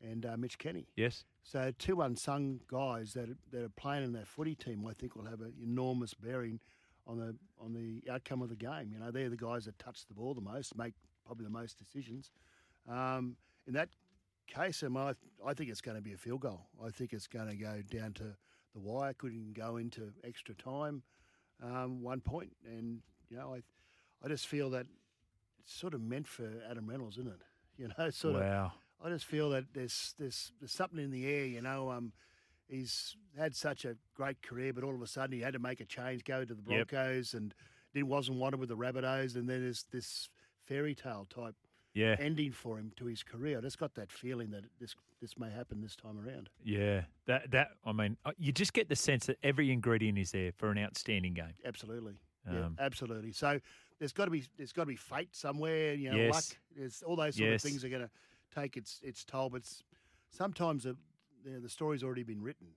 and 0.02 0.26
uh, 0.26 0.36
Mitch 0.36 0.58
Kenny. 0.58 0.86
yes, 0.96 1.24
So 1.42 1.72
two 1.78 2.00
unsung 2.02 2.60
guys 2.68 3.12
that 3.14 3.30
are, 3.30 3.36
that 3.52 3.62
are 3.62 3.68
playing 3.70 4.04
in 4.04 4.12
that 4.14 4.26
footy 4.26 4.54
team, 4.54 4.84
I 4.88 4.92
think, 4.92 5.14
will 5.16 5.26
have 5.26 5.40
an 5.40 5.52
enormous 5.62 6.14
bearing 6.14 6.60
on 7.06 7.18
the 7.18 7.34
on 7.58 7.72
the 7.72 8.02
outcome 8.10 8.42
of 8.42 8.48
the 8.48 8.56
game. 8.56 8.90
You 8.92 8.98
know, 8.98 9.10
they're 9.10 9.30
the 9.30 9.36
guys 9.36 9.64
that 9.66 9.78
touch 9.78 10.06
the 10.06 10.14
ball 10.14 10.34
the 10.34 10.40
most, 10.40 10.76
make 10.76 10.94
probably 11.24 11.44
the 11.44 11.50
most 11.50 11.78
decisions. 11.78 12.30
Um, 12.88 13.36
in 13.66 13.74
that 13.74 13.88
case, 14.48 14.82
um, 14.82 14.96
I, 14.96 15.14
I 15.46 15.54
think 15.54 15.70
it's 15.70 15.80
going 15.80 15.96
to 15.96 16.02
be 16.02 16.12
a 16.12 16.16
field 16.16 16.40
goal. 16.40 16.66
I 16.84 16.90
think 16.90 17.12
it's 17.12 17.26
going 17.26 17.48
to 17.48 17.56
go 17.56 17.80
down 17.90 18.12
to 18.14 18.24
the 18.74 18.80
wire. 18.80 19.14
Could 19.14 19.32
even 19.32 19.52
go 19.52 19.76
into 19.76 20.12
extra 20.24 20.54
time, 20.54 21.02
um, 21.62 22.02
one 22.02 22.20
point. 22.20 22.52
And 22.66 23.00
you 23.28 23.36
know, 23.36 23.54
I 23.54 23.62
I 24.24 24.28
just 24.28 24.46
feel 24.46 24.70
that 24.70 24.86
it's 25.60 25.72
sort 25.74 25.94
of 25.94 26.00
meant 26.00 26.26
for 26.26 26.48
Adam 26.68 26.88
Reynolds, 26.88 27.18
isn't 27.18 27.32
it? 27.32 27.40
You 27.78 27.88
know, 27.98 28.10
sort 28.10 28.34
of. 28.36 28.42
I 29.04 29.08
just 29.08 29.24
feel 29.24 29.50
that 29.50 29.64
there's 29.74 30.14
there's 30.18 30.52
there's 30.60 30.72
something 30.72 30.98
in 30.98 31.10
the 31.10 31.26
air. 31.26 31.44
You 31.44 31.62
know, 31.62 31.90
um, 31.90 32.12
he's 32.68 33.16
had 33.36 33.54
such 33.54 33.84
a 33.84 33.96
great 34.14 34.42
career, 34.42 34.72
but 34.72 34.84
all 34.84 34.94
of 34.94 35.02
a 35.02 35.06
sudden 35.06 35.34
he 35.36 35.42
had 35.42 35.54
to 35.54 35.58
make 35.58 35.80
a 35.80 35.84
change, 35.84 36.24
go 36.24 36.44
to 36.44 36.54
the 36.54 36.62
Yep. 36.62 36.88
Broncos, 36.88 37.34
and 37.34 37.54
then 37.94 38.06
wasn't 38.06 38.38
wanted 38.38 38.60
with 38.60 38.68
the 38.68 38.76
Rabbitohs, 38.76 39.34
and 39.36 39.48
then 39.48 39.62
there's 39.62 39.84
this 39.92 40.28
fairy 40.66 40.94
tale 40.94 41.26
type 41.28 41.54
Yeah, 41.94 42.16
ending 42.18 42.52
for 42.52 42.78
him 42.78 42.92
to 42.96 43.06
his 43.06 43.22
career. 43.22 43.58
I 43.58 43.60
just 43.60 43.78
got 43.78 43.94
that 43.94 44.10
feeling 44.10 44.50
that 44.50 44.64
this 44.80 44.94
this 45.20 45.38
may 45.38 45.50
happen 45.50 45.80
this 45.80 45.96
time 45.96 46.18
around. 46.18 46.48
yeah. 46.64 47.02
That 47.26 47.50
that 47.50 47.70
I 47.84 47.92
mean, 47.92 48.16
uh, 48.24 48.32
you 48.38 48.52
just 48.52 48.72
get 48.72 48.88
the 48.88 48.96
sense 48.96 49.26
that 49.26 49.38
every 49.42 49.70
ingredient 49.70 50.18
is 50.18 50.30
there 50.32 50.52
for 50.56 50.70
an 50.70 50.78
outstanding 50.78 51.34
game. 51.34 51.54
Absolutely, 51.64 52.14
yeah, 52.50 52.64
Um, 52.66 52.76
absolutely. 52.80 53.32
So 53.32 53.60
there's 53.98 54.12
got 54.12 54.24
to 54.26 54.30
be 54.30 54.44
there's 54.56 54.72
got 54.72 54.82
to 54.82 54.86
be 54.86 54.96
fate 54.96 55.34
somewhere. 55.34 55.94
You 55.94 56.10
know, 56.10 56.16
Yes. 56.18 56.34
luck. 56.34 56.58
There's 56.76 57.02
all 57.02 57.16
those 57.16 57.36
sort 57.36 57.50
Yes. 57.50 57.64
of 57.64 57.70
things 57.70 57.84
are 57.84 57.88
going 57.88 58.02
to 58.02 58.10
take 58.54 58.76
its 58.76 59.00
its 59.02 59.24
toll. 59.24 59.50
But 59.50 59.62
sometimes 60.30 60.84
the 60.84 60.96
the, 61.44 61.60
the 61.60 61.68
story's 61.68 62.02
already 62.02 62.22
been 62.22 62.42
written. 62.42 62.68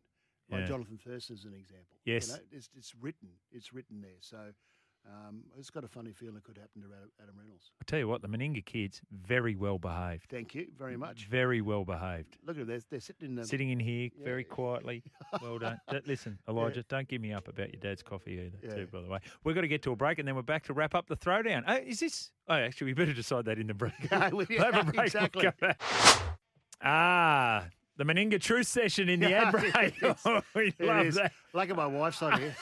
Like 0.49 0.61
Yeah. 0.61 0.67
Jonathan 0.67 0.97
Thurston 0.97 1.35
is 1.35 1.45
an 1.45 1.53
example. 1.53 1.97
Yes. 2.05 2.27
you 2.27 2.33
know, 2.33 2.39
it's 2.51 2.69
it's 2.75 2.93
written. 2.95 3.29
It's 3.51 3.73
written 3.73 4.01
there. 4.01 4.19
So. 4.21 4.37
Um, 5.07 5.43
it's 5.57 5.69
got 5.69 5.83
a 5.83 5.87
funny 5.87 6.11
feeling 6.11 6.35
it 6.37 6.43
could 6.43 6.57
happen 6.57 6.81
to 6.81 6.87
Adam- 7.21 7.35
Reynolds. 7.37 7.69
I 7.79 7.83
tell 7.85 7.99
you 7.99 8.07
what, 8.07 8.21
the 8.23 8.27
Meninga 8.27 8.65
kids 8.65 9.01
very 9.11 9.55
well 9.55 9.77
behaved. 9.77 10.25
Thank 10.31 10.55
you 10.55 10.67
very 10.77 10.97
much. 10.97 11.27
Very 11.29 11.61
well 11.61 11.85
behaved. 11.85 12.37
Look 12.45 12.55
at 12.57 12.61
them. 12.61 12.67
They're, 12.67 12.79
they're 12.89 12.99
sitting 12.99 13.29
in 13.29 13.35
the. 13.35 13.45
Sitting 13.45 13.69
in 13.69 13.79
here 13.79 14.09
Yeah. 14.17 14.25
very 14.25 14.43
quietly. 14.43 15.03
Well 15.41 15.59
done. 15.59 15.79
Listen, 16.07 16.39
Elijah, 16.49 16.83
don't 16.89 17.07
give 17.07 17.21
me 17.21 17.33
up 17.33 17.47
about 17.47 17.71
your 17.71 17.79
dad's 17.81 18.01
coffee 18.01 18.31
either, 18.33 18.57
Yeah. 18.67 18.75
too, 18.83 18.87
by 18.91 19.01
the 19.01 19.07
way. 19.07 19.19
We've 19.43 19.53
got 19.55 19.61
to 19.61 19.67
get 19.67 19.83
to 19.83 19.91
a 19.91 19.95
break 19.95 20.17
and 20.19 20.27
then 20.27 20.35
we're 20.35 20.41
back 20.41 20.63
to 20.65 20.73
wrap 20.73 20.95
up 20.95 21.07
the 21.07 21.15
throwdown. 21.17 21.63
Oh, 21.67 21.75
is 21.75 21.99
this? 21.99 22.31
Oh, 22.47 22.55
actually, 22.55 22.85
we 22.85 22.93
better 22.93 23.13
decide 23.13 23.45
that 23.45 23.59
in 23.59 23.67
the 23.67 23.73
break. 23.75 23.93
Yeah, 24.11 24.29
We'll 24.33 24.45
we- 24.49 24.55
have 24.57 24.75
a 24.75 24.83
break. 24.83 24.95
We'll 24.95 25.05
exactly. 25.05 25.47
Ah, 26.81 27.65
the 27.97 28.03
Meninga 28.03 28.39
Truth 28.41 28.67
session 28.67 29.09
in 29.09 29.19
the 29.19 29.33
ad 29.33 29.51
break. 29.51 30.03
Oh, 30.25 30.41
we 30.53 30.73
love 30.79 31.05
is. 31.05 31.15
that. 31.15 31.31
Lucky 31.53 31.73
my 31.73 31.85
wife's 31.87 32.21
on 32.21 32.39
here. 32.39 32.55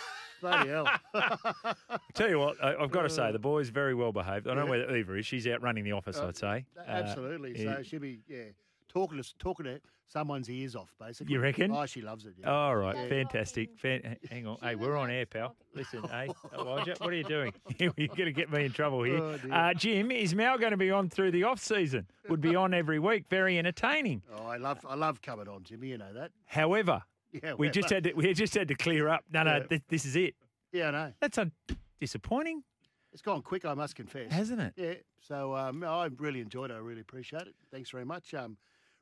Bloody 0.44 0.70
hell. 0.70 0.88
Tell 2.14 2.30
you 2.30 2.38
what, 2.40 2.64
I, 2.64 2.76
I've 2.76 2.92
got 2.92 3.04
to 3.04 3.10
say, 3.10 3.32
the 3.32 3.40
boy's 3.40 3.70
very 3.70 3.94
well 3.96 4.12
behaved. 4.12 4.48
I 4.48 4.54
don't 4.54 4.68
know 4.68 4.74
Yeah. 4.76 4.86
where 4.88 4.98
Eva 4.98 5.14
is. 5.16 5.26
She's 5.26 5.48
out 5.48 5.62
running 5.62 5.84
the 5.84 5.94
office, 5.94 6.18
Uh, 6.18 6.28
I'd 6.28 6.38
say. 6.38 6.66
Uh, 6.78 6.82
Absolutely. 6.86 7.64
yeah. 7.64 7.78
so 7.78 7.84
she'll 7.84 8.00
be 8.00 8.20
yeah 8.28 8.44
talking 8.90 9.22
to 9.22 9.38
talking 9.40 9.66
to 9.66 9.80
someone's 10.06 10.50
ears 10.50 10.76
off 10.76 10.94
basically. 11.00 11.34
You 11.34 11.40
reckon? 11.40 11.72
Oh, 11.72 11.86
she 11.88 12.02
loves 12.02 12.26
it. 12.26 12.34
Yeah. 12.40 12.52
All 12.52 12.76
right, 12.76 12.96
Yeah. 12.96 13.08
fantastic. 13.08 13.76
Fan- 13.80 14.18
hang 14.30 14.46
on. 14.46 14.58
Hey, 14.62 14.76
we're 14.76 14.96
on 14.98 15.10
air, 15.10 15.26
pal. 15.26 15.56
Listen, 15.74 16.04
hey, 16.12 16.30
Elijah, 16.54 16.96
what 17.00 17.10
are 17.10 17.16
you 17.16 17.24
doing? 17.24 17.54
You're 17.80 17.92
going 17.94 18.26
to 18.26 18.32
get 18.32 18.52
me 18.52 18.66
in 18.66 18.72
trouble 18.72 19.02
here. 19.04 19.18
Oh, 19.20 19.40
uh, 19.52 19.74
Jim, 19.74 20.12
is 20.12 20.36
Mal 20.36 20.58
going 20.60 20.72
to 20.72 20.78
be 20.78 20.92
on 20.92 21.10
through 21.10 21.32
the 21.32 21.44
off 21.46 21.60
season? 21.60 22.06
Would 22.30 22.42
be 22.42 22.56
on 22.56 22.74
every 22.74 23.00
week. 23.00 23.26
Very 23.30 23.58
entertaining. 23.58 24.22
Oh, 24.38 24.46
I 24.46 24.58
love 24.58 24.86
I 24.88 24.96
love 24.96 25.22
coming 25.22 25.48
on, 25.48 25.64
Jimmy. 25.64 25.88
You 25.88 25.98
know 25.98 26.14
that. 26.14 26.32
However, 26.46 27.02
Yeah. 27.42 27.54
we 27.54 27.70
just 27.70 27.90
had 27.90 28.04
to, 28.04 28.14
we 28.14 28.34
just 28.34 28.54
had 28.54 28.68
to 28.68 28.76
clear 28.76 29.08
up. 29.08 29.24
No, 29.32 29.44
no, 29.44 29.58
Yeah. 29.58 29.64
th- 29.68 29.82
this 29.88 30.06
is 30.06 30.16
it. 30.16 30.36
Yeah, 30.72 30.90
I 30.90 30.92
know. 30.92 31.14
That's 31.20 31.38
un- 31.38 31.52
disappointing, 32.00 32.64
It's 33.12 33.22
gone 33.22 33.42
quick. 33.42 33.64
I 33.66 33.74
must 33.74 33.96
confess. 33.96 34.32
hasn't 34.32 34.60
it? 34.62 34.74
Yeah. 34.76 34.94
So 35.20 35.56
um, 35.56 35.84
I 35.84 36.10
really 36.18 36.42
enjoyed 36.42 36.72
it. 36.72 36.74
I 36.76 36.78
really 36.78 37.02
appreciate 37.02 37.44
it. 37.44 37.56
Thanks 37.72 37.90
very 37.92 38.06
much. 38.06 38.34
Um, 38.34 38.58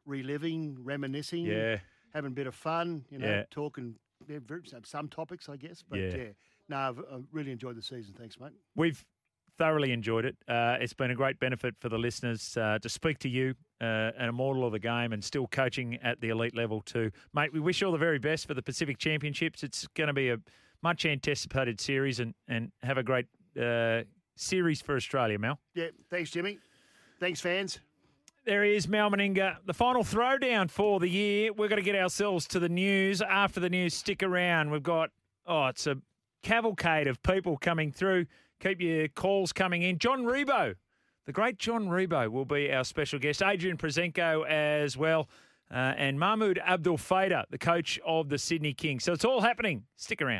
reliving, 0.06 0.78
reminiscing. 0.84 1.46
Yeah. 1.46 1.80
Having 2.14 2.32
a 2.32 2.36
bit 2.36 2.48
of 2.48 2.56
fun. 2.56 3.06
You 3.10 3.20
know, 3.20 3.28
Yeah. 3.28 3.44
talking 3.52 3.96
some 4.84 5.08
topics, 5.10 5.50
I 5.50 5.58
guess. 5.58 5.84
But 5.88 6.00
Yeah. 6.00 6.16
yeah. 6.16 6.24
No, 6.70 6.78
I've, 6.78 7.00
I've 7.12 7.26
really 7.32 7.52
enjoyed 7.52 7.76
the 7.76 7.82
season. 7.82 8.14
Thanks, 8.18 8.40
mate. 8.40 8.52
We've 8.76 9.04
thoroughly 9.62 9.92
enjoyed 9.92 10.26
it. 10.26 10.36
Uh, 10.48 10.76
it's 10.80 10.94
been 10.94 11.12
a 11.12 11.16
great 11.16 11.40
benefit 11.40 11.76
for 11.80 11.88
the 11.88 11.98
listeners 11.98 12.58
uh, 12.58 12.80
to 12.82 12.90
speak 12.90 13.20
to 13.20 13.30
you, 13.30 13.54
uh, 13.80 14.10
an 14.18 14.28
immortal 14.28 14.66
of 14.66 14.72
the 14.72 14.80
game, 14.80 15.14
and 15.14 15.24
still 15.24 15.46
coaching 15.46 16.00
at 16.02 16.20
the 16.20 16.30
elite 16.30 16.56
level 16.56 16.82
too, 16.82 17.12
mate. 17.36 17.54
We 17.54 17.60
wish 17.60 17.80
you 17.80 17.86
all 17.86 17.94
the 17.94 18.00
very 18.00 18.18
best 18.18 18.48
for 18.48 18.56
the 18.56 18.64
Pacific 18.64 18.98
Championships. 18.98 19.62
It's 19.62 19.86
going 19.90 20.08
to 20.08 20.14
be 20.14 20.32
a 20.32 20.38
much 20.82 21.06
anticipated 21.06 21.80
series, 21.80 22.20
and 22.20 22.34
and 22.48 22.72
have 22.82 22.98
a 22.98 23.04
great 23.04 23.28
uh, 23.62 24.02
series 24.36 24.82
for 24.82 24.96
Australia, 24.96 25.38
Mel. 25.38 25.60
Yeah. 25.76 25.90
Thanks, 26.10 26.32
Jimmy. 26.32 26.58
Thanks, 27.20 27.40
fans. 27.40 27.78
There 28.44 28.64
he 28.64 28.76
is, 28.76 28.88
Mal 28.88 29.12
Meninga. 29.12 29.58
The 29.68 29.76
final 29.76 30.04
throwdown 30.04 30.72
for 30.72 31.00
the 31.00 31.08
year. 31.08 31.54
We're 31.54 31.68
going 31.68 31.84
to 31.84 31.86
get 31.86 31.96
ourselves 31.96 32.48
to 32.48 32.60
the 32.60 32.70
news. 32.70 33.22
After 33.22 33.60
the 33.60 33.70
news, 33.70 33.94
stick 33.94 34.24
around. 34.24 34.72
We've 34.72 34.82
got, 34.82 35.12
oh, 35.46 35.68
it's 35.68 35.86
a 35.86 35.98
cavalcade 36.42 37.06
of 37.06 37.22
people 37.22 37.58
coming 37.58 37.92
through. 37.92 38.26
Keep 38.62 38.80
your 38.80 39.08
calls 39.08 39.52
coming 39.52 39.82
in. 39.82 39.98
John 39.98 40.24
Rebo, 40.24 40.76
the 41.26 41.32
great 41.32 41.58
John 41.58 41.88
Rebo, 41.88 42.30
will 42.30 42.46
be 42.46 42.72
our 42.72 42.84
special 42.84 43.18
guest. 43.18 43.42
Adrian 43.42 43.76
Prezenko 43.76 44.48
as 44.48 44.96
well. 44.96 45.28
Uh, 45.72 45.94
and 45.98 46.20
Mahmoud 46.20 46.60
Abdelfattah, 46.64 47.46
the 47.50 47.58
coach 47.58 48.00
of 48.06 48.30
the 48.30 48.38
Sydney 48.38 48.74
Kings. 48.74 49.04
So 49.04 49.14
it's 49.14 49.26
all 49.26 49.42
happening. 49.42 49.86
Stick 49.96 50.22
around. 50.22 50.40